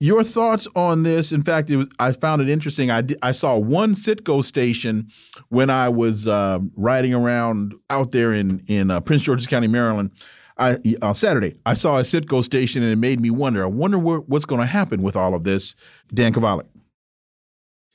[0.00, 1.32] Your thoughts on this?
[1.32, 2.90] In fact, was, I found it interesting.
[2.90, 5.08] I, I saw one Citgo station
[5.50, 10.12] when I was uh, riding around out there in in uh, Prince George's County, Maryland.
[10.58, 13.62] I, on Saturday, I saw a Citgo station, and it made me wonder.
[13.62, 15.74] I wonder what's going to happen with all of this.
[16.14, 16.66] Dan Kovalik.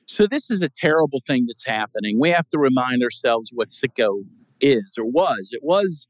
[0.06, 2.20] So this is a terrible thing that's happening.
[2.20, 4.24] We have to remind ourselves what Citgo
[4.60, 5.50] is or was.
[5.54, 6.08] It was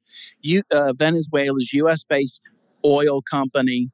[0.71, 2.03] uh, Venezuela's U.S.
[2.03, 2.41] based
[2.85, 3.89] oil company,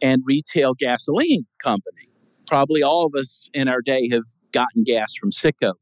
[0.00, 2.08] and retail gasoline company.
[2.46, 5.74] Probably all of us in our day have gotten gas from Citgo.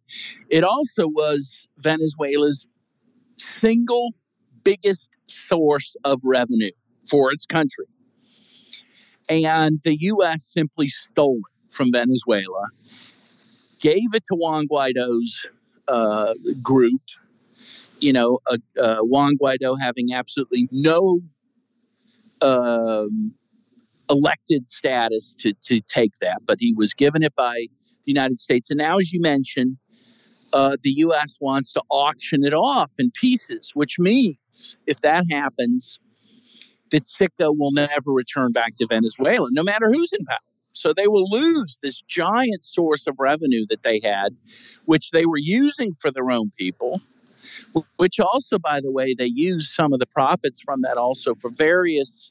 [0.48, 2.68] It also was Venezuela's
[3.36, 4.12] single
[4.62, 6.70] biggest source of revenue
[7.08, 7.86] for its country.
[9.28, 10.44] And the U.S.
[10.44, 12.66] simply stole it from Venezuela,
[13.80, 15.46] gave it to Juan Guaido's
[15.88, 17.02] uh, group,
[18.00, 21.20] you know, uh, uh, Juan Guaido having absolutely no
[22.42, 23.34] um,
[24.08, 27.54] elected status to, to take that, but he was given it by
[28.04, 28.70] the United States.
[28.70, 29.76] And now, as you mentioned,
[30.52, 31.38] uh, the U.S.
[31.40, 35.98] wants to auction it off in pieces, which means if that happens,
[36.90, 40.38] that Citgo will never return back to Venezuela, no matter who's in power.
[40.72, 44.34] So they will lose this giant source of revenue that they had,
[44.86, 47.00] which they were using for their own people,
[47.96, 51.50] which also, by the way, they use some of the profits from that also for
[51.50, 52.30] various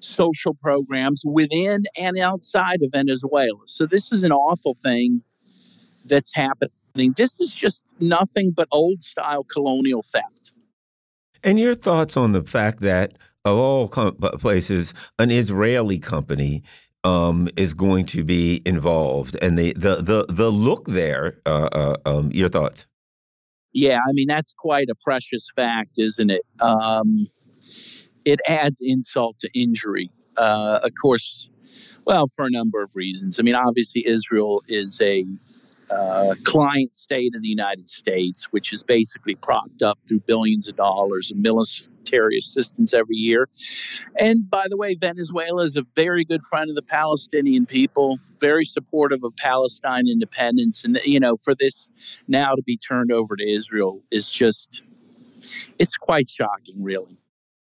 [0.00, 3.66] social programs within and outside of Venezuela.
[3.66, 5.22] So this is an awful thing
[6.04, 7.14] that's happening.
[7.16, 10.52] This is just nothing but old style colonial theft.
[11.42, 13.12] And your thoughts on the fact that,
[13.44, 16.62] of all places, an Israeli company
[17.04, 21.38] um, is going to be involved, and the the the, the look there.
[21.44, 22.86] Uh, uh, um, your thoughts?
[23.74, 26.42] Yeah, I mean that's quite a precious fact, isn't it?
[26.60, 27.26] Um,
[28.24, 30.10] it adds insult to injury.
[30.36, 31.48] Uh, of course,
[32.06, 33.38] well, for a number of reasons.
[33.38, 35.24] I mean, obviously, Israel is a
[35.90, 40.76] uh, client state of the United States, which is basically propped up through billions of
[40.76, 43.48] dollars of military assistance every year.
[44.18, 48.64] And by the way, Venezuela is a very good friend of the Palestinian people, very
[48.64, 50.84] supportive of Palestine independence.
[50.84, 51.90] And, you know, for this
[52.28, 54.82] now to be turned over to Israel is just,
[55.78, 57.18] it's quite shocking, really.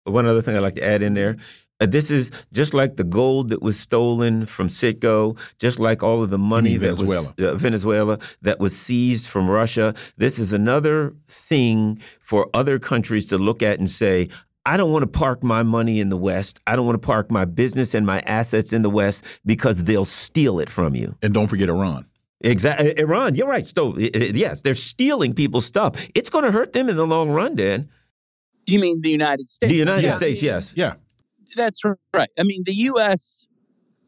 [0.04, 1.36] One other thing I'd like to add in there
[1.80, 6.30] this is just like the gold that was stolen from Citgo, just like all of
[6.30, 7.34] the money that Venezuela.
[7.36, 9.94] was uh, Venezuela that was seized from Russia.
[10.16, 14.28] This is another thing for other countries to look at and say,
[14.66, 16.60] I don't want to park my money in the West.
[16.66, 20.04] I don't want to park my business and my assets in the West because they'll
[20.04, 21.16] steal it from you.
[21.22, 22.06] And don't forget Iran.
[22.42, 22.98] Exactly.
[22.98, 23.96] Iran, you're right, Stowe.
[23.96, 25.94] Yes, they're stealing people's stuff.
[26.14, 27.88] It's going to hurt them in the long run, Dan.
[28.66, 29.72] You mean the United States?
[29.72, 30.72] The United States, yes.
[30.76, 30.94] Yeah.
[31.56, 31.82] That's
[32.14, 32.30] right.
[32.38, 33.44] I mean, the U.S.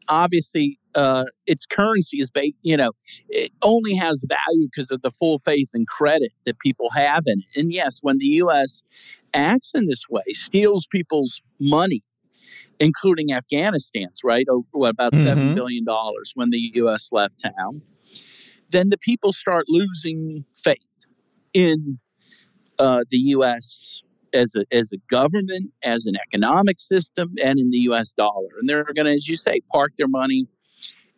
[0.07, 2.91] obviously uh, its currency is based, you know,
[3.29, 7.39] it only has value because of the full faith and credit that people have in
[7.39, 7.59] it.
[7.59, 8.83] And yes, when the U.S.
[9.33, 12.03] acts in this way, steals people's money,
[12.79, 14.45] including Afghanistan's, right?
[14.49, 15.53] Over what, about mm-hmm.
[15.53, 15.85] $7 billion
[16.35, 17.09] when the U.S.
[17.11, 17.81] left town,
[18.69, 20.77] then the people start losing faith
[21.53, 21.99] in
[22.79, 24.03] uh, the U.S
[24.33, 28.49] as a, as a government, as an economic system, and in the US dollar.
[28.59, 30.47] And they're going to, as you say, park their money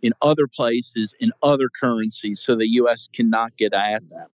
[0.02, 4.28] in other places, in other currencies, so the US cannot get at them.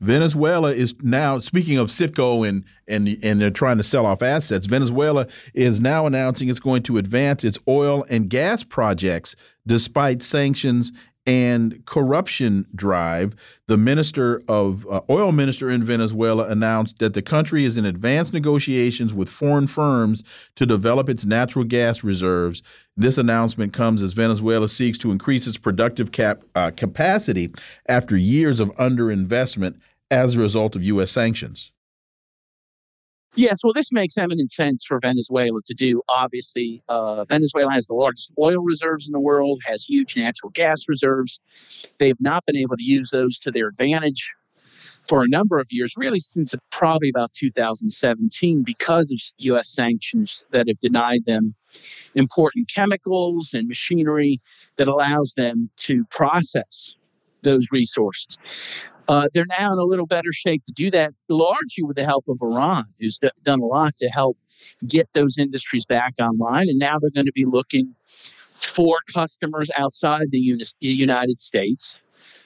[0.00, 4.66] Venezuela is now speaking of Citgo and and and they're trying to sell off assets.
[4.66, 9.34] Venezuela is now announcing it's going to advance its oil and gas projects
[9.66, 10.92] despite sanctions
[11.28, 13.36] and corruption drive,
[13.66, 18.32] the minister of uh, oil minister in Venezuela announced that the country is in advanced
[18.32, 20.24] negotiations with foreign firms
[20.56, 22.62] to develop its natural gas reserves.
[22.96, 27.52] This announcement comes as Venezuela seeks to increase its productive cap, uh, capacity
[27.86, 29.76] after years of underinvestment
[30.10, 31.10] as a result of U.S.
[31.10, 31.72] sanctions.
[33.38, 36.02] Yes, well, this makes eminent sense for Venezuela to do.
[36.08, 40.88] Obviously, uh, Venezuela has the largest oil reserves in the world, has huge natural gas
[40.88, 41.38] reserves.
[41.98, 44.28] They have not been able to use those to their advantage
[45.06, 49.72] for a number of years, really since probably about 2017, because of U.S.
[49.72, 51.54] sanctions that have denied them
[52.16, 54.40] important chemicals and machinery
[54.78, 56.96] that allows them to process
[57.42, 58.38] those resources.
[59.08, 62.26] Uh, they're now in a little better shape to do that, largely with the help
[62.28, 64.36] of Iran, who's d- done a lot to help
[64.86, 66.68] get those industries back online.
[66.68, 67.94] And now they're going to be looking
[68.60, 71.96] for customers outside the uni- United States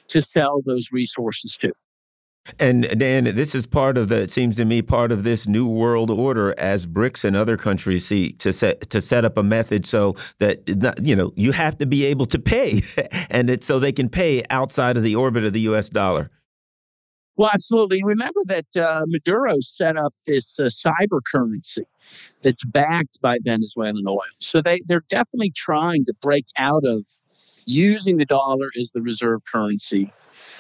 [0.08, 1.72] to sell those resources to.
[2.58, 4.22] And Dan, this is part of the.
[4.22, 8.06] It seems to me part of this new world order as BRICS and other countries
[8.06, 10.60] seek to set to set up a method so that
[11.00, 12.82] you know you have to be able to pay,
[13.30, 15.88] and it's so they can pay outside of the orbit of the U.S.
[15.88, 16.30] dollar.
[17.36, 18.02] Well, absolutely.
[18.02, 21.84] Remember that uh, Maduro set up this uh, cyber currency
[22.42, 24.20] that's backed by Venezuelan oil.
[24.38, 27.06] So they, they're definitely trying to break out of
[27.64, 30.12] using the dollar as the reserve currency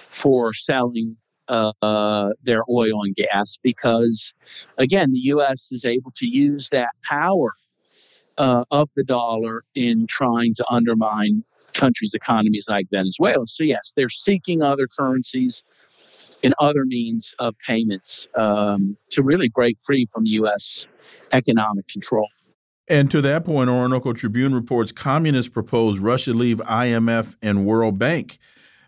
[0.08, 1.16] for selling
[1.48, 4.32] uh, their oil and gas because,
[4.78, 5.70] again, the U.S.
[5.72, 7.52] is able to use that power
[8.38, 11.44] uh, of the dollar in trying to undermine
[11.74, 13.46] countries' economies like Venezuela.
[13.46, 15.62] So, yes, they're seeking other currencies
[16.42, 20.86] and other means of payments um, to really break free from U.S.
[21.32, 22.28] economic control.
[22.88, 28.38] And to that point, Orinoco Tribune reports communists propose Russia leave IMF and World Bank.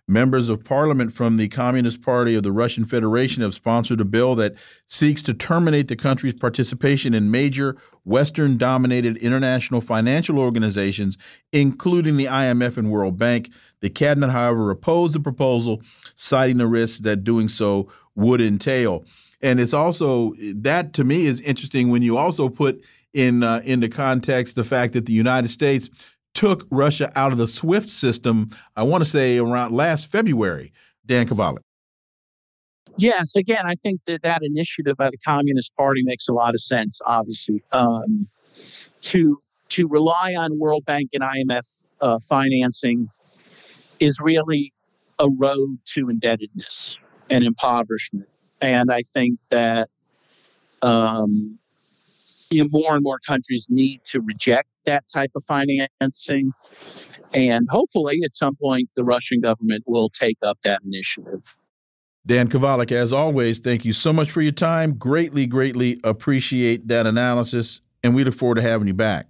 [0.06, 4.34] Members of parliament from the Communist Party of the Russian Federation have sponsored a bill
[4.34, 4.54] that
[4.86, 11.16] seeks to terminate the country's participation in major Western dominated international financial organizations,
[11.52, 13.50] including the IMF and World Bank.
[13.80, 15.80] The cabinet, however, opposed the proposal,
[16.14, 19.06] citing the risks that doing so would entail.
[19.40, 23.88] And it's also that to me is interesting when you also put in uh, into
[23.88, 25.88] context the fact that the United States
[26.34, 30.72] took Russia out of the SWIFT system, I want to say around last February.
[31.06, 31.58] Dan Kovalik.
[32.96, 36.60] Yes, again, I think that that initiative by the Communist Party makes a lot of
[36.60, 37.00] sense.
[37.04, 38.28] Obviously, um,
[39.02, 39.40] to
[39.70, 43.08] to rely on World Bank and IMF uh, financing
[43.98, 44.72] is really
[45.18, 46.96] a road to indebtedness
[47.30, 48.28] and impoverishment.
[48.60, 49.88] And I think that
[50.82, 51.58] um,
[52.54, 56.52] you know, more and more countries need to reject that type of financing.
[57.34, 61.56] And hopefully, at some point, the Russian government will take up that initiative.
[62.26, 64.94] Dan Kovalik, as always, thank you so much for your time.
[64.96, 69.26] Greatly, greatly appreciate that analysis, and we look forward to having you back.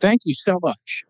[0.00, 1.04] Thank you so much.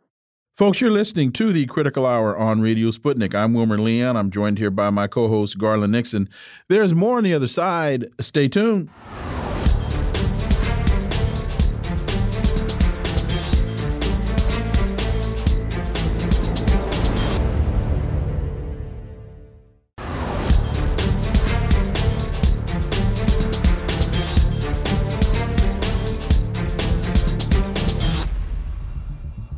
[0.57, 3.35] Folks, you're listening to the Critical Hour on Radio Sputnik.
[3.35, 4.17] I'm Wilmer Leon.
[4.17, 6.29] I'm joined here by my co host, Garland Nixon.
[6.69, 8.07] There's more on the other side.
[8.21, 8.91] Stay tuned.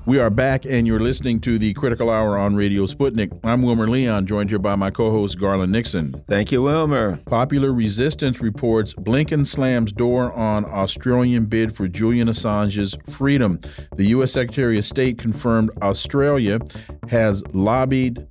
[0.06, 3.36] We are back, and you're listening to the Critical Hour on Radio Sputnik.
[3.42, 6.22] I'm Wilmer Leon, joined here by my co host, Garland Nixon.
[6.28, 7.16] Thank you, Wilmer.
[7.26, 13.58] Popular Resistance reports Blinken slams door on Australian bid for Julian Assange's freedom.
[13.96, 14.30] The U.S.
[14.30, 16.60] Secretary of State confirmed Australia
[17.08, 18.24] has lobbied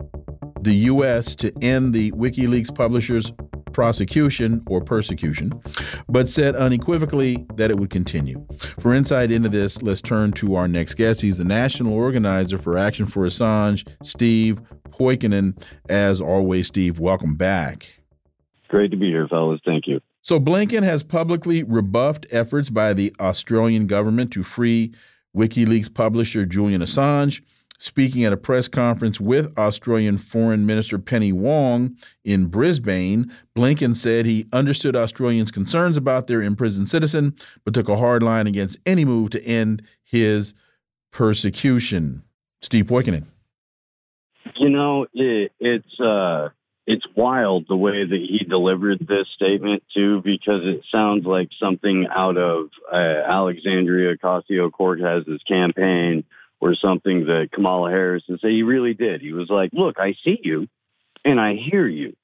[0.61, 1.35] the U.S.
[1.35, 3.33] to end the WikiLeaks publisher's
[3.75, 5.51] prosecution or persecution,
[6.07, 8.47] but said unequivocally that it would continue.
[8.79, 11.19] For insight into this, let's turn to our next guest.
[11.19, 14.61] He's the national organizer for Action for Assange, Steve
[14.91, 15.61] Poikonen.
[15.89, 17.99] As always, Steve, welcome back.
[18.69, 19.59] Great to be here, fellas.
[19.65, 19.99] Thank you.
[20.21, 24.93] So, Blinken has publicly rebuffed efforts by the Australian government to free
[25.35, 27.41] WikiLeaks publisher Julian Assange.
[27.77, 34.25] Speaking at a press conference with Australian Foreign Minister Penny Wong in Brisbane, Blinken said
[34.25, 39.03] he understood Australians' concerns about their imprisoned citizen, but took a hard line against any
[39.03, 40.53] move to end his
[41.11, 42.23] persecution.
[42.61, 43.25] Steve Poikonen.
[44.55, 46.49] You know, it, it's uh,
[46.87, 52.07] it's wild the way that he delivered this statement too, because it sounds like something
[52.09, 56.23] out of uh, Alexandria Ocasio Cortez's campaign
[56.65, 59.21] or something that Kamala Harris and say he really did.
[59.21, 60.67] He was like, look, I see you
[61.23, 62.15] and I hear you,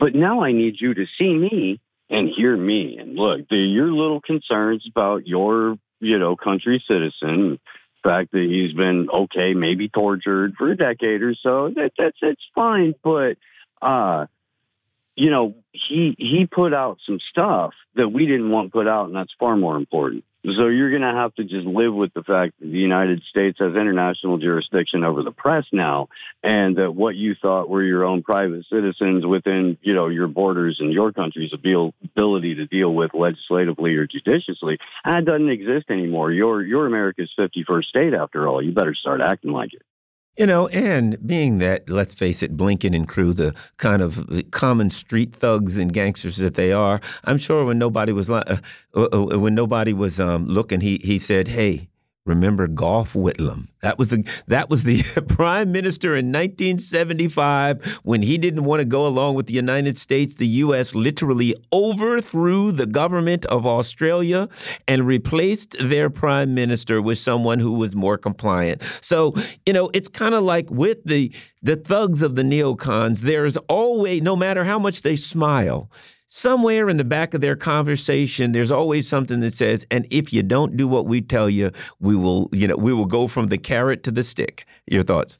[0.00, 2.98] but now I need you to see me and hear me.
[2.98, 7.60] And look, the, your little concerns about your, you know, country citizen,
[8.02, 12.42] fact that he's been okay, maybe tortured for a decade or so, that that's it's
[12.56, 12.96] fine.
[13.04, 13.36] But
[13.80, 14.26] uh,
[15.14, 19.14] you know, he he put out some stuff that we didn't want put out, and
[19.14, 20.24] that's far more important.
[20.52, 23.58] So you're going to have to just live with the fact that the United States
[23.60, 26.08] has international jurisdiction over the press now,
[26.42, 30.80] and that what you thought were your own private citizens within, you know, your borders
[30.80, 36.30] and your country's ability to deal with legislatively or judiciously, that doesn't exist anymore.
[36.30, 38.62] You're you're America's 51st state after all.
[38.62, 39.82] You better start acting like it.
[40.36, 44.90] You know, and being that, let's face it, Blinken and crew, the kind of common
[44.90, 48.58] street thugs and gangsters that they are, I'm sure when nobody was uh,
[48.96, 51.88] uh, uh, when nobody was um, looking, he he said, "Hey,
[52.26, 53.68] Remember Gough Whitlam?
[53.82, 58.86] That was the that was the prime minister in 1975 when he didn't want to
[58.86, 60.34] go along with the United States.
[60.34, 60.94] The U.S.
[60.94, 64.48] literally overthrew the government of Australia
[64.88, 68.82] and replaced their prime minister with someone who was more compliant.
[69.02, 69.34] So
[69.66, 71.30] you know, it's kind of like with the
[71.62, 73.20] the thugs of the neocons.
[73.20, 75.90] There's always, no matter how much they smile,
[76.26, 80.42] somewhere in the back of their conversation there's always something that says and if you
[80.42, 81.70] don't do what we tell you
[82.00, 85.38] we will you know we will go from the carrot to the stick your thoughts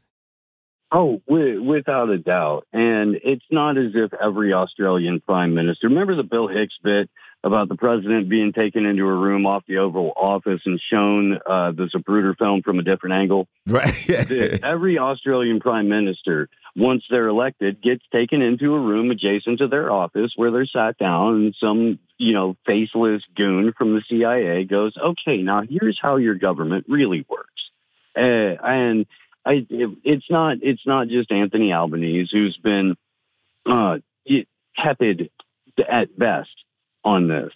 [0.97, 2.69] Oh, without a doubt.
[2.73, 7.11] And it's not as if every Australian prime minister, remember the Bill Hicks bit
[7.43, 11.73] about the president being taken into a room off the Oval Office and shown uh,
[11.73, 13.49] the Zapruder film from a different angle.
[13.67, 14.09] Right.
[14.63, 19.91] Every Australian prime minister, once they're elected, gets taken into a room adjacent to their
[19.91, 24.97] office where they're sat down and some, you know, faceless goon from the CIA goes,
[24.97, 27.71] okay, now here's how your government really works.
[28.17, 29.07] Uh, and
[29.45, 32.97] I, it, it's not, it's not just Anthony Albanese who's been
[33.67, 33.99] uh,
[34.77, 35.31] tepid
[35.89, 36.51] at best
[37.05, 37.53] on this.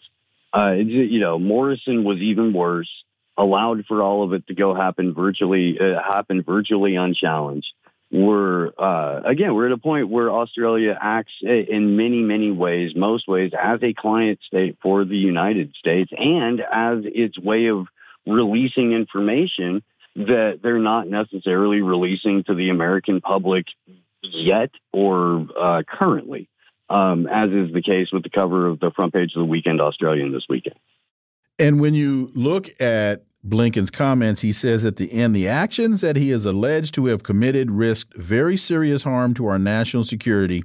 [0.54, 2.90] Uh, you know, Morrison was even worse.
[3.36, 7.72] Allowed for all of it to go happen virtually, uh, happen virtually unchallenged.
[8.10, 13.28] We're uh, again, we're at a point where Australia acts in many, many ways, most
[13.28, 17.86] ways, as a client state for the United States, and as its way of
[18.26, 19.82] releasing information
[20.16, 23.66] that they're not necessarily releasing to the American public
[24.22, 26.48] yet or uh, currently
[26.90, 29.80] um, as is the case with the cover of the front page of the Weekend
[29.80, 30.76] Australian this weekend.
[31.58, 36.16] And when you look at Blinken's comments, he says at the end, the actions that
[36.16, 40.64] he is alleged to have committed risked very serious harm to our national security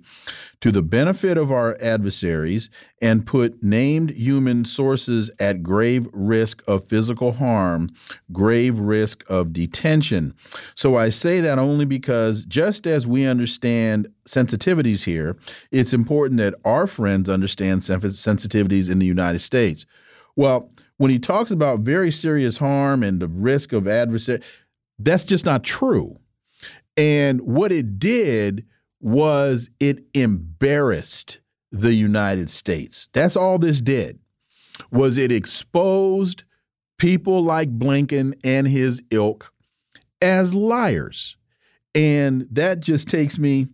[0.60, 6.88] to the benefit of our adversaries and put named human sources at grave risk of
[6.88, 7.91] physical harm,
[8.32, 10.34] grave risk of detention.
[10.74, 15.38] So I say that only because just as we understand sensitivities here,
[15.70, 19.86] it's important that our friends understand sensitivities in the United States.
[20.36, 24.41] Well, when he talks about very serious harm and the risk of adversary,
[24.99, 26.15] that's just not true.
[26.95, 28.65] And what it did
[28.99, 31.40] was it embarrassed
[31.72, 33.10] the United States.
[33.14, 34.20] That's all this did.
[34.91, 36.44] Was it exposed
[36.98, 39.52] people like Blinken and his ilk
[40.22, 41.36] as liars.
[41.94, 43.68] And that just takes me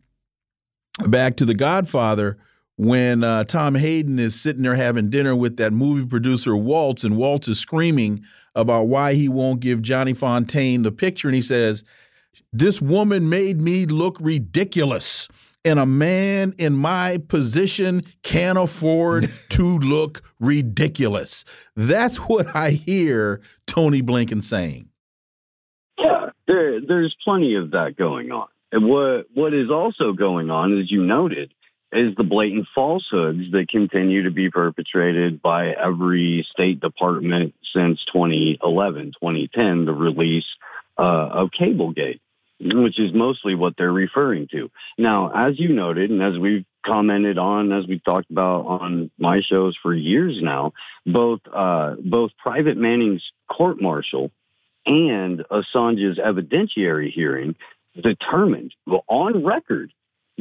[1.08, 2.38] back to The Godfather
[2.80, 7.18] when uh, Tom Hagen is sitting there having dinner with that movie producer Woltz, and
[7.18, 8.24] Woltz is screaming
[8.56, 11.84] about why he won't give Johnny Fontane the picture, and he says,
[12.54, 15.28] "This woman made me look ridiculous."
[15.66, 21.44] And a man in my position can't afford to look ridiculous.
[21.76, 24.88] That's what I hear Tony Blinken saying.
[25.98, 28.48] Yeah, there, there's plenty of that going on.
[28.72, 31.54] And what what is also going on, as you noted,
[31.92, 39.14] is the blatant falsehoods that continue to be perpetrated by every State Department since 2011,
[39.14, 40.46] 2010, the release
[40.98, 42.22] uh, of Cablegate,
[42.60, 44.70] which is mostly what they're referring to.
[44.98, 49.42] Now, as you noted, and as we've commented on, as we've talked about on my
[49.42, 50.74] shows for years now,
[51.06, 54.32] both uh, both Private Manning's court martial
[54.86, 57.56] and Assange's evidentiary hearing
[58.00, 58.74] determined
[59.08, 59.92] on record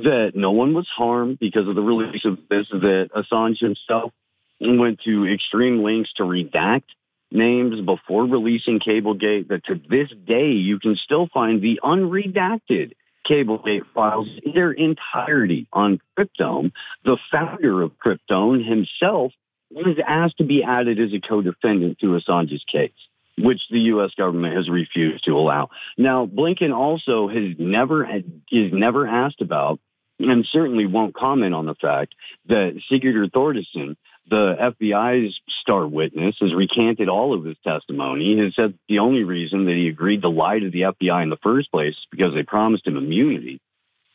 [0.05, 4.13] that no one was harmed because of the release of this, that Assange himself
[4.61, 6.85] went to extreme lengths to redact
[7.31, 12.93] names before releasing Cablegate, that to this day you can still find the unredacted
[13.27, 16.73] Cablegate files in their entirety on Cryptome.
[17.05, 19.33] The founder of Cryptome himself
[19.71, 22.93] was asked to be added as a co-defendant to Assange's case
[23.41, 24.11] which the U.S.
[24.17, 25.71] government has refused to allow.
[25.97, 28.05] Now, Blinken also has never
[28.51, 29.79] is never asked about
[30.19, 32.15] and certainly won't comment on the fact
[32.49, 33.97] that Sigurdur Thordarson,
[34.29, 38.39] the FBI's star witness, has recanted all of his testimony.
[38.39, 41.39] Has said the only reason that he agreed to lie to the FBI in the
[41.43, 43.61] first place is because they promised him immunity.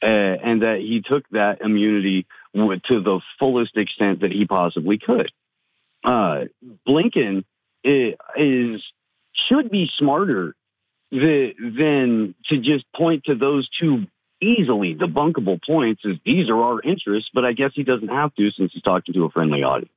[0.02, 5.32] Uh, and that he took that immunity to the fullest extent that he possibly could.
[6.04, 6.42] Uh,
[6.86, 7.46] Blinken
[7.86, 8.84] is
[9.48, 10.56] should be smarter
[11.12, 14.06] than to just point to those two
[14.44, 18.52] easily debunkable points is these are our interests, but I guess he doesn't have to
[18.52, 19.92] since he's talking to a friendly audience.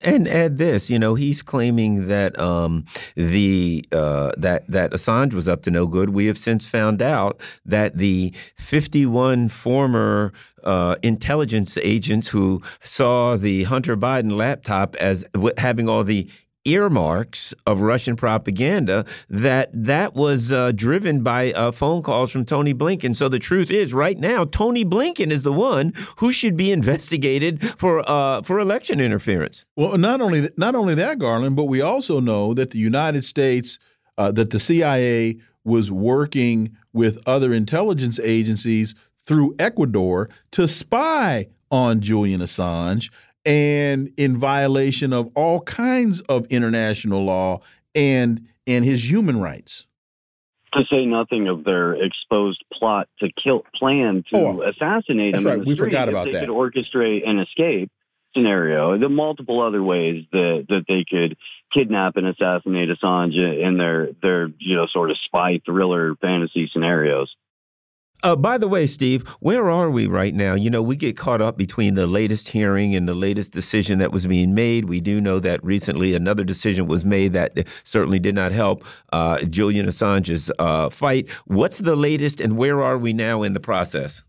[0.00, 2.84] And add this, you know, he's claiming that um,
[3.16, 6.10] the uh, that that Assange was up to no good.
[6.10, 10.32] We have since found out that the 51 former
[10.62, 15.24] uh, intelligence agents who saw the Hunter Biden laptop as
[15.56, 16.30] having all the
[16.72, 22.74] earmarks of Russian propaganda that that was uh, driven by uh, phone calls from Tony
[22.74, 23.14] Blinken.
[23.16, 27.74] So the truth is, right now, Tony Blinken is the one who should be investigated
[27.78, 29.64] for uh, for election interference.
[29.76, 33.78] Well, not only not only that, Garland, but we also know that the United States,
[34.16, 42.00] uh, that the CIA was working with other intelligence agencies through Ecuador to spy on
[42.00, 43.10] Julian Assange
[43.48, 47.60] and in violation of all kinds of international law
[47.94, 49.86] and and his human rights.
[50.74, 55.44] To say nothing of their exposed plot to kill, plan to oh, assassinate him.
[55.44, 55.64] Right.
[55.64, 56.40] we forgot about that.
[56.40, 57.90] Could orchestrate an escape.
[58.34, 61.38] scenario, the multiple other ways that that they could
[61.72, 67.34] kidnap and assassinate Assange in their their you know sort of spy thriller fantasy scenarios.
[68.22, 70.54] Uh, by the way, Steve, where are we right now?
[70.54, 74.10] You know, we get caught up between the latest hearing and the latest decision that
[74.10, 74.86] was being made.
[74.86, 79.42] We do know that recently another decision was made that certainly did not help uh,
[79.42, 81.30] Julian Assange's uh, fight.
[81.46, 84.24] What's the latest, and where are we now in the process?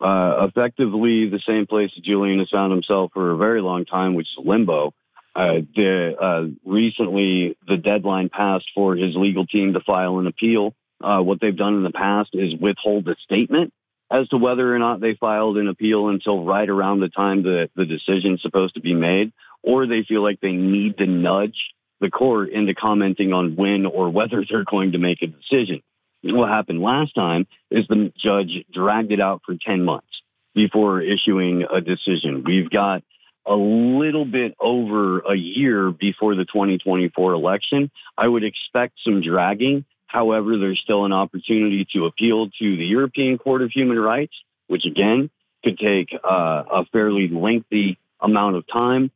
[0.00, 4.26] Uh, effectively, the same place Julian has found himself for a very long time, which
[4.36, 4.94] is limbo.
[5.36, 10.74] Uh, the, uh, recently, the deadline passed for his legal team to file an appeal
[11.02, 13.72] uh, what they've done in the past is withhold a statement
[14.10, 17.70] as to whether or not they filed an appeal until right around the time that
[17.74, 21.72] the decision is supposed to be made, or they feel like they need to nudge
[22.00, 25.82] the court into commenting on when or whether they're going to make a decision.
[26.24, 30.22] What happened last time is the judge dragged it out for 10 months
[30.54, 32.44] before issuing a decision.
[32.46, 33.02] We've got
[33.44, 37.90] a little bit over a year before the 2024 election.
[38.16, 43.38] I would expect some dragging However, there's still an opportunity to appeal to the European
[43.38, 44.34] Court of Human Rights,
[44.66, 45.30] which again
[45.64, 49.10] could take uh, a fairly lengthy amount of time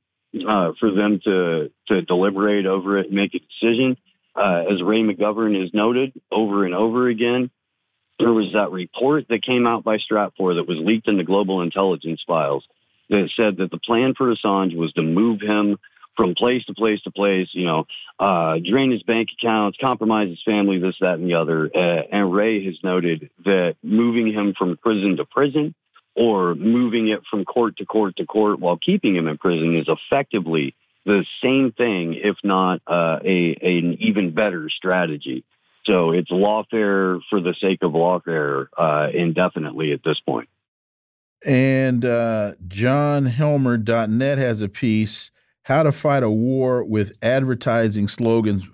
[0.49, 3.99] uh, for them to, to deliberate over it and make a decision.
[4.35, 7.51] Uh, as Ray McGovern has noted over and over again,
[8.19, 11.61] there was that report that came out by Stratfor that was leaked in the global
[11.61, 12.65] intelligence files
[13.11, 15.77] that said that the plan for Assange was to move him
[16.17, 17.87] from place to place to place, you know,
[18.19, 21.71] uh, drain his bank accounts, compromise his family, this, that, and the other.
[21.75, 25.75] Uh, and Ray has noted that moving him from prison to prison
[26.15, 29.87] or moving it from court to court to court while keeping him in prison is
[29.89, 30.75] effectively
[31.05, 35.45] the same thing, if not uh, a, a, an even better strategy.
[35.85, 40.49] So it's lawfare for the sake of lawfare uh, indefinitely at this point.
[41.45, 45.31] And uh, JohnHelmer.net has a piece
[45.67, 48.69] how to Fight a War with Advertising Slogans.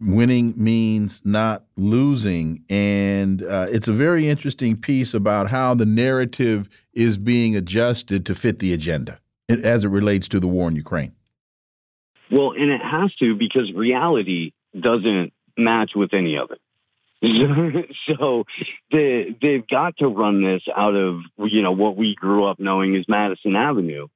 [0.00, 2.64] Winning means not losing.
[2.68, 8.34] And uh, it's a very interesting piece about how the narrative is being adjusted to
[8.34, 11.12] fit the agenda as it relates to the war in Ukraine.
[12.28, 16.60] Well, and it has to because reality doesn't match with any of it.
[18.18, 18.42] so
[18.90, 22.96] they, they've got to run this out of you know what we grew up knowing
[22.96, 24.08] as Madison Avenue,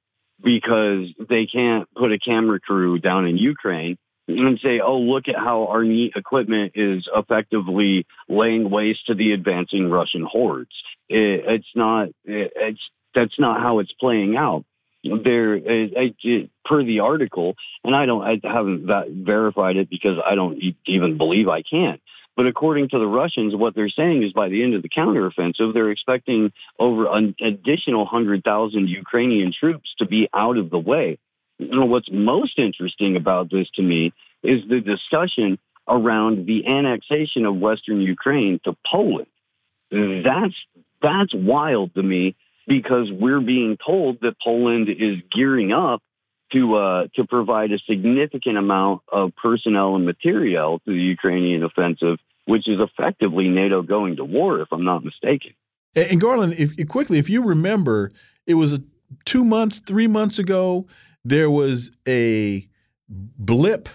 [0.43, 3.97] because they can't put a camera crew down in Ukraine
[4.27, 9.31] and say, oh, look at how our neat equipment is effectively laying waste to the
[9.31, 10.71] advancing Russian hordes.
[11.07, 14.65] It, it's not, it, it's, that's not how it's playing out.
[15.03, 17.55] There, I, I, per the article,
[17.85, 18.85] and I don't, I haven't
[19.25, 21.99] verified it because I don't even believe I can.
[22.39, 25.73] But according to the Russians, what they're saying is by the end of the counteroffensive,
[25.73, 31.19] they're expecting over an additional 100,000 Ukrainian troops to be out of the way.
[31.59, 37.57] Know, what's most interesting about this to me is the discussion around the annexation of
[37.57, 39.27] Western Ukraine to Poland.
[39.91, 40.55] That's,
[41.01, 46.01] that's wild to me because we're being told that Poland is gearing up
[46.53, 52.17] to uh, to provide a significant amount of personnel and material to the Ukrainian offensive
[52.49, 55.53] which is effectively NATO going to war, if I'm not mistaken.
[55.95, 58.11] And, Garland, if quickly, if you remember,
[58.47, 58.79] it was
[59.23, 60.87] two months, three months ago,
[61.23, 62.67] there was a
[63.07, 63.87] blip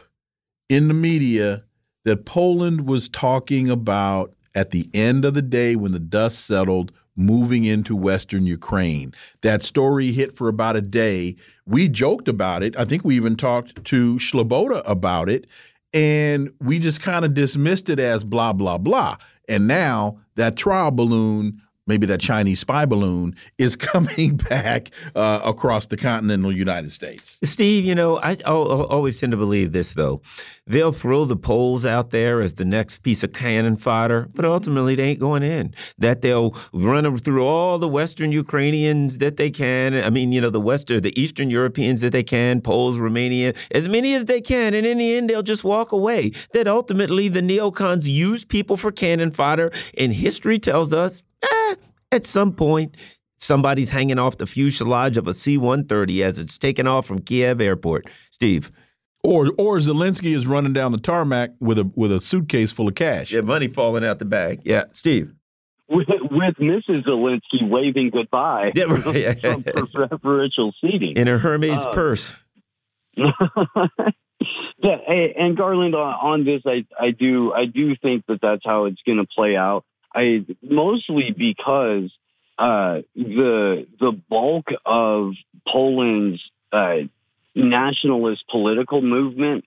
[0.69, 1.65] in the media
[2.05, 6.93] that Poland was talking about at the end of the day when the dust settled
[7.17, 9.13] moving into Western Ukraine.
[9.43, 11.35] That story hit for about a day.
[11.67, 12.77] We joked about it.
[12.77, 15.47] I think we even talked to Sleboda about it
[15.95, 19.17] and we just kind of dismissed it as blah blah blah.
[19.49, 25.87] And now that trial balloon maybe that Chinese spy balloon is coming back uh, across
[25.87, 27.39] the continental United States.
[27.45, 30.23] Steve, you know, I always tend to believe this, though.
[30.67, 34.95] They'll throw the Poles out there as the next piece of cannon fodder, but ultimately
[34.95, 35.75] they ain't going in.
[35.99, 39.95] That they'll run them through all the Western Ukrainians that they can.
[39.95, 43.89] I mean, you know, the Western, the Eastern Europeans that they can, Poles, Romania, as
[43.89, 44.75] many as they can.
[44.75, 46.33] And in the end, they'll just walk away.
[46.53, 49.71] That ultimately the neocons use people for cannon fodder.
[49.99, 51.23] And history tells us
[52.15, 52.97] at some point,
[53.37, 57.61] somebody's hanging off the fuselage of a C 130 as it's taken off from Kiev
[57.61, 58.07] airport.
[58.31, 58.71] Steve.
[59.23, 62.95] Or, or Zelensky is running down the tarmac with a with a suitcase full of
[62.95, 63.33] cash.
[63.33, 64.61] Yeah, money falling out the bag.
[64.65, 65.33] Yeah, Steve.
[65.89, 67.05] With, with Mrs.
[67.05, 69.41] Zelensky waving goodbye yeah, right.
[69.73, 72.35] from preferential seating in her Hermes uh, purse.
[73.17, 73.27] yeah,
[75.39, 79.01] and Garland on, on this, I I do I do think that that's how it's
[79.07, 79.85] going to play out.
[80.15, 82.13] I mostly because
[82.59, 85.33] uh, the the bulk of
[85.67, 86.43] Poland's
[86.73, 86.99] uh,
[87.55, 89.65] nationalist political movement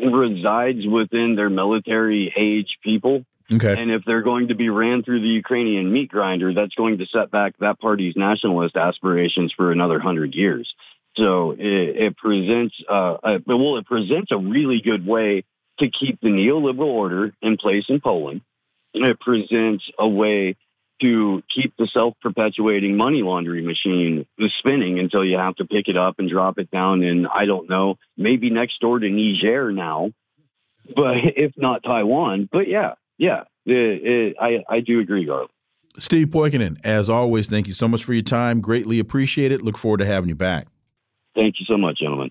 [0.00, 3.24] resides within their military age people.
[3.52, 3.74] Okay.
[3.80, 7.06] And if they're going to be ran through the Ukrainian meat grinder, that's going to
[7.06, 10.72] set back that party's nationalist aspirations for another hundred years.
[11.16, 15.44] So it, it presents, uh, a, well, it presents a really good way
[15.78, 18.40] to keep the neoliberal order in place in Poland.
[18.94, 20.56] It presents a way
[21.00, 24.26] to keep the self-perpetuating money laundering machine
[24.58, 27.68] spinning until you have to pick it up and drop it down in, I don't
[27.68, 30.12] know, maybe next door to Niger now,
[30.94, 32.48] but if not Taiwan.
[32.50, 35.50] But yeah, yeah, it, it, I, I do agree, Garland.
[35.98, 38.60] Steve Poikonen, as always, thank you so much for your time.
[38.60, 39.60] Greatly appreciate it.
[39.62, 40.68] Look forward to having you back.
[41.34, 42.30] Thank you so much, gentlemen.